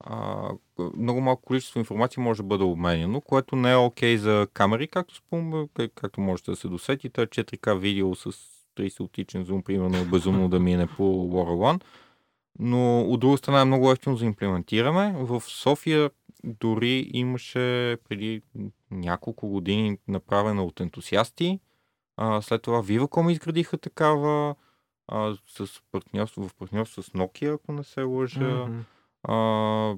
а, 0.00 0.48
много 0.96 1.20
малко 1.20 1.42
количество 1.42 1.78
информация 1.78 2.22
може 2.22 2.42
да 2.42 2.46
бъде 2.46 2.64
обменено, 2.64 3.20
което 3.20 3.56
не 3.56 3.72
е 3.72 3.76
окей 3.76 4.16
okay 4.16 4.18
за 4.18 4.46
камери, 4.54 4.88
както, 4.88 5.14
спом... 5.14 5.68
както 5.94 6.20
можете 6.20 6.50
да 6.50 6.56
се 6.56 6.68
досетите. 6.68 7.26
4К 7.26 7.78
видео 7.78 8.14
с 8.14 8.32
30 8.76 9.00
оптичен 9.00 9.44
зум, 9.44 9.62
примерно, 9.62 10.10
безумно 10.10 10.48
да 10.48 10.60
мине 10.60 10.86
по 10.86 11.02
LoRaWAN. 11.02 11.82
Но 12.58 13.00
от 13.00 13.20
друга 13.20 13.38
страна 13.38 13.60
е 13.60 13.64
много 13.64 13.90
ефтино 13.92 14.16
за 14.16 14.26
имплементиране. 14.26 15.14
В 15.18 15.40
София 15.40 16.10
дори 16.44 17.10
имаше 17.12 17.96
преди 18.08 18.42
няколко 18.90 19.48
години 19.48 19.98
направена 20.08 20.64
от 20.64 20.80
ентусиасти. 20.80 21.60
А, 22.16 22.42
след 22.42 22.62
това 22.62 22.82
Viva.com 22.82 23.30
изградиха 23.30 23.78
такава 23.78 24.54
а, 25.08 25.36
с 25.46 25.82
партньорство, 25.92 26.48
в 26.48 26.54
партньорство 26.54 27.02
с 27.02 27.10
Nokia, 27.10 27.54
ако 27.54 27.72
не 27.72 27.84
се 27.84 28.02
лъжа. 28.02 28.40
Mm-hmm. 28.40 28.82
А, 29.22 29.96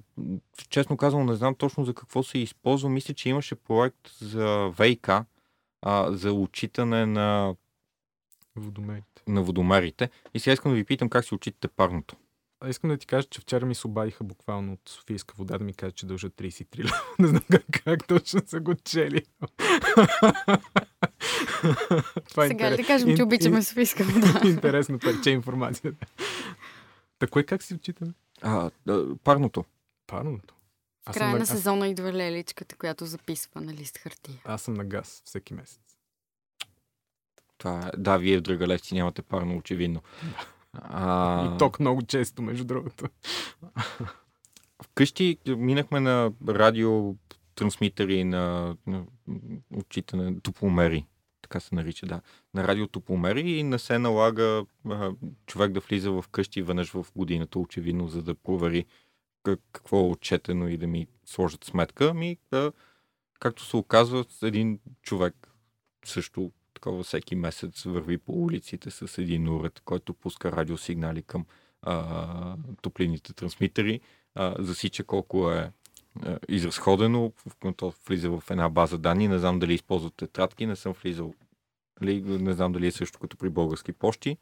честно 0.69 0.97
казвам, 0.97 1.27
не 1.27 1.35
знам 1.35 1.55
точно 1.55 1.85
за 1.85 1.95
какво 1.95 2.23
се 2.23 2.39
използва. 2.39 2.89
Мисля, 2.89 3.15
че 3.15 3.29
имаше 3.29 3.55
проект 3.55 4.09
за 4.21 4.73
ВК, 4.75 5.09
а, 5.83 6.13
за 6.13 6.33
отчитане 6.33 7.07
на 7.07 7.55
водомерите. 8.57 9.23
на 9.27 9.43
водомерите. 9.43 10.11
И 10.35 10.41
сега 10.41 10.53
искам 10.53 10.73
да 10.73 10.77
ви 10.77 10.85
питам 10.85 11.09
как 11.09 11.25
си 11.25 11.35
отчитате 11.35 11.69
парното. 11.69 12.17
А 12.61 12.69
искам 12.69 12.91
да 12.91 12.97
ти 12.97 13.07
кажа, 13.07 13.29
че 13.29 13.41
вчера 13.41 13.67
ми 13.67 13.75
се 13.75 13.87
обадиха 13.87 14.25
буквално 14.25 14.73
от 14.73 14.81
Софийска 14.89 15.35
вода 15.39 15.59
да 15.59 15.65
ми 15.65 15.75
кажат, 15.75 15.97
че 15.97 16.07
дължат 16.07 16.33
33 16.33 16.79
лева. 16.79 17.01
Не 17.19 17.27
знам 17.27 17.43
как, 17.51 17.65
как 17.85 18.07
точно 18.07 18.41
са 18.47 18.61
го 18.61 18.75
чели. 18.75 19.23
Това 22.29 22.45
е 22.45 22.49
Сега 22.49 22.67
интерес... 22.67 22.79
ли 22.79 22.83
да 22.83 22.87
кажем, 22.87 23.17
че 23.17 23.23
обичаме 23.23 23.63
Софийска 23.63 24.05
вода? 24.05 24.41
Интересно 24.49 24.99
парче 24.99 25.31
информацията. 25.31 26.07
Та 27.19 27.27
как 27.27 27.63
си 27.63 27.75
отчитаме? 27.75 28.13
А, 28.43 28.71
парното. 29.25 29.65
Парното? 30.07 30.55
В 31.09 31.13
края 31.13 31.33
на, 31.33 31.39
на 31.39 31.47
сезона 31.47 31.87
аз... 31.87 31.91
идва 31.91 32.13
леличката, 32.13 32.77
която 32.77 33.07
записва 33.07 33.61
на 33.61 33.75
лист 33.75 33.99
хартия. 33.99 34.39
Аз 34.45 34.63
съм 34.63 34.75
на 34.75 34.85
газ 34.85 35.23
всеки 35.25 35.55
месец. 35.55 35.81
Това 37.59 37.91
е... 37.95 37.97
Да, 37.97 38.17
вие 38.17 38.39
в 38.39 38.41
Драгалевци 38.41 38.95
нямате 38.95 39.23
парно, 39.23 39.57
очевидно. 39.57 40.03
А... 40.73 41.55
И 41.55 41.59
ток 41.59 41.81
много 41.81 42.03
често, 42.03 42.43
между 42.43 42.65
другото. 42.65 43.09
Вкъщи 44.83 45.39
минахме 45.47 46.01
на 46.01 46.33
радио 46.49 47.15
трансмитери 47.55 48.25
на, 48.25 48.77
на 48.87 49.05
отчитане, 49.77 50.41
топломери, 50.41 51.07
така 51.43 51.61
се 51.61 51.75
нарича, 51.75 52.07
да, 52.07 52.21
на 52.55 52.69
радио 52.69 52.87
топломери 52.87 53.51
и 53.51 53.63
не 53.63 53.79
се 53.79 53.99
налага 53.99 54.65
а, 54.89 55.13
човек 55.47 55.73
да 55.73 55.81
влиза 55.81 56.11
в 56.11 56.25
къщи 56.31 56.63
веднъж 56.63 56.91
в 56.91 57.07
годината, 57.17 57.59
очевидно, 57.59 58.09
за 58.09 58.23
да 58.23 58.35
провери 58.35 58.85
как, 59.43 59.61
какво 59.73 60.01
е 60.01 60.09
отчетено 60.09 60.69
и 60.69 60.77
да 60.77 60.87
ми 60.87 61.07
сложат 61.25 61.65
сметка. 61.65 62.15
Ми, 62.15 62.37
да, 62.51 62.73
както 63.41 63.65
се 63.65 63.77
оказва, 63.77 64.25
един 64.43 64.79
човек 65.03 65.49
също 66.05 66.53
такова 66.81 67.03
всеки 67.03 67.35
месец 67.35 67.83
върви 67.83 68.19
по 68.19 68.33
улиците 68.33 68.91
с 68.91 69.19
един 69.19 69.49
уред, 69.49 69.81
който 69.85 70.15
пуска 70.15 70.53
радиосигнали 70.53 71.23
към 71.23 71.47
а, 71.83 72.57
топлините 72.83 73.33
трансмитери, 73.33 74.01
а, 74.35 74.55
засича 74.59 75.05
колко 75.05 75.51
е 75.51 75.73
а, 76.23 76.39
изразходено, 76.49 77.33
в 77.47 77.73
то 77.77 77.93
влиза 78.09 78.31
в 78.31 78.43
една 78.51 78.69
база 78.69 78.99
данни. 78.99 79.29
Не 79.29 79.39
знам 79.39 79.59
дали 79.59 79.75
използват 79.75 80.15
тетрадки, 80.15 80.67
не 80.67 80.77
съм 80.77 80.93
влизал. 80.93 81.35
Ли, 82.03 82.23
не 82.23 82.53
знам 82.53 82.73
дали 82.73 82.87
е 82.87 82.93
също 82.93 83.19
като 83.19 83.37
при 83.37 83.49
български 83.49 83.93
почти 83.93 84.37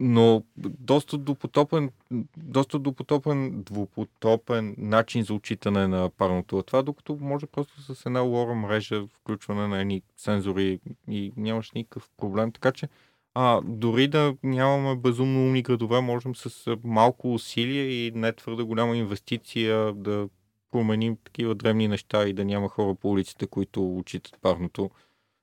но 0.00 0.42
доста 0.58 1.18
допотопен, 1.18 1.90
доста 2.36 2.78
допотопен, 2.78 3.62
двупотопен 3.62 4.74
начин 4.78 5.22
за 5.22 5.34
отчитане 5.34 5.88
на 5.88 6.10
парното 6.10 6.62
това, 6.62 6.82
докато 6.82 7.18
може 7.20 7.46
просто 7.46 7.94
с 7.94 8.06
една 8.06 8.20
лора 8.20 8.54
мрежа, 8.54 9.06
включване 9.06 9.68
на 9.68 9.80
едни 9.80 10.02
сензори 10.16 10.80
и 11.10 11.32
нямаш 11.36 11.72
никакъв 11.72 12.10
проблем. 12.16 12.52
Така 12.52 12.72
че 12.72 12.88
а, 13.34 13.60
дори 13.64 14.08
да 14.08 14.36
нямаме 14.42 14.96
безумно 14.96 15.40
умни 15.40 15.62
градове, 15.62 16.00
можем 16.00 16.34
с 16.34 16.76
малко 16.84 17.34
усилие 17.34 17.82
и 17.82 18.12
не 18.14 18.32
твърде 18.32 18.62
голяма 18.62 18.96
инвестиция 18.96 19.92
да 19.92 20.28
променим 20.70 21.16
такива 21.24 21.54
древни 21.54 21.88
неща 21.88 22.28
и 22.28 22.32
да 22.32 22.44
няма 22.44 22.68
хора 22.68 22.94
по 22.94 23.10
улиците, 23.10 23.46
които 23.46 23.96
отчитат 23.98 24.38
парното, 24.42 24.90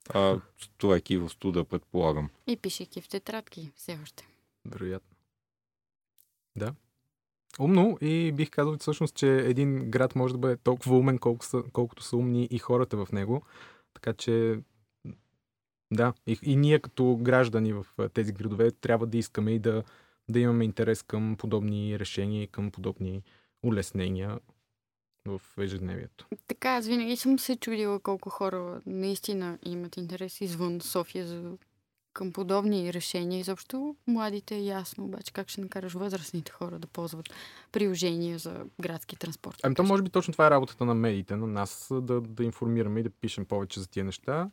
а, 0.10 0.40
стояки 0.60 1.18
в 1.18 1.30
студа, 1.30 1.64
предполагам. 1.64 2.30
И 2.48 2.58
пишейки 2.58 3.02
в 3.02 3.08
тетрадки 3.08 3.72
все 3.76 3.98
още. 4.04 4.28
Вероятно. 4.66 5.18
Да. 6.56 6.74
Умно 7.60 7.98
и 8.02 8.32
бих 8.32 8.50
казал 8.50 8.78
всъщност, 8.78 9.16
че 9.16 9.36
един 9.36 9.92
град 9.92 10.16
може 10.16 10.34
да 10.34 10.38
бъде 10.38 10.58
толкова 10.58 10.98
умен, 10.98 11.18
колко 11.18 11.46
са, 11.46 11.64
колкото 11.74 12.04
са 12.04 12.18
умни 12.18 12.48
и 12.52 12.60
хората 12.60 13.06
в 13.06 13.12
него. 13.12 13.44
Така 13.94 14.14
че, 14.14 14.60
да, 15.92 16.14
и, 16.28 16.40
и 16.44 16.56
ние 16.56 16.80
като 16.80 17.18
граждани 17.22 17.74
в 17.74 17.86
тези 18.14 18.32
градове 18.32 18.72
трябва 18.72 19.08
да 19.08 19.18
искаме 19.18 19.52
и 19.52 19.60
да, 19.60 19.84
да 20.30 20.40
имаме 20.40 20.66
интерес 20.66 21.04
към 21.04 21.36
подобни 21.38 22.00
решения 22.00 22.44
и 22.44 22.48
към 22.48 22.72
подобни 22.72 23.24
улеснения 23.64 24.40
в 25.26 25.42
ежедневието. 25.58 26.28
Така, 26.48 26.70
аз 26.70 26.88
винаги 26.88 27.16
съм 27.16 27.40
се 27.40 27.56
чудила 27.56 28.00
колко 28.00 28.30
хора 28.30 28.82
наистина 28.86 29.60
имат 29.66 29.98
интерес 29.98 30.42
извън 30.42 30.82
София 30.82 31.28
за 31.28 31.58
към 32.14 32.32
подобни 32.32 32.94
решения. 32.94 33.40
Изобщо 33.40 33.96
младите 34.08 34.56
е 34.56 34.64
ясно, 34.64 35.06
обаче 35.06 35.34
как 35.34 35.50
ще 35.50 35.62
накараш 35.62 35.94
възрастните 35.94 36.52
хора 36.52 36.80
да 36.80 36.88
ползват 36.88 37.30
приложения 37.72 38.40
за 38.40 38.66
градски 38.82 39.16
транспорт. 39.16 39.58
Ами 39.64 39.76
то 39.76 39.84
може 39.84 40.04
би 40.04 40.10
точно 40.10 40.32
това 40.32 40.48
е 40.48 40.52
работата 40.52 40.86
на 40.86 40.94
медиите, 40.94 41.36
на 41.36 41.48
нас 41.48 41.88
да, 41.92 42.22
да 42.22 42.44
информираме 42.44 43.00
и 43.00 43.04
да 43.04 43.10
пишем 43.10 43.46
повече 43.46 43.80
за 43.80 43.90
тия 43.90 44.06
неща, 44.06 44.50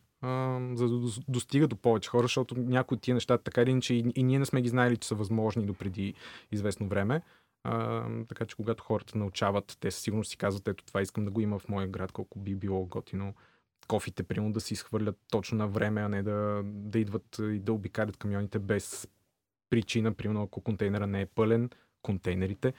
за 0.75 0.89
да 0.89 1.09
достига 1.29 1.69
до 1.69 1.77
повече 1.77 2.11
хора, 2.11 2.23
защото 2.23 2.55
някои 2.59 2.97
от 2.97 3.03
тия 3.03 3.15
неща 3.15 3.39
така 3.39 3.63
или 3.63 3.71
иначе 3.71 3.95
и, 3.95 4.05
и 4.15 4.23
ние 4.23 4.39
не 4.39 4.47
сме 4.47 4.63
ги 4.63 4.69
знаели, 4.69 4.97
че 4.97 5.09
са 5.09 5.15
възможни 5.15 5.67
до 5.67 5.75
преди 5.75 6.15
известно 6.53 6.89
време. 6.89 7.23
А, 7.65 8.05
така 8.29 8.47
че 8.47 8.57
когато 8.57 8.85
хората 8.85 9.19
научават, 9.19 9.77
те 9.81 9.91
със 9.91 10.03
сигурност 10.03 10.31
си 10.31 10.37
казват, 10.37 10.69
ето 10.69 10.85
това 10.85 11.03
искам 11.03 11.25
да 11.25 11.31
го 11.31 11.41
има 11.41 11.59
в 11.59 11.69
моя 11.69 11.89
град, 11.89 12.13
колко 12.13 12.39
би 12.39 12.55
било 12.55 12.87
готино 12.87 13.35
кофите, 13.91 14.23
примерно, 14.23 14.53
да 14.53 14.61
се 14.61 14.75
изхвърлят 14.75 15.19
точно 15.31 15.59
на 15.59 15.69
време, 15.69 16.01
а 16.01 16.09
не 16.09 16.23
да, 16.23 16.63
да 16.65 16.99
идват 16.99 17.39
и 17.39 17.59
да 17.59 17.73
обикалят 17.73 18.17
камионите 18.17 18.59
без 18.59 19.09
причина, 19.71 20.13
примерно 20.13 20.43
ако 20.43 20.61
контейнера 20.61 21.07
не 21.07 21.21
е 21.21 21.27
пълен, 21.27 21.71
контейнерите, 22.03 22.73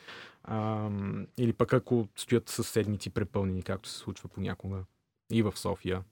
а, 0.43 0.89
или 1.37 1.53
пък 1.53 1.73
ако 1.73 2.07
стоят 2.15 2.49
със 2.49 2.69
седмици 2.69 3.09
препълнени, 3.09 3.63
както 3.63 3.89
се 3.89 3.97
случва 3.97 4.29
понякога 4.29 4.83
и 5.31 5.41
в 5.41 5.53
София. 5.57 6.03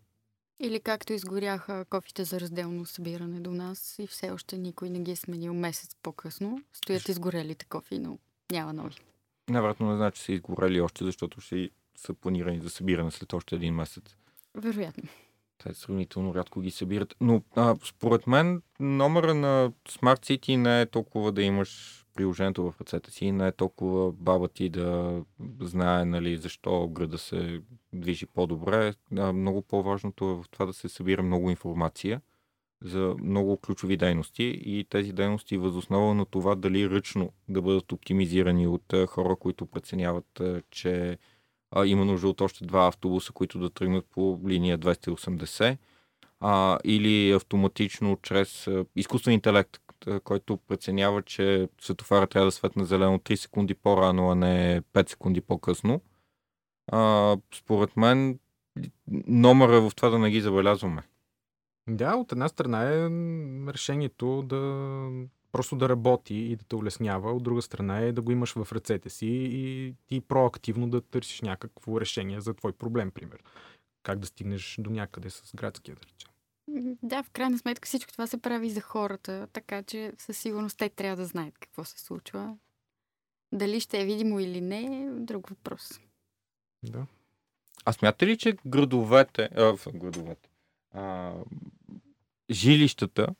Или 0.59 0.79
както 0.79 1.13
изгоряха 1.13 1.85
кофите 1.85 2.23
за 2.23 2.39
разделно 2.39 2.85
събиране 2.85 3.39
до 3.39 3.51
нас 3.51 3.99
и 3.99 4.07
все 4.07 4.31
още 4.31 4.57
никой 4.57 4.89
не 4.89 4.99
ги 4.99 5.11
е 5.11 5.15
сменил 5.15 5.53
месец 5.53 5.95
по-късно. 6.03 6.63
Стоят 6.73 7.09
изгорелите 7.09 7.65
кофи, 7.65 7.99
но 7.99 8.19
няма 8.51 8.73
нови. 8.73 8.95
Невероятно 9.49 9.89
не 9.89 9.95
значи, 9.95 10.19
че 10.19 10.25
са 10.25 10.31
изгорели 10.31 10.81
още, 10.81 11.03
защото 11.03 11.41
ще 11.41 11.69
са 11.97 12.13
планирани 12.13 12.61
за 12.61 12.69
събиране 12.69 13.11
след 13.11 13.33
още 13.33 13.55
един 13.55 13.75
месец. 13.75 14.15
Вероятно. 14.59 15.03
Те 15.63 15.73
сравнително 15.73 16.35
рядко 16.35 16.61
ги 16.61 16.71
събират. 16.71 17.15
Но 17.21 17.41
а, 17.55 17.75
според 17.85 18.27
мен 18.27 18.61
номера 18.79 19.33
на 19.33 19.71
Smart 19.89 20.19
City 20.19 20.55
не 20.55 20.81
е 20.81 20.85
толкова 20.85 21.31
да 21.31 21.43
имаш 21.43 21.99
приложението 22.13 22.71
в 22.71 22.81
ръцете 22.81 23.11
си, 23.11 23.31
не 23.31 23.47
е 23.47 23.51
толкова 23.51 24.11
баба 24.11 24.47
ти 24.47 24.69
да 24.69 25.21
знае 25.61 26.05
нали, 26.05 26.37
защо 26.37 26.87
града 26.87 27.17
се 27.17 27.61
движи 27.93 28.25
по-добре. 28.25 28.93
А, 29.17 29.33
много 29.33 29.61
по-важното 29.61 30.29
е 30.29 30.33
в 30.33 30.45
това 30.51 30.65
да 30.65 30.73
се 30.73 30.89
събира 30.89 31.23
много 31.23 31.49
информация 31.49 32.21
за 32.81 33.15
много 33.23 33.57
ключови 33.57 33.97
дейности 33.97 34.43
и 34.65 34.85
тези 34.89 35.13
дейности 35.13 35.57
възоснова 35.57 36.13
на 36.13 36.25
това 36.25 36.55
дали 36.55 36.89
ръчно 36.89 37.33
да 37.49 37.61
бъдат 37.61 37.91
оптимизирани 37.91 38.67
от 38.67 38.93
хора, 39.07 39.35
които 39.35 39.65
преценяват, 39.65 40.41
че 40.71 41.17
а, 41.71 41.85
има 41.85 42.05
нужда 42.05 42.27
от 42.27 42.41
още 42.41 42.65
два 42.65 42.87
автобуса, 42.87 43.33
които 43.33 43.59
да 43.59 43.69
тръгнат 43.69 44.05
по 44.05 44.39
линия 44.47 44.79
280 44.79 45.77
а, 46.39 46.79
или 46.83 47.31
автоматично 47.31 48.17
чрез 48.21 48.67
а, 48.67 48.85
изкуствен 48.95 49.33
интелект, 49.33 49.77
който 50.23 50.57
преценява, 50.57 51.21
че 51.21 51.69
светофара 51.81 52.27
трябва 52.27 52.47
да 52.47 52.51
светне 52.51 52.85
зелено 52.85 53.17
3 53.17 53.35
секунди 53.35 53.75
по-рано, 53.75 54.31
а 54.31 54.35
не 54.35 54.81
5 54.93 55.09
секунди 55.09 55.41
по-късно. 55.41 56.01
А, 56.91 57.37
според 57.55 57.97
мен 57.97 58.39
номер 59.27 59.69
е 59.69 59.79
в 59.79 59.91
това 59.95 60.09
да 60.09 60.19
не 60.19 60.31
ги 60.31 60.41
забелязваме. 60.41 61.03
Да, 61.89 62.15
от 62.15 62.31
една 62.31 62.47
страна 62.47 62.83
е 62.83 63.09
решението 63.73 64.41
да 64.41 64.57
просто 65.51 65.75
да 65.75 65.89
работи 65.89 66.35
и 66.35 66.55
да 66.55 66.63
те 66.63 66.75
улеснява, 66.75 67.31
от 67.31 67.43
друга 67.43 67.61
страна 67.61 67.99
е 67.99 68.11
да 68.11 68.21
го 68.21 68.31
имаш 68.31 68.53
в 68.53 68.71
ръцете 68.71 69.09
си 69.09 69.27
и 69.51 69.93
ти 70.07 70.21
проактивно 70.21 70.89
да 70.89 71.01
търсиш 71.01 71.41
някакво 71.41 72.01
решение 72.01 72.41
за 72.41 72.53
твой 72.53 72.73
проблем, 72.73 73.11
пример. 73.11 73.43
Как 74.03 74.19
да 74.19 74.27
стигнеш 74.27 74.75
до 74.79 74.89
някъде 74.89 75.29
с 75.29 75.51
градския, 75.55 75.95
да 75.95 76.01
речем. 76.01 76.29
Да, 77.03 77.23
в 77.23 77.29
крайна 77.29 77.57
сметка 77.57 77.85
всичко 77.85 78.11
това 78.11 78.27
се 78.27 78.41
прави 78.41 78.69
за 78.69 78.81
хората, 78.81 79.47
така 79.53 79.83
че 79.83 80.13
със 80.17 80.37
сигурност 80.37 80.77
те 80.77 80.89
трябва 80.89 81.15
да 81.15 81.25
знаят 81.25 81.57
какво 81.59 81.83
се 81.83 81.99
случва. 81.99 82.57
Дали 83.51 83.79
ще 83.79 84.01
е 84.01 84.05
видимо 84.05 84.39
или 84.39 84.61
не, 84.61 85.09
друг 85.11 85.49
въпрос. 85.49 85.99
Да. 86.83 87.05
А 87.85 87.93
смятате 87.93 88.27
ли, 88.27 88.37
че 88.37 88.57
градовете, 88.65 89.49
а, 89.55 89.75
градовете, 89.93 90.49
а, 90.91 91.33
жилищата, 92.51 93.35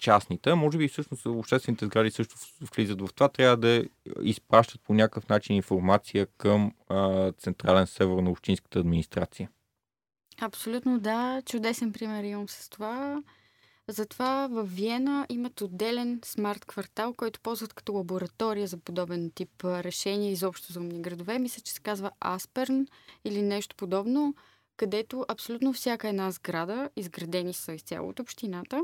частните, 0.00 0.54
може 0.54 0.78
би 0.78 0.88
всъщност 0.88 1.26
обществените 1.26 1.86
сгради 1.86 2.10
също 2.10 2.36
влизат 2.76 3.00
в 3.00 3.08
това, 3.14 3.28
трябва 3.28 3.56
да 3.56 3.84
изпращат 4.22 4.80
по 4.80 4.94
някакъв 4.94 5.28
начин 5.28 5.56
информация 5.56 6.26
към 6.26 6.72
а, 6.88 7.32
централен 7.32 7.86
север 7.86 8.16
на 8.16 8.30
общинската 8.30 8.78
администрация. 8.78 9.50
Абсолютно 10.40 10.98
да. 10.98 11.42
Чудесен 11.46 11.92
пример 11.92 12.24
имам 12.24 12.48
с 12.48 12.68
това. 12.68 13.22
Затова 13.88 14.48
в 14.50 14.64
Виена 14.64 15.26
имат 15.28 15.60
отделен 15.60 16.20
смарт 16.24 16.64
квартал, 16.64 17.14
който 17.14 17.40
ползват 17.40 17.74
като 17.74 17.92
лаборатория 17.92 18.66
за 18.66 18.76
подобен 18.76 19.30
тип 19.34 19.64
решения 19.64 20.30
изобщо 20.30 20.72
за 20.72 20.80
умни 20.80 21.02
градове. 21.02 21.38
Мисля, 21.38 21.62
че 21.62 21.72
се 21.72 21.80
казва 21.80 22.10
Асперн 22.20 22.86
или 23.24 23.42
нещо 23.42 23.76
подобно, 23.76 24.34
където 24.76 25.24
абсолютно 25.28 25.72
всяка 25.72 26.08
една 26.08 26.30
сграда, 26.30 26.90
изградени 26.96 27.52
са 27.52 27.72
изцяло 27.72 28.08
от 28.08 28.20
общината, 28.20 28.82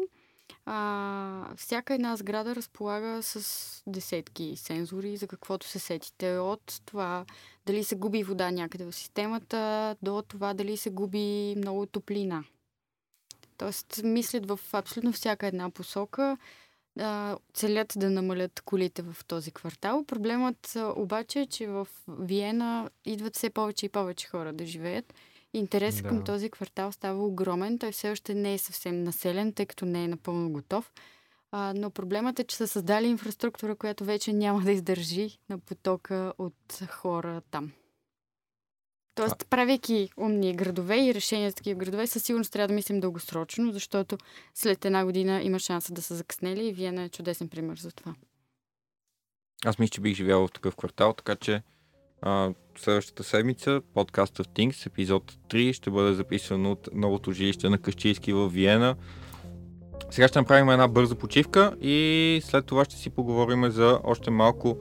а, 0.66 1.54
всяка 1.56 1.94
една 1.94 2.16
сграда 2.16 2.54
разполага 2.54 3.22
с 3.22 3.82
десетки 3.86 4.56
сензори 4.56 5.16
за 5.16 5.26
каквото 5.26 5.66
се 5.66 5.78
сетите. 5.78 6.38
От 6.38 6.80
това 6.86 7.24
дали 7.66 7.84
се 7.84 7.96
губи 7.96 8.22
вода 8.22 8.50
някъде 8.50 8.84
в 8.84 8.92
системата, 8.92 9.96
до 10.02 10.22
това 10.22 10.54
дали 10.54 10.76
се 10.76 10.90
губи 10.90 11.54
много 11.56 11.86
топлина. 11.86 12.44
Тоест, 13.56 14.00
мислят 14.04 14.46
в 14.46 14.60
абсолютно 14.72 15.12
всяка 15.12 15.46
една 15.46 15.70
посока, 15.70 16.38
а, 16.98 17.36
целят 17.54 17.92
да 17.96 18.10
намалят 18.10 18.60
колите 18.60 19.02
в 19.02 19.16
този 19.26 19.50
квартал. 19.50 20.04
Проблемът 20.04 20.76
обаче 20.96 21.40
е, 21.40 21.46
че 21.46 21.66
в 21.66 21.88
Виена 22.08 22.90
идват 23.04 23.36
все 23.36 23.50
повече 23.50 23.86
и 23.86 23.88
повече 23.88 24.28
хора 24.28 24.52
да 24.52 24.66
живеят. 24.66 25.14
Интересът 25.54 26.02
да. 26.02 26.08
към 26.08 26.24
този 26.24 26.50
квартал 26.50 26.92
става 26.92 27.26
огромен. 27.26 27.78
Той 27.78 27.92
все 27.92 28.10
още 28.10 28.34
не 28.34 28.54
е 28.54 28.58
съвсем 28.58 29.02
населен, 29.02 29.52
тъй 29.52 29.66
като 29.66 29.84
не 29.84 30.04
е 30.04 30.08
напълно 30.08 30.52
готов. 30.52 30.92
А, 31.52 31.72
но 31.76 31.90
проблемът 31.90 32.38
е, 32.38 32.44
че 32.44 32.56
са 32.56 32.68
създали 32.68 33.06
инфраструктура, 33.06 33.76
която 33.76 34.04
вече 34.04 34.32
няма 34.32 34.60
да 34.60 34.72
издържи 34.72 35.38
на 35.48 35.58
потока 35.58 36.32
от 36.38 36.80
хора 36.88 37.42
там. 37.50 37.72
Тоест, 39.14 39.46
правейки 39.50 40.10
умни 40.16 40.56
градове 40.56 41.06
и 41.06 41.14
решения 41.14 41.50
за 41.50 41.56
такива 41.56 41.78
градове, 41.78 42.06
със 42.06 42.22
сигурност 42.22 42.52
трябва 42.52 42.68
да 42.68 42.74
мислим 42.74 43.00
дългосрочно, 43.00 43.72
защото 43.72 44.18
след 44.54 44.84
една 44.84 45.04
година 45.04 45.42
има 45.42 45.58
шанса 45.58 45.92
да 45.92 46.02
са 46.02 46.14
закъснели 46.14 46.68
и 46.68 46.72
Виена 46.72 47.02
е 47.02 47.08
чудесен 47.08 47.48
пример 47.48 47.76
за 47.76 47.92
това. 47.92 48.14
Аз 49.64 49.78
мисля, 49.78 49.90
че 49.90 50.00
бих 50.00 50.16
живял 50.16 50.46
в 50.46 50.52
такъв 50.52 50.76
квартал, 50.76 51.12
така 51.12 51.36
че 51.36 51.62
а, 52.22 52.50
следващата 52.78 53.24
седмица 53.24 53.80
подкаст 53.94 54.38
of 54.38 54.46
Things, 54.46 54.86
епизод 54.86 55.32
3, 55.50 55.72
ще 55.72 55.90
бъде 55.90 56.14
записан 56.14 56.66
от 56.66 56.88
новото 56.94 57.32
жилище 57.32 57.68
на 57.68 57.78
Къщийски 57.78 58.32
в 58.32 58.48
Виена. 58.48 58.96
Сега 60.10 60.28
ще 60.28 60.38
направим 60.38 60.70
една 60.70 60.88
бърза 60.88 61.14
почивка 61.14 61.76
и 61.80 62.40
след 62.44 62.66
това 62.66 62.84
ще 62.84 62.96
си 62.96 63.10
поговорим 63.10 63.70
за 63.70 64.00
още 64.04 64.30
малко 64.30 64.76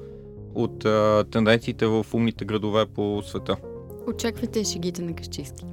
от 0.55 0.85
а, 0.85 1.25
тенденциите 1.31 1.85
в 1.85 2.05
умните 2.13 2.45
градове 2.45 2.85
по 2.85 3.21
света. 3.25 3.55
Очаквайте 4.07 4.63
шегите 4.63 5.01
на 5.01 5.15
Къщийски. 5.15 5.65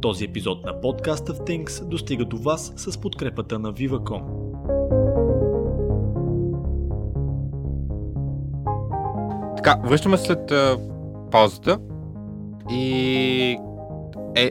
Този 0.00 0.24
епизод 0.24 0.64
на 0.64 0.80
подкаста 0.80 1.34
в 1.34 1.38
Things 1.38 1.84
достига 1.84 2.24
до 2.24 2.36
вас 2.36 2.72
с 2.76 3.00
подкрепата 3.00 3.58
на 3.58 3.72
Viva.com. 3.72 4.41
Така, 9.64 9.88
връщаме 9.88 10.16
след 10.16 10.50
а, 10.50 10.78
паузата 11.30 11.78
и 12.70 13.58
е, 14.34 14.50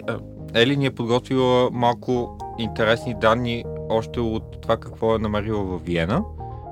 Ели 0.53 0.78
ни 0.78 0.86
е 0.86 0.91
подготвила 0.91 1.70
малко 1.72 2.38
интересни 2.59 3.16
данни 3.22 3.64
още 3.89 4.20
от 4.20 4.62
това 4.62 4.78
какво 4.78 5.16
е 5.16 5.20
намерила 5.20 5.64
в 5.64 5.80
Виена 5.84 6.24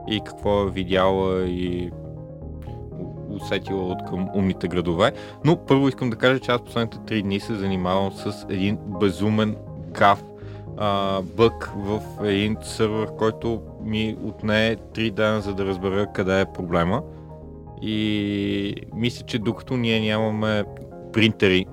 и 0.08 0.22
какво 0.26 0.62
е 0.62 0.72
видяла 0.72 1.46
и 1.48 1.92
усетила 3.30 3.84
от 3.84 4.10
към 4.10 4.30
умните 4.36 4.68
градове. 4.68 5.12
Но 5.46 5.66
първо 5.66 5.88
искам 5.88 6.10
да 6.10 6.16
кажа, 6.16 6.40
че 6.40 6.52
аз 6.52 6.62
последните 6.62 6.98
три 7.08 7.22
дни 7.22 7.40
се 7.40 7.56
занимавам 7.56 8.12
с 8.12 8.46
един 8.50 8.78
безумен 9.00 9.56
гав 9.92 10.24
а, 10.78 11.22
бък 11.22 11.72
в 11.76 12.02
един 12.24 12.58
сървър, 12.62 13.16
който 13.18 13.62
ми 13.84 14.18
отне 14.24 14.78
3 14.94 15.12
дена 15.12 15.42
за 15.42 15.54
да 15.54 15.66
разбера 15.66 16.08
къде 16.14 16.42
е 16.42 16.46
проблема. 16.46 17.02
И 17.82 18.76
мисля, 18.94 19.26
че 19.26 19.40
докато 19.40 19.78
ние 19.78 20.00
нямаме 20.00 20.64
принтери, 21.14 21.66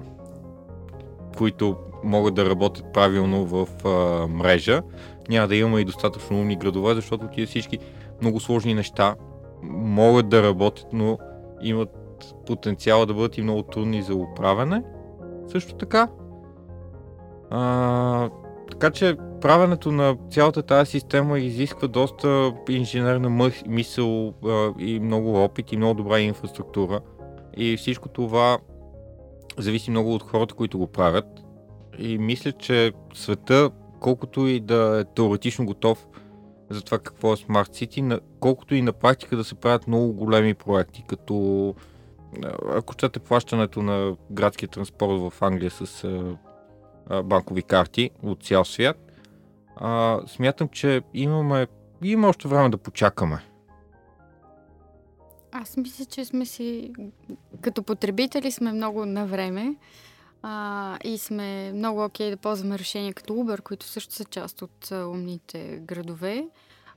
които 1.39 1.77
могат 2.05 2.35
да 2.35 2.51
работят 2.51 2.93
правилно 2.93 3.45
в 3.45 3.69
а, 3.85 4.27
мрежа, 4.27 4.83
няма 5.29 5.49
да 5.49 5.57
имаме 5.57 5.81
и 5.81 5.85
достатъчно 5.85 6.41
умни 6.41 6.57
градове, 6.57 6.95
защото 6.95 7.29
тия 7.29 7.47
всички 7.47 7.79
много 8.21 8.41
сложни 8.41 8.75
неща 8.75 9.15
могат 9.63 10.29
да 10.29 10.43
работят, 10.43 10.87
но 10.93 11.19
имат 11.63 11.91
потенциала 12.47 13.07
да 13.07 13.15
бъдат 13.15 13.39
и 13.39 13.43
много 13.43 13.63
трудни 13.63 14.03
за 14.03 14.15
управяне. 14.15 14.83
Също 15.49 15.75
така. 15.75 16.09
А, 17.51 18.31
така 18.71 18.91
че 18.91 19.17
правенето 19.41 19.93
на 19.93 20.17
цялата 20.31 20.63
тази 20.63 20.91
система 20.91 21.39
изисква 21.39 21.89
доста 21.89 22.53
инженерна 22.69 23.51
мисъл 23.67 24.35
и 24.79 25.01
много 25.01 25.45
опит 25.45 25.73
и 25.73 25.77
много 25.77 25.95
добра 25.95 26.21
инфраструктура. 26.21 27.01
И 27.57 27.77
всичко 27.77 28.09
това 28.09 28.59
зависи 29.59 29.91
много 29.91 30.15
от 30.15 30.23
хората, 30.23 30.55
които 30.55 30.79
го 30.79 30.87
правят. 30.87 31.27
И 31.99 32.19
мисля, 32.19 32.53
че 32.53 32.93
света, 33.15 33.71
колкото 34.01 34.47
и 34.47 34.61
да 34.61 35.01
е 35.01 35.15
теоретично 35.15 35.67
готов 35.67 36.07
за 36.71 36.83
това 36.83 36.99
какво 36.99 37.33
е 37.33 37.37
Smart 37.37 37.69
City, 37.69 38.21
колкото 38.41 38.75
и 38.75 38.83
на 38.83 38.93
практика 38.93 39.37
да 39.37 39.45
се 39.45 39.55
правят 39.55 39.89
много 39.89 40.13
големи 40.13 40.55
проекти, 40.55 41.05
като 41.09 41.75
ако 42.75 42.93
щете 42.93 43.19
плащането 43.19 43.83
на 43.83 44.17
градския 44.31 44.69
транспорт 44.69 45.21
в 45.21 45.43
Англия 45.43 45.71
с 45.71 46.05
банкови 47.25 47.63
карти 47.63 48.11
от 48.23 48.45
цял 48.45 48.65
свят, 48.65 49.13
а, 49.77 50.21
смятам, 50.27 50.69
че 50.69 51.03
имаме, 51.15 51.67
има 52.03 52.29
още 52.29 52.49
време 52.49 52.69
да 52.69 52.79
почакаме. 52.79 53.39
Аз 55.53 55.77
мисля, 55.77 56.05
че 56.05 56.25
сме 56.25 56.47
си, 56.47 56.93
като 57.61 57.83
потребители 57.83 58.51
сме 58.51 58.73
много 58.73 59.07
на 59.07 59.27
време 59.27 59.75
а, 60.43 60.99
и 61.05 61.19
сме 61.19 61.73
много 61.73 62.05
окей 62.05 62.27
okay 62.27 62.31
да 62.31 62.37
ползваме 62.37 62.79
решения 62.79 63.15
като 63.15 63.33
Uber, 63.33 63.63
които 63.63 63.87
също 63.87 64.15
са 64.15 64.25
част 64.25 64.63
от 64.63 64.93
а, 64.93 65.07
умните 65.07 65.79
градове. 65.83 66.47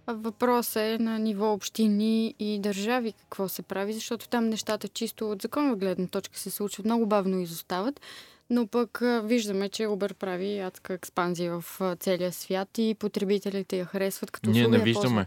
Въпросът 0.08 0.78
е 0.78 0.98
на 1.00 1.20
ниво 1.20 1.54
общини 1.54 2.36
и 2.40 2.60
държави 2.60 3.12
какво 3.12 3.48
се 3.48 3.62
прави, 3.62 3.94
защото 3.94 4.30
там 4.30 4.50
нещата 4.50 4.88
чисто 4.88 5.32
от 5.32 5.42
законова 5.42 5.76
гледна 5.76 6.08
точка 6.08 6.40
се 6.40 6.50
случват, 6.50 6.86
много 6.86 7.06
бавно 7.06 7.40
изостават. 7.40 8.02
Но 8.50 8.68
пък 8.68 9.00
виждаме, 9.24 9.70
че 9.70 9.84
Uber 9.84 10.14
прави 10.14 10.60
адска 10.60 10.94
експанзия 10.94 11.60
в 11.60 11.96
целия 12.00 12.32
свят 12.32 12.78
и 12.78 12.96
потребителите 13.00 13.78
я 13.78 13.86
харесват 13.86 14.32
като 14.32 14.50
Ние 14.50 14.68
не 14.68 14.80
виждаме. 14.80 15.26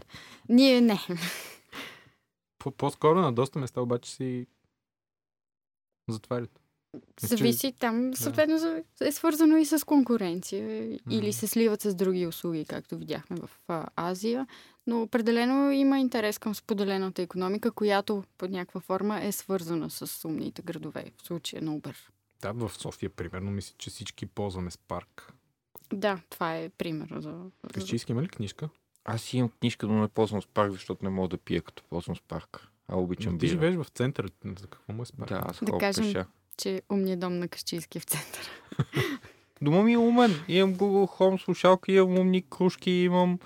Ние 0.49 0.81
не. 0.81 0.99
По-скоро 2.77 3.21
на 3.21 3.33
доста 3.33 3.59
места 3.59 3.81
обаче 3.81 4.11
си 4.11 4.47
затварят. 6.09 6.59
Зависи 7.21 7.71
там, 7.71 8.15
съответно 8.15 8.59
да. 8.59 9.07
е 9.07 9.11
свързано 9.11 9.57
и 9.57 9.65
с 9.65 9.85
конкуренция 9.85 10.99
или 11.09 11.33
се 11.33 11.47
сливат 11.47 11.81
с 11.81 11.95
други 11.95 12.27
услуги, 12.27 12.65
както 12.65 12.97
видяхме 12.97 13.37
в 13.37 13.49
а, 13.67 13.87
Азия. 13.95 14.47
Но 14.87 15.01
определено 15.01 15.71
има 15.71 15.99
интерес 15.99 16.37
към 16.37 16.55
споделената 16.55 17.21
економика, 17.21 17.71
която 17.71 18.23
под 18.37 18.51
някаква 18.51 18.81
форма 18.81 19.23
е 19.23 19.31
свързана 19.31 19.89
с 19.89 20.27
умните 20.27 20.61
градове, 20.61 21.11
в 21.17 21.27
случая 21.27 21.61
на 21.61 21.79
Uber. 21.79 21.95
Да, 22.43 22.67
в 22.67 22.71
София, 22.71 23.09
примерно, 23.09 23.51
мисля, 23.51 23.75
че 23.77 23.89
всички 23.89 24.25
ползваме 24.25 24.71
Spark. 24.71 25.31
Да, 25.93 26.19
това 26.29 26.55
е 26.55 26.69
пример 26.69 27.07
за... 27.15 27.39
Кащийски 27.73 28.11
има 28.11 28.21
ли 28.23 28.27
книжка? 28.27 28.69
Аз 29.05 29.33
имам 29.33 29.49
книжка, 29.51 29.87
но 29.87 30.01
не 30.01 30.07
ползвам 30.07 30.41
Spark, 30.41 30.69
защото 30.69 31.03
не 31.03 31.09
мога 31.09 31.27
да 31.27 31.37
пия 31.37 31.61
като 31.61 31.83
ползвам 31.83 32.15
Spark. 32.17 32.59
А 32.87 32.97
обичам 32.97 33.33
Но 33.33 33.39
ти 33.39 33.45
бира. 33.45 33.49
живееш 33.49 33.75
в 33.75 33.85
центъра. 33.85 34.27
За 34.59 34.67
какво 34.67 34.93
му 34.93 35.03
е 35.03 35.05
спарк? 35.05 35.29
Да, 35.29 35.41
аз 35.45 35.59
Да 35.63 35.77
кажем- 35.77 36.03
пеша. 36.03 36.25
че 36.57 36.81
умният 36.91 37.19
дом 37.19 37.39
на 37.39 37.47
Кащийски 37.47 37.97
е 37.97 38.01
в 38.01 38.05
център. 38.05 38.49
Дома 39.61 39.83
ми 39.83 39.93
е 39.93 39.97
умен. 39.97 40.31
Имам 40.47 40.75
Google 40.75 41.17
Home 41.19 41.43
слушалки, 41.43 41.91
имам 41.91 42.17
умни 42.17 42.41
кружки, 42.41 42.91
имам... 42.91 43.39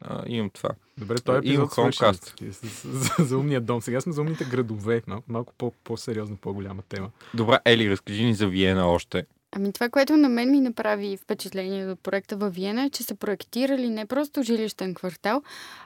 А, 0.00 0.22
имам 0.26 0.50
това. 0.50 0.70
Добре, 0.98 1.14
той 1.18 1.34
Има 1.34 1.40
епизод. 1.40 1.70
Chromecast. 1.70 2.50
За, 2.84 3.24
за, 3.24 3.38
умния 3.38 3.60
дом. 3.60 3.82
Сега 3.82 4.00
сме 4.00 4.12
за 4.12 4.20
умните 4.20 4.44
градове. 4.44 5.02
Малко, 5.06 5.24
малко 5.28 5.52
по, 5.58 5.72
по-сериозно, 5.84 6.36
по-голяма 6.36 6.82
тема. 6.88 7.10
Добре, 7.34 7.58
Ели, 7.64 7.90
разкажи 7.90 8.24
ни 8.24 8.34
за 8.34 8.46
Виена 8.46 8.86
още. 8.86 9.26
Ами 9.52 9.72
това, 9.72 9.88
което 9.88 10.16
на 10.16 10.28
мен 10.28 10.50
ми 10.50 10.60
направи 10.60 11.16
впечатление 11.16 11.86
от 11.86 12.00
проекта 12.00 12.36
във 12.36 12.54
Виена 12.54 12.84
е, 12.84 12.90
че 12.90 13.02
са 13.02 13.14
проектирали 13.14 13.88
не 13.88 14.06
просто 14.06 14.42
жилищен 14.42 14.94
квартал, 14.94 15.42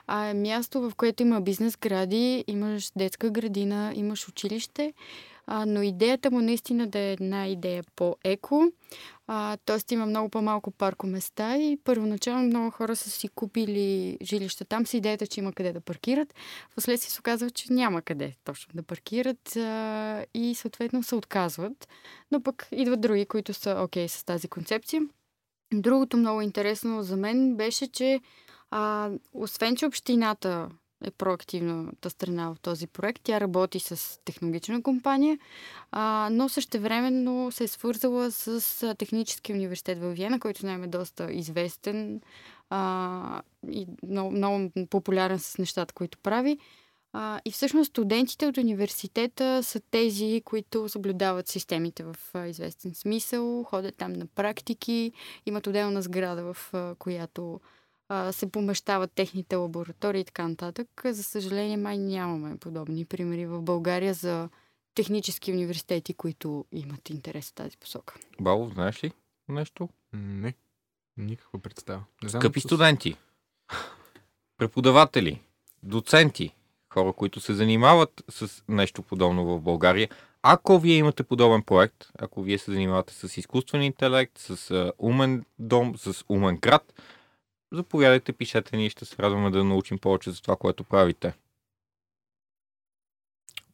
а 0.07 0.25
е 0.25 0.33
място, 0.33 0.81
в 0.81 0.95
което 0.95 1.23
има 1.23 1.41
бизнес 1.41 1.77
гради, 1.77 2.43
имаш 2.47 2.91
детска 2.95 3.29
градина, 3.29 3.93
имаш 3.95 4.27
училище, 4.27 4.93
а, 5.47 5.65
но 5.65 5.81
идеята 5.81 6.31
му 6.31 6.41
наистина 6.41 6.87
да 6.87 6.99
е 6.99 7.11
една 7.11 7.47
идея 7.47 7.83
по-еко, 7.95 8.71
т.е. 9.65 9.93
има 9.93 10.05
много 10.05 10.29
по-малко 10.29 10.71
паркоместа 10.71 11.57
и 11.57 11.77
първоначално 11.83 12.47
много 12.47 12.71
хора 12.71 12.95
са 12.95 13.09
си 13.09 13.27
купили 13.27 14.17
жилища 14.21 14.65
там 14.65 14.87
с 14.87 14.93
идеята, 14.93 15.27
че 15.27 15.39
има 15.39 15.53
къде 15.53 15.73
да 15.73 15.81
паркират. 15.81 16.33
Впоследствие 16.71 17.11
се 17.11 17.19
оказва, 17.19 17.49
че 17.49 17.73
няма 17.73 18.01
къде 18.01 18.33
точно 18.43 18.71
да 18.75 18.83
паркират 18.83 19.55
а, 19.55 20.25
и 20.33 20.55
съответно 20.55 21.03
се 21.03 21.15
отказват. 21.15 21.87
Но 22.31 22.43
пък 22.43 22.67
идват 22.71 23.01
други, 23.01 23.25
които 23.25 23.53
са 23.53 23.81
окей 23.83 24.07
с 24.07 24.23
тази 24.23 24.47
концепция. 24.47 25.01
Другото 25.73 26.17
много 26.17 26.41
интересно 26.41 27.03
за 27.03 27.17
мен 27.17 27.55
беше, 27.55 27.87
че 27.87 28.19
а, 28.71 29.11
освен, 29.33 29.75
че 29.75 29.85
общината 29.85 30.69
е 31.03 31.11
проактивната 31.11 32.09
страна 32.09 32.49
в 32.53 32.59
този 32.59 32.87
проект, 32.87 33.21
тя 33.23 33.39
работи 33.39 33.79
с 33.79 34.19
технологична 34.25 34.83
компания, 34.83 35.39
а, 35.91 36.29
но 36.31 36.49
същевременно 36.49 37.51
се 37.51 37.63
е 37.63 37.67
свързала 37.67 38.31
с 38.31 38.95
Техническия 38.97 39.55
университет 39.55 39.99
в 39.99 40.13
Виена, 40.13 40.39
който 40.39 40.59
знаем 40.59 40.83
е 40.83 40.87
доста 40.87 41.31
известен 41.31 42.21
а, 42.69 43.41
и 43.71 43.87
много, 44.03 44.31
много 44.31 44.71
популярен 44.89 45.39
с 45.39 45.57
нещата, 45.57 45.93
които 45.93 46.17
прави. 46.17 46.57
А, 47.13 47.41
и 47.45 47.51
всъщност 47.51 47.89
студентите 47.89 48.47
от 48.47 48.57
университета 48.57 49.63
са 49.63 49.79
тези, 49.79 50.41
които 50.45 50.89
съблюдават 50.89 51.47
системите 51.47 52.03
в 52.03 52.15
а, 52.33 52.47
известен 52.47 52.95
смисъл, 52.95 53.63
ходят 53.63 53.95
там 53.95 54.13
на 54.13 54.25
практики, 54.25 55.11
имат 55.45 55.67
отделна 55.67 56.01
сграда, 56.01 56.53
в 56.53 56.73
а, 56.73 56.95
която 56.95 57.59
а, 58.13 58.31
се 58.31 58.51
помещават 58.51 59.11
техните 59.11 59.55
лаборатории 59.55 60.21
и 60.21 60.25
така 60.25 60.47
нататък. 60.47 60.87
За 61.05 61.23
съжаление, 61.23 61.77
май 61.77 61.97
нямаме 61.97 62.57
подобни 62.57 63.05
примери 63.05 63.45
в 63.45 63.61
България 63.61 64.13
за 64.13 64.49
технически 64.95 65.51
университети, 65.51 66.13
които 66.13 66.65
имат 66.71 67.09
интерес 67.09 67.49
в 67.49 67.53
тази 67.53 67.77
посока. 67.77 68.15
Бало, 68.41 68.69
знаеш 68.69 69.03
ли 69.03 69.11
нещо? 69.49 69.89
Не. 70.13 70.53
Никаква 71.17 71.59
представа. 71.59 72.03
Не 72.23 72.29
знам, 72.29 72.41
Скъпи 72.41 72.59
с- 72.59 72.63
студенти, 72.63 73.15
преподаватели, 74.57 75.41
доценти, 75.83 76.55
хора, 76.93 77.13
които 77.13 77.39
се 77.39 77.53
занимават 77.53 78.23
с 78.29 78.63
нещо 78.69 79.01
подобно 79.01 79.45
в 79.47 79.61
България. 79.61 80.09
Ако 80.41 80.79
вие 80.79 80.95
имате 80.95 81.23
подобен 81.23 81.61
проект, 81.63 82.07
ако 82.19 82.41
вие 82.41 82.57
се 82.57 82.71
занимавате 82.71 83.13
с 83.13 83.37
изкуствен 83.37 83.81
интелект, 83.83 84.37
с 84.37 84.71
а, 84.71 84.91
умен 84.97 85.45
дом, 85.59 85.93
с 85.97 86.25
умен 86.29 86.57
град, 86.57 86.93
заповядайте, 87.73 88.33
пишете 88.33 88.77
ни 88.77 88.85
и 88.85 88.89
ще 88.89 89.05
се 89.05 89.15
радваме 89.19 89.51
да 89.51 89.63
научим 89.63 89.97
повече 89.99 90.31
за 90.31 90.41
това, 90.41 90.55
което 90.55 90.83
правите. 90.83 91.33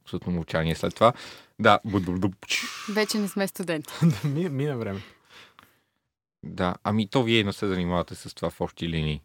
Абсолютно 0.02 0.32
мълчание 0.34 0.76
след 0.76 0.96
това. 0.96 1.14
Да. 1.60 1.80
Вече 2.94 3.18
не 3.18 3.28
сме 3.28 3.48
студенти. 3.48 3.94
да, 4.04 4.30
мина, 4.30 4.50
мина 4.50 4.78
време. 4.78 5.02
да, 6.44 6.76
ами 6.84 7.08
то 7.08 7.24
вие 7.24 7.44
не 7.44 7.54
се 7.54 7.68
занимавате 7.68 8.16
с 8.16 8.34
това 8.36 8.50
в 8.50 8.62
общи 8.62 8.90
линии. 8.90 9.22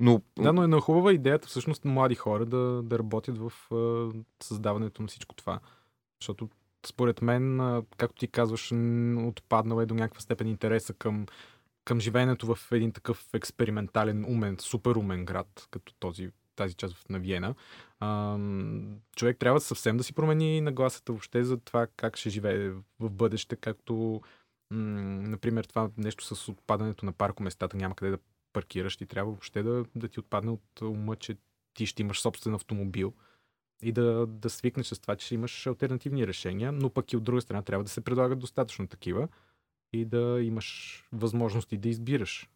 Но, 0.00 0.22
Да, 0.38 0.52
но 0.52 0.62
е 0.62 0.66
на 0.66 0.80
хубава 0.80 1.12
идеята 1.12 1.48
всъщност 1.48 1.84
млади 1.84 2.14
хора 2.14 2.46
да, 2.46 2.82
да 2.82 2.98
работят 2.98 3.38
в 3.38 3.52
а, 3.74 4.10
създаването 4.42 5.02
на 5.02 5.08
всичко 5.08 5.34
това. 5.34 5.60
Защото 6.20 6.48
според 6.86 7.22
мен, 7.22 7.60
както 7.96 8.18
ти 8.20 8.28
казваш, 8.28 8.70
н- 8.72 9.28
отпаднал 9.28 9.80
е 9.80 9.86
до 9.86 9.94
някаква 9.94 10.20
степен 10.20 10.46
интереса 10.46 10.94
към, 10.94 11.26
към 11.90 12.00
живеенето 12.00 12.54
в 12.54 12.72
един 12.72 12.92
такъв 12.92 13.28
експериментален, 13.34 14.24
умен, 14.24 14.56
супер 14.60 14.94
умен 14.94 15.24
град, 15.24 15.68
като 15.70 15.94
този, 15.94 16.30
тази 16.56 16.74
част 16.74 17.10
на 17.10 17.18
Виена. 17.18 17.54
А, 18.00 18.38
човек 19.16 19.38
трябва 19.38 19.60
съвсем 19.60 19.96
да 19.96 20.04
си 20.04 20.12
промени 20.12 20.60
нагласата 20.60 21.12
въобще 21.12 21.44
за 21.44 21.56
това 21.56 21.86
как 21.96 22.16
ще 22.16 22.30
живее 22.30 22.70
в 23.00 23.10
бъдеще, 23.10 23.56
както 23.56 24.20
например 24.70 25.64
това 25.64 25.90
нещо 25.96 26.34
с 26.34 26.48
отпадането 26.48 27.06
на 27.06 27.12
паркоместата, 27.12 27.76
няма 27.76 27.94
къде 27.94 28.10
да 28.10 28.18
паркираш, 28.52 28.96
ти 28.96 29.06
трябва 29.06 29.32
въобще 29.32 29.62
да, 29.62 29.84
да 29.96 30.08
ти 30.08 30.20
отпадне 30.20 30.50
от 30.50 30.80
ума, 30.82 31.16
че 31.16 31.36
ти 31.74 31.86
ще 31.86 32.02
имаш 32.02 32.20
собствен 32.20 32.54
автомобил 32.54 33.14
и 33.82 33.92
да, 33.92 34.26
да 34.26 34.50
свикнеш 34.50 34.86
с 34.86 35.00
това, 35.00 35.16
че 35.16 35.34
имаш 35.34 35.66
альтернативни 35.66 36.26
решения, 36.26 36.72
но 36.72 36.90
пък 36.90 37.12
и 37.12 37.16
от 37.16 37.24
друга 37.24 37.40
страна 37.40 37.62
трябва 37.62 37.84
да 37.84 37.90
се 37.90 38.00
предлагат 38.00 38.38
достатъчно 38.38 38.86
такива 38.86 39.28
и 39.92 40.04
да 40.04 40.40
имаш 40.42 41.00
възможности 41.12 41.76
да 41.76 41.88
избираш. 41.88 42.48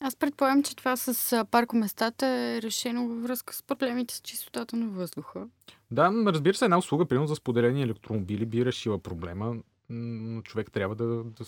Аз 0.00 0.16
предполагам, 0.16 0.62
че 0.62 0.76
това 0.76 0.96
с 0.96 1.44
паркоместата 1.50 2.26
е 2.26 2.62
решено 2.62 3.08
във 3.08 3.22
връзка 3.22 3.54
с 3.54 3.62
проблемите 3.62 4.14
с 4.14 4.20
чистотата 4.20 4.76
на 4.76 4.86
въздуха. 4.86 5.48
Да, 5.90 6.12
разбира 6.26 6.54
се, 6.54 6.64
една 6.64 6.78
услуга, 6.78 7.06
примерно 7.06 7.26
за 7.26 7.36
споделени 7.36 7.82
електромобили, 7.82 8.46
би 8.46 8.64
решила 8.64 8.98
проблема, 8.98 9.56
но 9.88 10.42
човек 10.42 10.72
трябва 10.72 10.94
да, 10.94 11.06
да, 11.06 11.44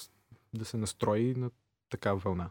да 0.55 0.65
се 0.65 0.77
настрои 0.77 1.35
на 1.35 1.51
такава 1.91 2.19
вълна. 2.19 2.51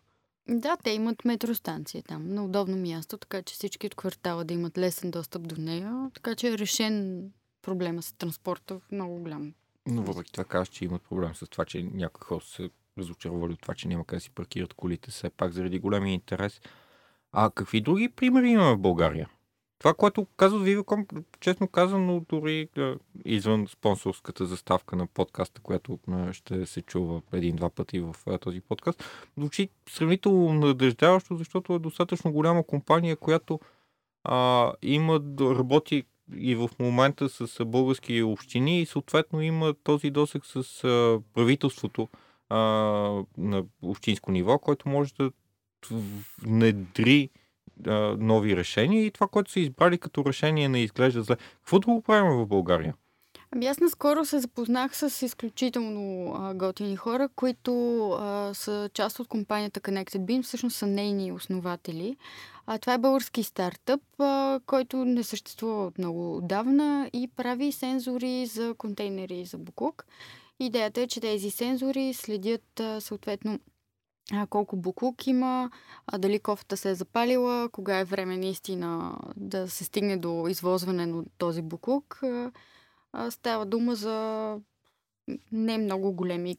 Да, 0.50 0.78
те 0.84 0.90
имат 0.90 1.26
метростанция 1.26 2.04
там, 2.04 2.34
на 2.34 2.46
удобно 2.46 2.78
място, 2.78 3.18
така 3.18 3.42
че 3.42 3.54
всички 3.54 3.88
от 3.88 3.96
квартала 3.96 4.44
да 4.44 4.54
имат 4.54 4.78
лесен 4.78 5.12
достъп 5.12 5.48
до 5.48 5.62
нея, 5.62 6.12
така 6.14 6.36
че 6.36 6.54
е 6.54 6.58
решен 6.58 7.30
проблема 7.62 8.02
с 8.02 8.14
транспорта 8.14 8.80
в 8.80 8.92
много 8.92 9.16
голям. 9.16 9.54
Но 9.88 10.02
въпреки 10.02 10.32
това 10.32 10.44
казваш, 10.44 10.70
че 10.70 10.86
имат 10.86 11.02
проблем 11.02 11.36
с 11.36 11.48
това, 11.48 11.66
че 11.66 11.84
някои 11.94 12.26
хора 12.26 12.42
са 12.42 12.70
разочаровали 12.98 13.54
от 13.54 13.62
това, 13.62 13.74
че 13.74 13.88
няма 13.88 14.06
къде 14.06 14.18
да 14.18 14.22
си 14.22 14.30
паркират 14.30 14.74
колите, 14.74 15.12
все 15.12 15.30
пак 15.30 15.52
заради 15.52 15.80
големия 15.80 16.14
интерес. 16.14 16.62
А 17.32 17.50
какви 17.50 17.82
други 17.82 18.10
примери 18.10 18.50
имаме 18.50 18.76
в 18.76 18.80
България? 18.80 19.30
Това, 19.80 19.94
което 19.94 20.28
казва 20.38 20.60
Viva.com, 20.60 21.24
честно 21.40 21.68
казано, 21.68 22.26
дори 22.30 22.70
извън 23.26 23.68
спонсорската 23.68 24.46
заставка 24.46 24.96
на 24.96 25.08
подкаста, 25.08 25.62
която 25.62 26.00
ще 26.32 26.66
се 26.66 26.82
чува 26.82 27.22
един-два 27.34 27.70
пъти 27.70 28.00
в 28.00 28.16
този 28.42 28.62
подкаст, 28.62 29.04
звучи 29.38 29.70
сравнително 29.90 30.54
надеждаващо, 30.54 31.36
защото 31.36 31.74
е 31.74 31.80
достатъчно 31.80 32.32
голяма 32.32 32.64
компания, 32.64 33.16
която 33.16 33.60
а, 34.24 34.72
има, 34.82 35.22
работи 35.42 36.04
и 36.36 36.56
в 36.56 36.70
момента 36.80 37.30
с 37.30 37.66
български 37.66 38.22
общини 38.22 38.82
и 38.82 38.86
съответно 38.86 39.42
има 39.42 39.74
този 39.84 40.10
досек 40.10 40.46
с 40.46 40.64
правителството 41.34 42.10
а, 42.50 42.58
на 43.38 43.64
общинско 43.82 44.32
ниво, 44.32 44.60
който 44.60 44.90
може 44.90 45.14
да 45.14 45.32
внедри 46.42 47.30
а, 47.88 48.16
нови 48.20 48.58
решения 48.58 49.06
и 49.06 49.12
това, 49.12 49.28
което 49.28 49.52
са 49.52 49.60
избрали 49.60 49.98
като 49.98 50.26
решение 50.26 50.70
не 50.70 50.84
изглежда 50.84 51.24
зле. 51.24 51.36
Какво 51.36 51.80
друго 51.80 52.02
правим 52.02 52.32
в 52.32 52.46
България? 52.48 52.94
Ами 53.56 53.68
аз 53.68 53.80
наскоро 53.80 54.26
се 54.26 54.40
запознах 54.40 54.98
с 54.98 55.26
изключително 55.26 56.34
а, 56.36 56.54
готини 56.54 56.96
хора, 56.96 57.30
които 57.36 58.10
а, 58.12 58.54
са 58.54 58.90
част 58.94 59.20
от 59.20 59.28
компанията 59.28 59.80
Connected 59.80 60.20
Beam, 60.20 60.44
всъщност 60.44 60.76
са 60.76 60.88
нейни 60.88 61.32
основатели. 61.32 62.18
А, 62.68 62.78
това 62.78 62.94
е 62.94 62.98
български 62.98 63.44
стартъп, 63.44 64.02
а, 64.20 64.60
който 64.66 64.98
не 65.06 65.24
съществува 65.24 65.86
от 65.86 65.98
много 65.98 66.38
отдавна 66.38 67.10
и 67.14 67.30
прави 67.36 67.72
сензори 67.72 68.46
за 68.46 68.74
контейнери 68.78 69.46
за 69.46 69.58
буклук. 69.58 70.06
Идеята 70.60 71.02
е, 71.02 71.08
че 71.08 71.22
тези 71.22 71.52
сензори 71.52 72.14
следят 72.14 72.80
а, 72.80 73.02
съответно 73.02 73.60
колко 74.50 74.76
буклук 74.76 75.28
има, 75.28 75.70
а, 76.08 76.18
дали 76.18 76.40
кофата 76.40 76.78
се 76.78 76.90
е 76.90 76.96
запалила, 76.96 77.70
кога 77.70 78.00
е 78.00 78.06
време 78.06 78.38
наистина 78.38 79.18
да 79.36 79.70
се 79.70 79.84
стигне 79.84 80.18
до 80.18 80.48
извозване 80.48 81.06
на 81.06 81.24
този 81.38 81.62
буклук. 81.62 82.22
А, 83.14 83.32
Става 83.32 83.66
дума 83.66 83.96
за 83.96 84.60
не 85.52 85.78
много 85.78 86.14
големи 86.14 86.56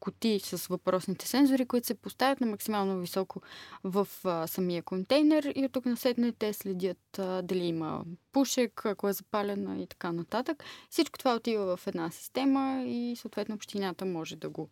кутии 0.00 0.40
с 0.40 0.66
въпросните 0.66 1.28
сензори, 1.28 1.66
които 1.66 1.86
се 1.86 1.94
поставят 1.94 2.40
на 2.40 2.46
максимално 2.46 3.00
високо 3.00 3.42
в 3.84 4.08
а, 4.24 4.46
самия 4.46 4.82
контейнер 4.82 5.52
и 5.56 5.64
от 5.64 5.72
тук 5.72 5.86
насетне 5.86 6.32
те 6.32 6.52
следят 6.52 7.18
а, 7.18 7.42
дали 7.42 7.64
има 7.64 8.04
пушек, 8.32 8.86
ако 8.86 9.08
е 9.08 9.12
запалена 9.12 9.82
и 9.82 9.86
така 9.86 10.12
нататък. 10.12 10.64
Всичко 10.90 11.18
това 11.18 11.34
отива 11.34 11.76
в 11.76 11.86
една 11.86 12.10
система 12.10 12.84
и 12.86 13.16
съответно 13.16 13.54
общината 13.54 14.04
може 14.04 14.36
да 14.36 14.48
го 14.48 14.68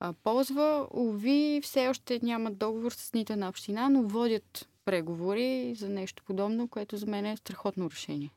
а, 0.00 0.12
ползва. 0.12 0.88
Ови, 0.94 1.60
все 1.62 1.88
още 1.88 2.20
нямат 2.22 2.58
договор 2.58 2.92
с 2.92 3.12
нито 3.14 3.32
една 3.32 3.48
община, 3.48 3.88
но 3.88 4.02
водят 4.02 4.68
преговори 4.84 5.74
за 5.74 5.88
нещо 5.88 6.22
подобно, 6.26 6.68
което 6.68 6.96
за 6.96 7.06
мен 7.06 7.26
е 7.26 7.36
страхотно 7.36 7.90
решение. 7.90 8.30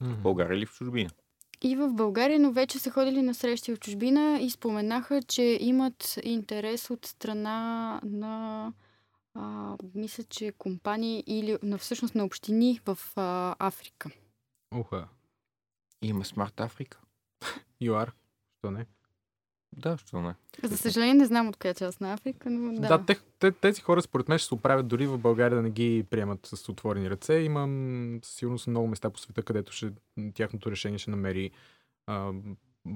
В 0.00 0.16
България 0.16 0.56
или 0.56 0.66
в 0.66 0.72
чужбина? 0.74 1.10
И 1.62 1.76
в 1.76 1.92
България, 1.92 2.40
но 2.40 2.52
вече 2.52 2.78
са 2.78 2.90
ходили 2.90 3.22
на 3.22 3.34
срещи 3.34 3.74
в 3.74 3.78
чужбина 3.78 4.38
и 4.40 4.50
споменаха, 4.50 5.22
че 5.22 5.58
имат 5.60 6.18
интерес 6.22 6.90
от 6.90 7.06
страна 7.06 8.00
на 8.04 8.72
а, 9.34 9.76
мисля, 9.94 10.24
че 10.24 10.52
компании 10.52 11.24
или 11.26 11.58
на 11.62 11.78
всъщност 11.78 12.14
на 12.14 12.24
общини 12.24 12.80
в 12.86 12.98
а, 13.16 13.56
Африка. 13.58 14.10
Уха. 14.74 15.08
Има 16.02 16.24
Смарт 16.24 16.60
Африка. 16.60 17.00
ЮАР. 17.80 18.12
Що 18.58 18.70
не? 18.70 18.86
Да, 19.76 19.96
що 19.98 20.20
не. 20.20 20.34
За 20.62 20.76
съжаление 20.76 21.14
не 21.14 21.26
знам 21.26 21.48
от 21.48 21.56
коя 21.56 21.74
част 21.74 22.00
на 22.00 22.12
Африка, 22.12 22.50
но 22.50 22.80
да. 22.80 22.88
Да, 22.88 23.04
те, 23.04 23.20
те, 23.38 23.52
тези 23.52 23.80
хора 23.80 24.02
според 24.02 24.28
мен 24.28 24.38
ще 24.38 24.48
се 24.48 24.54
оправят 24.54 24.88
дори 24.88 25.06
в 25.06 25.18
България 25.18 25.56
да 25.56 25.62
не 25.62 25.70
ги 25.70 26.06
приемат 26.10 26.46
с 26.46 26.68
отворени 26.68 27.10
ръце. 27.10 27.34
Имам 27.34 28.18
със 28.22 28.34
сигурност 28.34 28.66
много 28.66 28.88
места 28.88 29.10
по 29.10 29.18
света, 29.18 29.42
където 29.42 29.72
ще, 29.72 29.92
тяхното 30.34 30.70
решение 30.70 30.98
ще 30.98 31.10
намери 31.10 31.50
а, 32.06 32.32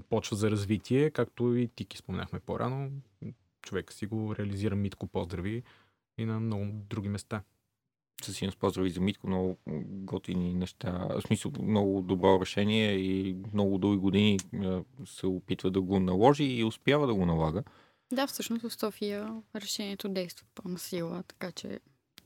почва 0.09 0.37
за 0.37 0.51
развитие, 0.51 1.11
както 1.11 1.57
и 1.57 1.68
ти 1.68 1.85
ги 1.85 1.97
споменахме 1.97 2.41
по-рано. 2.41 2.91
Човек 3.62 3.93
си 3.93 4.07
го 4.07 4.37
реализира 4.37 4.77
Митко, 4.77 5.07
поздрави 5.07 5.62
и 6.18 6.25
на 6.25 6.41
много 6.41 6.66
други 6.72 7.09
места. 7.09 7.43
Със 8.25 8.37
сигурност 8.37 8.59
поздрави 8.59 8.91
за 8.91 9.01
Митко, 9.01 9.27
много 9.27 9.57
готини 9.87 10.55
неща. 10.55 11.09
В 11.11 11.22
смисъл, 11.27 11.53
много 11.62 12.01
добро 12.01 12.41
решение 12.41 12.93
и 12.93 13.37
много 13.53 13.79
дълги 13.79 13.99
години 13.99 14.39
се 15.07 15.27
опитва 15.27 15.70
да 15.70 15.81
го 15.81 16.01
наложи 16.01 16.45
и 16.45 16.64
успява 16.64 17.07
да 17.07 17.14
го 17.14 17.27
налага. 17.27 17.62
Да, 18.12 18.27
всъщност 18.27 18.68
в 18.68 18.81
София 18.81 19.43
решението 19.57 20.09
действа 20.09 20.47
пълна 20.55 20.79
сила, 20.79 21.22
така 21.29 21.53
че 21.53 21.81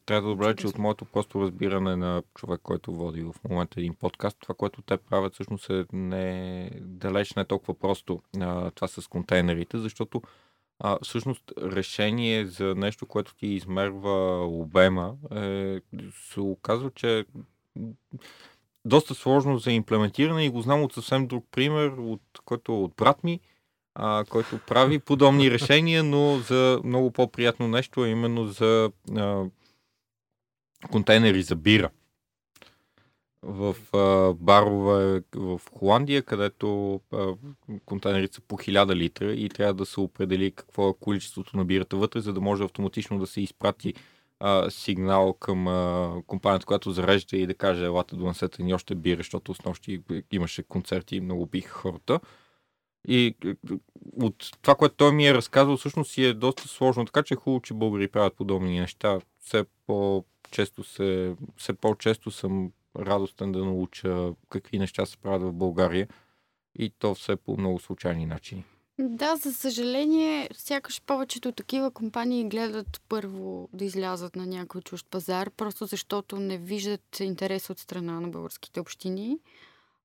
Трябва 0.07 0.29
да 0.29 0.35
добавя, 0.35 0.57
че 0.57 0.67
от 0.67 0.79
моето 0.79 1.05
просто 1.05 1.41
разбиране 1.41 1.97
на 1.97 2.23
човек, 2.35 2.61
който 2.63 2.95
води 2.95 3.23
в 3.23 3.35
момента 3.49 3.81
един 3.81 3.95
подкаст, 3.95 4.37
това, 4.41 4.55
което 4.55 4.83
те 4.83 4.97
правят 4.97 5.35
всъщност 5.35 5.71
е 5.71 5.85
не, 5.93 6.71
далеч 6.81 7.35
не 7.35 7.45
толкова 7.45 7.75
просто 7.75 8.23
а, 8.41 8.71
това 8.71 8.89
с 8.89 9.09
контейнерите, 9.09 9.79
защото 9.79 10.23
а, 10.81 10.99
всъщност 11.03 11.43
решение 11.63 12.47
за 12.47 12.75
нещо, 12.75 13.07
което 13.07 13.35
ти 13.35 13.47
измерва 13.47 14.47
обема, 14.47 15.15
е, 15.37 15.81
се 16.31 16.41
оказва, 16.41 16.91
че 16.91 17.19
е 17.19 17.25
доста 18.85 19.15
сложно 19.15 19.59
за 19.59 19.73
имплементиране 19.73 20.45
и 20.45 20.51
го 20.51 20.61
знам 20.61 20.83
от 20.83 20.93
съвсем 20.93 21.27
друг 21.27 21.47
пример, 21.51 21.89
от, 21.99 22.23
който 22.45 22.73
е 22.73 22.75
от 22.75 22.93
брат 22.97 23.25
ми, 23.25 23.41
а, 23.95 24.25
който 24.29 24.59
прави 24.67 24.99
подобни 25.05 25.51
решения, 25.51 26.05
но 26.05 26.39
за 26.39 26.81
много 26.85 27.11
по-приятно 27.11 27.69
нещо, 27.69 28.01
а 28.01 28.09
именно 28.09 28.47
за 28.47 28.93
а, 29.17 29.45
контейнери 30.91 31.43
за 31.43 31.57
бира. 31.57 31.91
В 33.43 33.77
а, 33.93 34.35
барове 34.35 35.23
в 35.35 35.61
Холандия, 35.73 36.23
където 36.23 37.01
а, 37.13 37.35
контейнерите 37.85 38.35
са 38.35 38.41
по 38.41 38.57
1000 38.57 38.95
литра 38.95 39.33
и 39.33 39.49
трябва 39.49 39.75
да 39.75 39.87
се 39.87 40.01
определи 40.01 40.51
какво 40.51 40.89
е 40.89 40.95
количеството 41.01 41.57
на 41.57 41.65
бирата 41.65 41.97
вътре, 41.97 42.21
за 42.21 42.33
да 42.33 42.41
може 42.41 42.65
автоматично 42.65 43.19
да 43.19 43.27
се 43.27 43.41
изпрати 43.41 43.95
а, 44.41 44.71
сигнал 44.71 45.33
към 45.33 45.69
а, 45.69 46.13
компанията, 46.27 46.67
която 46.67 46.91
зарежда 46.91 47.37
и 47.37 47.47
да 47.47 47.55
каже, 47.55 47.85
елате 47.85 48.17
донесете 48.17 48.63
ни 48.63 48.75
още 48.75 48.95
бира, 48.95 49.17
защото 49.17 49.55
с 49.55 49.65
нощи 49.65 50.03
имаше 50.33 50.63
концерти 50.63 51.17
и 51.17 51.21
много 51.21 51.47
биха 51.47 51.73
хората. 51.73 52.21
И 53.09 53.35
от 54.23 54.51
това, 54.63 54.75
което 54.75 54.95
той 54.95 55.13
ми 55.13 55.27
е 55.27 55.35
разказал, 55.35 55.77
всъщност 55.77 56.11
си 56.11 56.25
е 56.25 56.35
доста 56.35 56.69
сложно, 56.69 57.05
така 57.05 57.23
че 57.23 57.35
е 57.35 57.37
хубаво, 57.37 57.61
че 57.61 57.75
българи 57.75 58.09
правят 58.09 58.37
подобни 58.37 58.81
неща. 58.81 59.21
Все 59.41 59.65
по-често, 59.87 60.85
се, 60.85 61.37
все 61.57 61.73
по-често 61.73 62.31
съм 62.31 62.73
радостен 62.99 63.53
да 63.53 63.65
науча 63.65 64.33
какви 64.49 64.79
неща 64.79 65.07
се 65.07 65.17
правят 65.17 65.43
в 65.43 65.53
България 65.53 66.09
и 66.79 66.91
то 66.99 67.15
все 67.15 67.37
по 67.37 67.57
много 67.57 67.79
случайни 67.79 68.27
начини. 68.27 68.65
Да, 69.01 69.37
за 69.37 69.55
съжаление, 69.55 70.49
сякаш 70.55 71.03
повечето 71.03 71.53
такива 71.53 71.91
компании 71.91 72.49
гледат 72.49 73.01
първо 73.09 73.69
да 73.73 73.85
излязат 73.85 74.37
на 74.37 74.47
някой 74.47 74.81
чужд 74.81 75.07
пазар, 75.11 75.51
просто 75.51 75.87
защото 75.87 76.37
не 76.37 76.59
виждат 76.59 77.21
интерес 77.21 77.71
от 77.71 77.79
страна 77.79 78.21
на 78.21 78.29
българските 78.29 78.81
общини, 78.81 79.39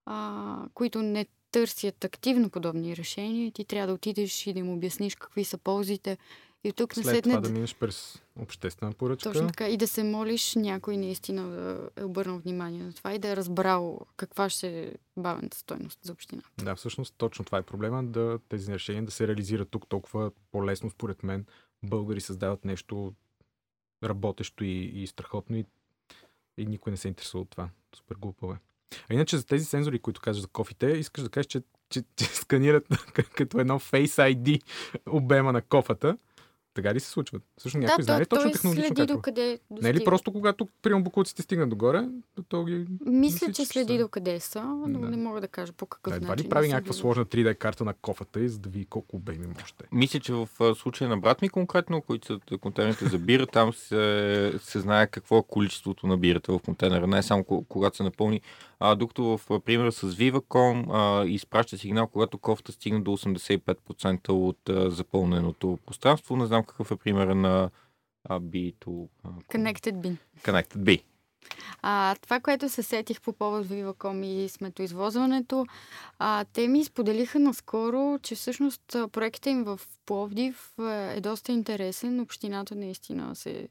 а, 0.05 0.65
които 0.73 1.01
не 1.01 1.25
търсят 1.51 2.03
активно 2.03 2.49
подобни 2.49 2.97
решения. 2.97 3.51
Ти 3.51 3.65
трябва 3.65 3.87
да 3.87 3.93
отидеш 3.93 4.47
и 4.47 4.53
да 4.53 4.59
им 4.59 4.69
обясниш 4.69 5.15
какви 5.15 5.43
са 5.43 5.57
ползите. 5.57 6.17
И 6.63 6.73
тук 6.73 6.93
След 6.93 7.05
насетне 7.05 7.31
това 7.31 7.41
да 7.41 7.49
минеш 7.49 7.75
през 7.75 8.21
обществена 8.39 8.93
поръчка. 8.93 9.31
Точно 9.31 9.47
така. 9.47 9.67
И 9.67 9.77
да 9.77 9.87
се 9.87 10.03
молиш 10.03 10.55
някой 10.55 10.97
наистина 10.97 11.47
да 11.49 11.89
е 11.97 12.03
обърнал 12.03 12.39
внимание 12.39 12.83
на 12.83 12.93
това 12.93 13.13
и 13.13 13.19
да 13.19 13.29
е 13.29 13.35
разбрал 13.35 13.99
каква 14.17 14.49
ще 14.49 14.83
е 14.83 14.93
бавната 15.17 15.57
стойност 15.57 15.99
за 16.01 16.11
община. 16.11 16.41
Да, 16.63 16.75
всъщност 16.75 17.13
точно 17.17 17.45
това 17.45 17.57
е 17.57 17.61
проблема, 17.61 18.03
да 18.03 18.39
тези 18.49 18.73
решения 18.73 19.05
да 19.05 19.11
се 19.11 19.27
реализират 19.27 19.69
тук 19.69 19.87
толкова 19.87 20.31
по-лесно, 20.51 20.89
според 20.89 21.23
мен. 21.23 21.45
Българи 21.83 22.21
създават 22.21 22.65
нещо 22.65 23.13
работещо 24.03 24.63
и, 24.63 24.91
и 24.95 25.07
страхотно 25.07 25.57
и, 25.57 25.65
и 26.57 26.65
никой 26.65 26.91
не 26.91 26.97
се 26.97 27.07
интересува 27.07 27.41
от 27.41 27.49
това. 27.49 27.69
Супер 27.95 28.15
глупо 28.15 28.53
е. 28.53 28.57
А 29.09 29.13
иначе 29.13 29.37
за 29.37 29.45
тези 29.45 29.65
сензори, 29.65 29.99
които 29.99 30.21
казваш 30.21 30.41
за 30.41 30.47
кофите, 30.47 30.87
искаш 30.87 31.23
да 31.23 31.29
кажеш, 31.29 31.47
че, 31.47 31.61
че, 31.89 32.03
че 32.15 32.25
сканират 32.25 32.87
като 33.35 33.59
едно 33.59 33.79
Face 33.79 34.35
ID 34.35 34.61
обема 35.07 35.53
на 35.53 35.61
кофата. 35.61 36.17
Така 36.73 36.93
ли 36.93 36.99
се 36.99 37.09
случват? 37.09 37.41
Всъщност 37.57 37.81
някой 37.81 37.97
да, 37.97 38.03
знае 38.03 38.21
ли 38.21 38.25
той, 38.25 38.37
точно 38.37 38.43
той 38.43 38.51
технологично 38.51 38.95
следи 38.95 39.05
докъде 39.07 39.41
Не 39.71 39.79
е 39.79 39.83
ли 39.83 39.93
достига. 39.93 40.03
просто 40.05 40.31
когато 40.31 40.67
прием 40.81 41.03
буклуците 41.03 41.41
стигнат 41.41 41.69
догоре, 41.69 42.03
то, 42.35 42.43
то 42.43 42.63
ги... 42.63 42.73
Мисля, 43.01 43.09
Мисля, 43.11 43.51
че 43.53 43.65
следи 43.65 43.93
са. 43.93 43.99
докъде 43.99 44.39
са, 44.39 44.63
но 44.63 44.99
Да. 44.99 45.09
не 45.09 45.17
мога 45.17 45.41
да 45.41 45.47
кажа 45.47 45.73
по 45.73 45.85
какъв 45.85 46.11
Да, 46.11 46.17
едва 46.17 46.29
начин. 46.29 46.45
ли 46.45 46.49
прави 46.49 46.67
някаква 46.67 46.93
сложна 46.93 47.25
3D 47.25 47.55
карта 47.55 47.83
на 47.83 47.93
кофата 47.93 48.39
и 48.39 48.49
за 48.49 48.59
да 48.59 48.69
види 48.69 48.85
колко 48.85 49.15
обеми 49.15 49.47
още. 49.63 49.83
Мисля, 49.91 50.19
че 50.19 50.33
в 50.33 50.47
случая 50.75 51.09
на 51.09 51.17
брат 51.17 51.41
ми 51.41 51.49
конкретно, 51.49 52.01
които 52.01 52.27
са 52.27 52.57
контейнерите 52.57 53.05
за 53.05 53.17
бира, 53.19 53.47
там 53.47 53.73
се, 53.73 53.93
се 54.59 54.79
знае 54.79 55.07
какво 55.07 55.37
е 55.37 55.43
количеството 55.43 56.07
на 56.07 56.17
бирата 56.17 56.51
в 56.51 56.59
контейнера, 56.59 57.07
не 57.07 57.23
само 57.23 57.43
ко- 57.43 57.65
когато 57.65 57.97
се 57.97 58.03
напълни. 58.03 58.41
А, 58.79 58.95
докато 58.95 59.23
в 59.23 59.59
примера 59.59 59.91
с 59.91 60.01
Viva.com 60.07 60.85
а, 60.89 61.25
изпраща 61.25 61.77
сигнал, 61.77 62.07
когато 62.07 62.37
кофта 62.37 62.71
стигне 62.71 62.99
до 62.99 63.11
85% 63.11 64.29
от 64.29 64.69
а, 64.69 64.91
запълненото 64.91 65.79
пространство. 65.85 66.35
Не 66.35 66.45
знам 66.45 66.62
какъв 66.63 66.91
е 66.91 66.95
примера 66.95 67.35
на 67.35 67.69
а, 68.23 68.39
B2. 68.39 69.07
А, 69.23 69.29
Connected 69.29 69.93
Bin. 69.93 70.15
Connected 70.43 70.77
B. 70.77 71.03
А, 71.81 72.15
това, 72.21 72.39
което 72.39 72.69
се 72.69 72.83
сетих 72.83 73.21
по 73.21 73.33
повод 73.33 73.67
Viva.com 73.67 74.25
и 74.25 74.49
сметоизвозването, 74.49 75.65
а, 76.19 76.45
те 76.53 76.67
ми 76.67 76.83
споделиха 76.83 77.39
наскоро, 77.39 78.19
че 78.23 78.35
всъщност 78.35 78.81
проектът 79.11 79.45
им 79.45 79.63
в 79.63 79.79
Пловдив 80.05 80.73
а, 80.79 80.91
е 80.91 81.21
доста 81.21 81.51
интересен. 81.51 82.19
Общината 82.19 82.75
наистина 82.75 83.35
се 83.35 83.67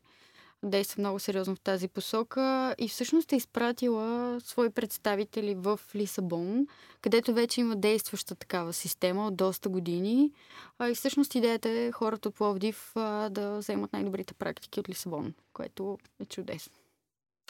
действа 0.62 1.00
много 1.00 1.18
сериозно 1.18 1.56
в 1.56 1.60
тази 1.60 1.88
посока 1.88 2.74
и 2.78 2.88
всъщност 2.88 3.32
е 3.32 3.36
изпратила 3.36 4.38
свои 4.40 4.70
представители 4.70 5.54
в 5.54 5.80
Лисабон, 5.94 6.66
където 7.00 7.34
вече 7.34 7.60
има 7.60 7.76
действаща 7.76 8.34
такава 8.34 8.72
система 8.72 9.26
от 9.26 9.36
доста 9.36 9.68
години. 9.68 10.32
А, 10.78 10.88
и 10.88 10.94
всъщност 10.94 11.34
идеята 11.34 11.68
е 11.68 11.92
хората 11.92 12.28
от 12.28 12.34
Пловдив 12.34 12.92
да 13.30 13.56
вземат 13.58 13.92
най-добрите 13.92 14.34
практики 14.34 14.80
от 14.80 14.88
Лисабон, 14.88 15.34
което 15.52 15.98
е 16.20 16.24
чудесно. 16.24 16.72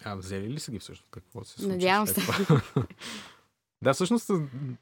А, 0.04 0.16
взели 0.16 0.50
ли 0.50 0.60
са 0.60 0.70
ги 0.70 0.78
всъщност? 0.78 1.10
Какво 1.10 1.44
се 1.44 1.52
случи? 1.52 1.68
Надявам 1.68 2.06
се. 2.06 2.20
да, 3.82 3.94
всъщност, 3.94 4.30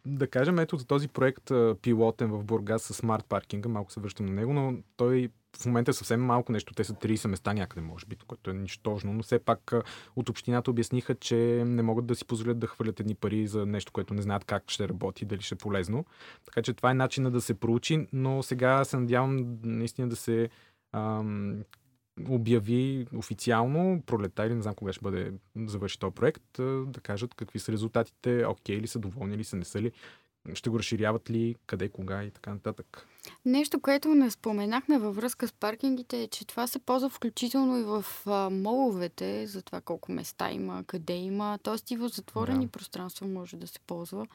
да 0.07 0.27
кажем, 0.27 0.59
ето 0.59 0.77
за 0.77 0.85
този 0.87 1.09
проект 1.09 1.53
пилотен 1.83 2.31
в 2.31 2.45
Бургас 2.45 2.83
с 2.83 2.95
смарт 2.95 3.25
паркинга, 3.25 3.69
малко 3.69 3.93
се 3.93 4.01
връщам 4.01 4.27
на 4.27 4.33
него, 4.33 4.53
но 4.53 4.75
той 4.97 5.31
в 5.57 5.67
момента 5.67 5.91
е 5.91 5.95
съвсем 5.95 6.21
малко 6.21 6.53
нещо. 6.53 6.75
Те 6.75 6.85
са 6.85 6.95
30 6.95 7.29
места 7.29 7.53
някъде, 7.53 7.81
може 7.81 8.07
би, 8.07 8.17
което 8.17 8.51
е 8.51 8.55
нищожно, 8.55 9.13
но 9.13 9.23
все 9.23 9.39
пак 9.39 9.73
от 10.17 10.29
общината 10.29 10.71
обясниха, 10.71 11.15
че 11.15 11.37
не 11.67 11.83
могат 11.83 12.07
да 12.07 12.15
си 12.15 12.25
позволят 12.25 12.59
да 12.59 12.67
хвърлят 12.67 13.01
едни 13.01 13.15
пари 13.15 13.47
за 13.47 13.67
нещо, 13.67 13.93
което 13.93 14.15
не 14.15 14.23
знаят 14.23 14.45
как 14.45 14.71
ще 14.71 14.89
работи, 14.89 15.25
дали 15.25 15.43
ще 15.43 15.55
е 15.55 15.59
полезно. 15.59 16.05
Така 16.45 16.63
че 16.63 16.75
това 16.75 16.91
е 16.91 16.95
начинът 16.95 17.33
да 17.33 17.41
се 17.41 17.55
проучи, 17.55 18.07
но 18.13 18.43
сега 18.43 18.85
се 18.85 18.97
надявам 18.97 19.59
наистина 19.65 20.09
да 20.09 20.17
се 20.17 20.49
ам, 20.93 21.65
обяви 22.29 23.07
официално 23.15 24.03
пролета 24.07 24.47
или 24.47 24.55
не 24.55 24.63
знам 24.63 24.75
кога 24.75 24.93
ще 24.93 25.03
бъде 25.03 25.33
завърши 25.57 25.99
този 25.99 26.15
проект, 26.15 26.43
да 26.87 27.01
кажат 27.03 27.35
какви 27.35 27.59
са 27.59 27.73
резултатите, 27.73 28.45
окей 28.47 28.81
ли 28.81 28.87
са, 28.87 28.99
доволни 28.99 29.37
ли 29.37 29.45
са, 29.45 29.57
не 29.57 29.65
са 29.65 29.83
ли, 29.83 29.93
ще 30.55 30.71
го 30.71 30.79
разширяват 30.79 31.31
ли, 31.31 31.57
къде, 31.67 31.89
кога 31.89 32.25
и 32.25 32.31
така 32.31 32.53
нататък. 32.53 33.07
Нещо, 33.45 33.81
което 33.81 34.15
не 34.15 34.31
споменахме 34.31 34.99
във 34.99 35.17
връзка 35.17 35.49
с 35.49 35.53
паркингите 35.53 36.23
е, 36.23 36.29
че 36.29 36.47
това 36.47 36.67
се 36.67 36.79
ползва 36.79 37.09
включително 37.09 37.79
и 37.79 37.83
в 37.83 38.05
а, 38.27 38.51
моловете, 38.51 39.47
за 39.47 39.63
това 39.63 39.81
колко 39.81 40.13
места 40.13 40.51
има, 40.51 40.85
къде 40.87 41.15
има. 41.15 41.59
Тоест 41.63 41.91
и 41.91 41.97
в 41.97 42.09
затворени 42.09 42.65
Да. 42.67 42.71
пространства 42.73 43.27
може 43.27 43.57
да 43.57 43.67
се 43.67 43.81
ползва. 43.81 44.27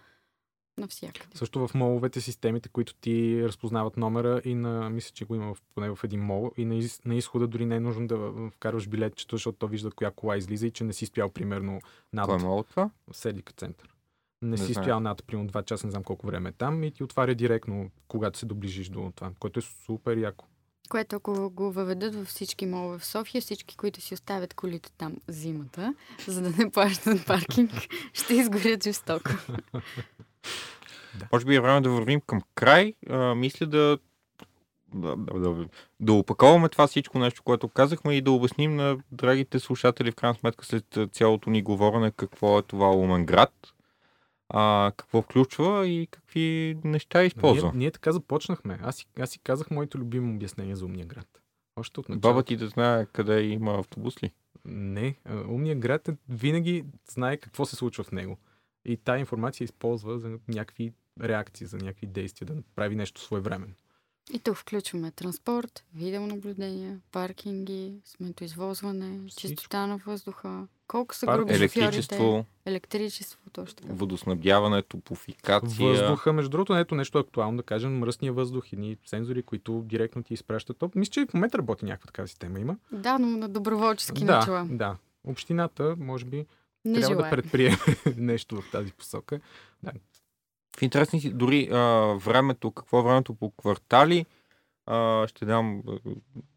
навсякъде. 0.77 1.37
Също 1.37 1.67
в 1.67 1.73
моловете 1.73 2.21
системите, 2.21 2.69
които 2.69 2.93
ти 2.93 3.43
разпознават 3.43 3.97
номера 3.97 4.41
и 4.45 4.55
на, 4.55 4.89
мисля, 4.89 5.11
че 5.13 5.25
го 5.25 5.35
има 5.35 5.53
в, 5.53 5.61
поне 5.75 5.95
в 5.95 6.03
един 6.03 6.21
мол 6.21 6.51
и 6.57 6.65
на, 6.65 6.75
из, 6.75 7.05
на 7.05 7.15
изхода 7.15 7.47
дори 7.47 7.65
не 7.65 7.75
е 7.75 7.79
нужно 7.79 8.07
да 8.07 8.17
вкарваш 8.51 8.87
билетчето, 8.87 9.35
защото 9.35 9.57
то 9.57 9.67
вижда 9.67 9.91
коя 9.91 10.11
кола 10.11 10.37
излиза 10.37 10.67
и 10.67 10.71
че 10.71 10.83
не 10.83 10.93
си 10.93 11.05
спял 11.05 11.29
примерно 11.29 11.81
над 12.13 12.25
Кой 12.25 12.35
е 12.35 12.39
мол 12.43 12.63
това? 12.63 12.89
Седлика 13.11 13.53
център. 13.53 13.94
Не, 14.41 14.49
Не 14.49 14.57
си 14.57 14.73
знам. 14.73 14.83
спял 14.83 14.99
над 14.99 15.23
примерно 15.27 15.49
2 15.49 15.65
часа, 15.65 15.87
не 15.87 15.91
знам 15.91 16.03
колко 16.03 16.27
време 16.27 16.49
е 16.49 16.51
там 16.51 16.83
и 16.83 16.91
ти 16.91 17.03
отваря 17.03 17.35
директно, 17.35 17.89
когато 18.07 18.39
се 18.39 18.45
доближиш 18.45 18.89
до 18.89 19.11
това, 19.15 19.31
което 19.39 19.59
е 19.59 19.63
супер 19.85 20.17
яко. 20.17 20.45
Което 20.89 21.15
ако 21.15 21.49
го 21.49 21.71
въведат 21.71 22.15
във 22.15 22.27
всички 22.27 22.65
молове 22.65 22.97
в 22.99 23.05
София, 23.05 23.41
всички, 23.41 23.77
които 23.77 24.01
си 24.01 24.13
оставят 24.13 24.53
колите 24.53 24.91
там 24.97 25.15
зимата, 25.27 25.93
за 26.27 26.41
да 26.41 26.49
не 26.49 26.71
плащат 26.71 27.25
паркинг, 27.25 27.71
ще 28.13 28.33
изгорят 28.33 28.83
жестоко. 28.83 29.31
Може 31.33 31.45
би 31.45 31.55
е 31.55 31.61
време 31.61 31.81
да 31.81 31.89
вървим 31.89 32.21
към 32.21 32.41
край. 32.55 32.93
А, 33.09 33.35
мисля 33.35 33.65
да, 33.65 33.97
да, 34.95 35.15
да, 35.15 35.39
да, 35.39 35.65
да 35.99 36.13
опаковаме 36.13 36.69
това 36.69 36.87
всичко 36.87 37.19
нещо, 37.19 37.43
което 37.43 37.67
казахме 37.67 38.15
и 38.15 38.21
да 38.21 38.31
обясним 38.31 38.75
на 38.75 38.97
драгите 39.11 39.59
слушатели 39.59 40.11
в 40.11 40.15
крайна 40.15 40.35
сметка 40.35 40.65
след 40.65 40.97
цялото 41.11 41.49
ни 41.49 41.61
говорене 41.61 42.11
какво 42.11 42.59
е 42.59 42.61
това 42.61 42.91
Умен 42.91 43.25
град, 43.25 43.53
а, 44.49 44.91
какво 44.97 45.21
включва 45.21 45.87
и 45.87 46.07
какви 46.07 46.77
неща 46.83 47.23
използва. 47.23 47.67
Ние, 47.67 47.77
ние 47.77 47.91
така 47.91 48.11
започнахме. 48.11 48.79
Аз 48.81 48.95
си, 48.95 49.05
аз 49.19 49.29
си 49.29 49.39
казах 49.39 49.71
моето 49.71 49.97
любимо 49.97 50.35
обяснение 50.35 50.75
за 50.75 50.85
умния 50.85 51.05
град. 51.05 51.41
Още 51.75 51.99
от 51.99 52.09
началото. 52.09 52.27
Баба 52.27 52.43
ти 52.43 52.57
да 52.57 52.67
знае 52.67 53.05
къде 53.05 53.41
има 53.41 53.79
автобус 53.79 54.23
ли? 54.23 54.31
Не, 54.65 55.15
а, 55.25 55.35
умният 55.35 55.79
град 55.79 56.07
е, 56.07 56.17
винаги 56.29 56.85
знае 57.11 57.37
какво 57.37 57.65
се 57.65 57.75
случва 57.75 58.03
в 58.03 58.11
него. 58.11 58.37
И 58.85 58.97
тая 58.97 59.19
информация 59.19 59.65
използва 59.65 60.19
за 60.19 60.39
някакви 60.47 60.93
реакции, 61.23 61.67
за 61.67 61.77
някакви 61.77 62.07
действия, 62.07 62.45
да 62.45 62.61
прави 62.75 62.95
нещо 62.95 63.21
своевременно. 63.21 63.73
И 64.33 64.39
тук 64.39 64.57
включваме 64.57 65.11
транспорт, 65.11 65.83
видеонаблюдение, 65.95 66.97
паркинги, 67.11 67.93
сметоизвозване, 68.05 69.19
чистота 69.37 69.87
на 69.87 69.97
въздуха. 69.97 70.67
Колко 70.87 71.15
са 71.15 71.25
Пар- 71.25 71.37
груби 71.37 71.53
шофьорите? 71.53 71.79
Електричество, 71.79 72.45
Електричество, 72.65 73.39
точно 73.53 73.75
така. 73.75 73.93
водоснабдяване, 73.93 74.81
топофикация. 74.81 75.87
Въздуха, 75.89 76.33
между 76.33 76.49
другото, 76.49 76.75
ето 76.75 76.95
нещо 76.95 77.17
актуално, 77.17 77.57
да 77.57 77.63
кажем, 77.63 77.97
мръсния 77.97 78.33
въздух, 78.33 78.73
едни 78.73 78.97
сензори, 79.05 79.43
които 79.43 79.83
директно 79.85 80.23
ти 80.23 80.33
изпращат. 80.33 80.77
То, 80.77 80.91
мисля, 80.95 81.11
че 81.11 81.21
и 81.21 81.25
в 81.25 81.33
момента 81.33 81.57
работи 81.57 81.85
някаква 81.85 82.07
такава 82.07 82.27
система 82.27 82.59
има. 82.59 82.77
Да, 82.91 83.19
но 83.19 83.27
на 83.27 83.49
доброволчески 83.49 84.25
да, 84.25 84.35
начала. 84.37 84.67
да. 84.71 84.97
Общината, 85.23 85.95
може 85.99 86.25
би, 86.25 86.45
Не 86.85 86.93
трябва 86.99 87.13
желая. 87.15 87.31
да 87.31 87.35
предприеме 87.35 87.77
нещо 88.17 88.61
в 88.61 88.71
тази 88.71 88.91
посока. 88.93 89.39
В 90.77 90.81
интересни 90.81 91.21
си, 91.21 91.33
дори 91.33 91.69
а, 91.71 91.79
времето, 92.17 92.71
какво 92.71 92.99
е 92.99 93.03
времето 93.03 93.33
по 93.33 93.51
квартали, 93.51 94.25
а, 94.85 95.27
ще 95.27 95.45
дам, 95.45 95.81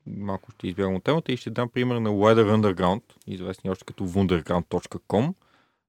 малко 0.07 0.53
ще 0.53 0.69
избягам 0.69 0.95
от 0.95 1.05
темата 1.05 1.33
и 1.33 1.37
ще 1.37 1.51
дам 1.51 1.69
пример 1.69 1.97
на 1.97 2.11
Weather 2.11 2.57
Underground, 2.57 3.03
известни 3.27 3.71
още 3.71 3.85
като 3.85 4.05
wunderground.com, 4.05 5.35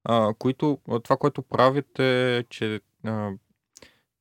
а, 0.03 0.34
които, 0.39 0.80
това, 1.03 1.17
което 1.17 1.41
правят 1.41 1.99
е, 1.99 2.43
че 2.49 2.80
а, 3.03 3.32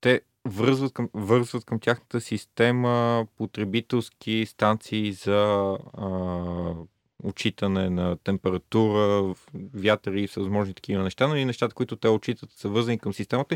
те 0.01 0.21
вързват 0.45 0.93
към, 0.93 1.09
вързват 1.15 1.65
към 1.65 1.81
тяхната 1.81 2.21
система 2.21 3.27
потребителски 3.37 4.47
станции 4.47 5.13
за 5.13 5.79
а, 5.95 6.09
отчитане 7.25 7.91
на 7.91 8.17
температура, 8.17 9.35
вятър 9.75 10.13
и 10.13 10.27
всевъзможни 10.27 10.75
такива 10.75 11.03
неща, 11.03 11.29
но 11.29 11.37
и 11.37 11.45
нещата, 11.45 11.75
които 11.75 11.97
те 11.97 12.09
отчитат, 12.09 12.51
са 12.51 12.69
вързани 12.69 12.99
към 12.99 13.15
системата. 13.15 13.55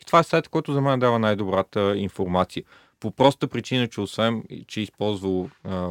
И 0.00 0.04
това 0.04 0.18
е 0.18 0.24
сайт, 0.24 0.48
който 0.48 0.72
за 0.72 0.80
мен 0.80 1.00
дава 1.00 1.18
най-добрата 1.18 1.96
информация. 1.96 2.64
По 3.00 3.10
проста 3.10 3.48
причина, 3.48 3.88
че 3.88 4.00
освен, 4.00 4.44
че 4.66 4.80
използва 4.80 5.50
а, 5.64 5.90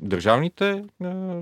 държавните 0.00 0.84
а, 1.04 1.40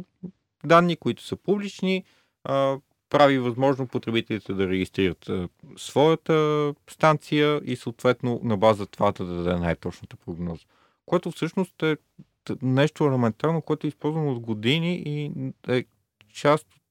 данни, 0.64 0.96
които 0.96 1.22
са 1.22 1.36
публични, 1.36 2.04
а, 2.44 2.78
прави 3.10 3.38
възможно 3.38 3.86
потребителите 3.86 4.54
да 4.54 4.68
регистрират 4.68 5.28
а, 5.28 5.48
своята 5.76 6.74
станция 6.90 7.60
и 7.64 7.76
съответно 7.76 8.40
на 8.44 8.56
база 8.56 8.86
това 8.86 9.12
да 9.12 9.24
даде 9.24 9.56
най-точната 9.56 10.16
прогноза. 10.16 10.64
Което 11.06 11.30
всъщност 11.30 11.82
е 11.82 11.96
нещо 12.62 13.04
елементарно, 13.04 13.62
което 13.62 13.86
е 13.86 13.88
използвано 13.88 14.32
от 14.32 14.40
години 14.40 15.02
и 15.06 15.32
е 15.68 15.84
част 16.32 16.66
от 16.74 16.82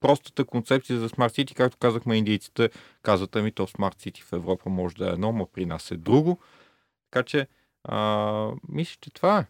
простата 0.00 0.44
концепция 0.44 0.98
за 0.98 1.08
Smart 1.08 1.42
City, 1.42 1.54
както 1.54 1.78
казахме 1.78 2.16
индийците, 2.16 2.70
казват, 3.02 3.36
ами 3.36 3.52
то 3.52 3.66
Smart 3.66 3.94
City 3.94 4.22
в 4.22 4.32
Европа 4.32 4.70
може 4.70 4.96
да 4.96 5.08
е 5.10 5.12
едно, 5.12 5.32
но 5.32 5.46
при 5.46 5.66
нас 5.66 5.90
е 5.90 5.96
друго. 5.96 6.38
Така 7.10 7.24
че, 7.24 7.48
а, 7.84 8.52
мисля, 8.68 8.98
че 9.00 9.10
това 9.10 9.38
е. 9.38 9.46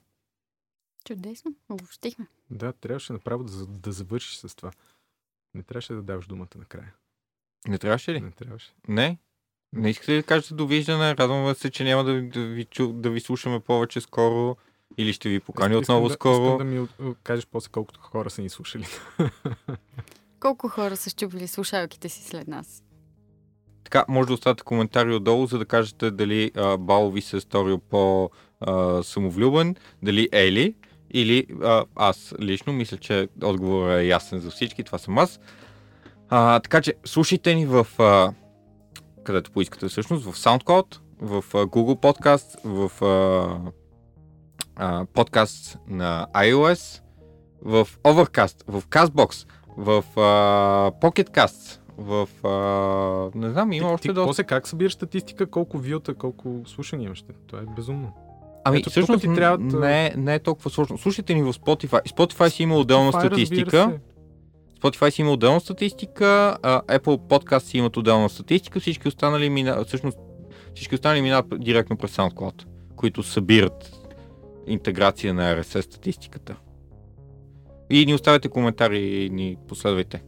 Чудесно, 1.04 1.54
обобщихме. 1.68 2.26
Да, 2.50 2.72
трябваше 2.72 3.12
направо 3.12 3.44
да, 3.44 3.66
да 3.66 3.92
завършиш 3.92 4.36
с 4.36 4.56
това. 4.56 4.70
Не 5.54 5.62
трябваше 5.62 5.92
да 5.92 6.02
даваш 6.02 6.26
думата 6.26 6.48
накрая. 6.56 6.94
Не 7.68 7.78
трябваше 7.78 8.12
ли? 8.12 8.20
Не 8.20 8.30
трябваше. 8.30 8.72
Не? 8.88 9.18
Не 9.72 9.90
искате 9.90 10.12
ли 10.12 10.16
да 10.16 10.22
кажете 10.22 10.54
довиждане? 10.54 11.16
Радваме 11.16 11.54
се, 11.54 11.70
че 11.70 11.84
няма 11.84 12.04
да, 12.04 12.12
ви- 12.12 12.28
да, 12.28 12.46
ви, 12.46 12.64
чу, 12.64 12.92
да 12.92 13.10
ви 13.10 13.20
слушаме 13.20 13.60
повече 13.60 14.00
скоро 14.00 14.56
или 14.98 15.12
ще 15.12 15.28
ви 15.28 15.40
покани 15.40 15.74
Искам 15.74 15.82
отново 15.82 16.08
да, 16.08 16.14
скоро. 16.14 16.44
Искам 16.44 16.58
да 16.58 16.64
ми 16.64 16.88
кажеш 17.22 17.46
после 17.46 17.68
колкото 17.72 18.00
хора 18.00 18.30
са 18.30 18.42
ни 18.42 18.48
слушали. 18.48 18.86
Колко 20.40 20.68
хора 20.68 20.96
са 20.96 21.10
щупили 21.10 21.48
слушалките 21.48 22.08
си 22.08 22.24
след 22.24 22.48
нас? 22.48 22.82
Така, 23.84 24.04
може 24.08 24.26
да 24.26 24.32
оставите 24.34 24.62
коментари 24.62 25.14
отдолу, 25.14 25.46
за 25.46 25.58
да 25.58 25.64
кажете 25.64 26.10
дали 26.10 26.52
а, 26.56 26.76
Бал 26.76 27.10
ви 27.10 27.20
се 27.20 27.36
е 27.36 27.40
сторил 27.40 27.78
по-самовлюбен, 27.78 29.76
дали 30.02 30.28
Ели 30.32 30.74
или 31.10 31.46
а, 31.62 31.84
аз 31.96 32.34
лично. 32.40 32.72
Мисля, 32.72 32.96
че 32.96 33.28
отговорът 33.42 34.00
е 34.00 34.06
ясен 34.06 34.40
за 34.40 34.50
всички. 34.50 34.84
Това 34.84 34.98
съм 34.98 35.18
аз. 35.18 35.40
А, 36.28 36.60
така 36.60 36.80
че 36.80 36.94
слушайте 37.04 37.54
ни 37.54 37.66
в 37.66 37.86
а, 37.98 38.32
където 39.24 39.50
поискате 39.50 39.88
всъщност, 39.88 40.24
в 40.24 40.32
SoundCloud, 40.32 40.98
в 41.20 41.44
а, 41.54 41.66
Google 41.66 42.00
Podcast, 42.00 42.58
в 42.64 43.04
а, 43.04 43.70
а, 44.76 45.06
подкаст 45.12 45.78
на 45.88 46.26
iOS, 46.34 47.00
в 47.62 47.88
Overcast, 48.04 48.64
в 48.68 48.82
CastBox, 48.82 49.48
в 49.76 50.04
а, 50.16 50.20
Pocket 50.90 51.30
Cast, 51.30 51.80
в... 51.98 52.28
А, 52.44 53.38
не 53.38 53.50
знам, 53.50 53.72
има 53.72 53.88
ти, 53.88 53.94
още 53.94 54.08
ти, 54.08 54.14
доста. 54.14 54.26
после 54.26 54.44
как 54.44 54.68
събираш 54.68 54.92
статистика, 54.92 55.46
колко 55.46 55.78
вилта, 55.78 56.14
колко 56.14 56.62
слушания 56.66 57.06
имаш? 57.06 57.24
Това 57.46 57.62
е 57.62 57.66
безумно. 57.76 58.12
Ами, 58.64 58.78
ето 58.78 58.90
всъщност 58.90 59.20
ти 59.20 59.28
м- 59.28 59.34
трябват, 59.34 59.72
а- 59.74 59.78
не, 59.78 60.14
не 60.16 60.34
е 60.34 60.38
толкова 60.38 60.70
сложно. 60.70 60.98
Слушайте 60.98 61.34
ни 61.34 61.42
в 61.42 61.52
Spotify. 61.52 62.02
Spotify 62.08 62.48
си 62.48 62.62
има 62.62 62.76
отделна 62.76 63.12
разбира 63.12 63.26
статистика. 63.26 63.98
Spotify 64.80 65.10
си 65.10 65.20
има 65.22 65.30
отделна 65.32 65.60
статистика, 65.60 66.56
Apple 66.62 67.18
Podcast 67.18 67.58
си 67.58 67.78
имат 67.78 67.96
отделна 67.96 68.28
статистика, 68.28 68.80
всички 68.80 69.08
останали 69.08 69.50
мина, 69.50 69.84
всъщност 69.86 70.18
всички 70.74 70.94
останали 70.94 71.22
минават 71.22 71.46
директно 71.60 71.96
през 71.96 72.16
SoundCloud, 72.16 72.64
които 72.96 73.22
събират 73.22 74.03
интеграция 74.66 75.34
на 75.34 75.56
RSS 75.56 75.80
статистиката. 75.80 76.56
И 77.90 78.06
ни 78.06 78.14
оставяйте 78.14 78.48
коментари 78.48 78.98
и 78.98 79.30
ни 79.30 79.56
последвайте. 79.68 80.22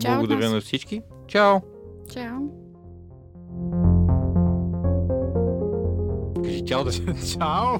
Чао 0.00 0.18
Благодаря 0.18 0.44
нас. 0.44 0.52
на 0.52 0.60
всички. 0.60 1.02
Чао! 1.28 1.60
Чао! 2.12 2.38
Кажи 6.44 6.64
чао 6.64 6.84
да 6.84 6.92
Чао! 7.32 7.78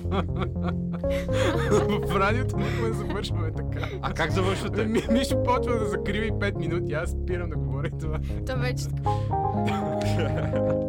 В 2.09 2.17
радиото 2.17 2.57
никога 2.57 2.89
не 2.89 2.95
завършваме 2.95 3.53
така. 3.53 3.89
А 4.03 4.13
как 4.13 4.31
завършвате? 4.31 4.85
Ми, 4.85 5.03
Мишо 5.11 5.43
почва 5.43 5.79
да 5.79 5.87
закрива 5.87 6.27
и 6.27 6.33
5 6.33 6.59
минути, 6.59 6.93
аз 6.93 7.11
спирам 7.11 7.51
да 7.51 7.57
говоря 7.57 7.91
това. 8.01 8.19
То 8.47 8.59
вече 8.59 8.85
така. 8.85 9.11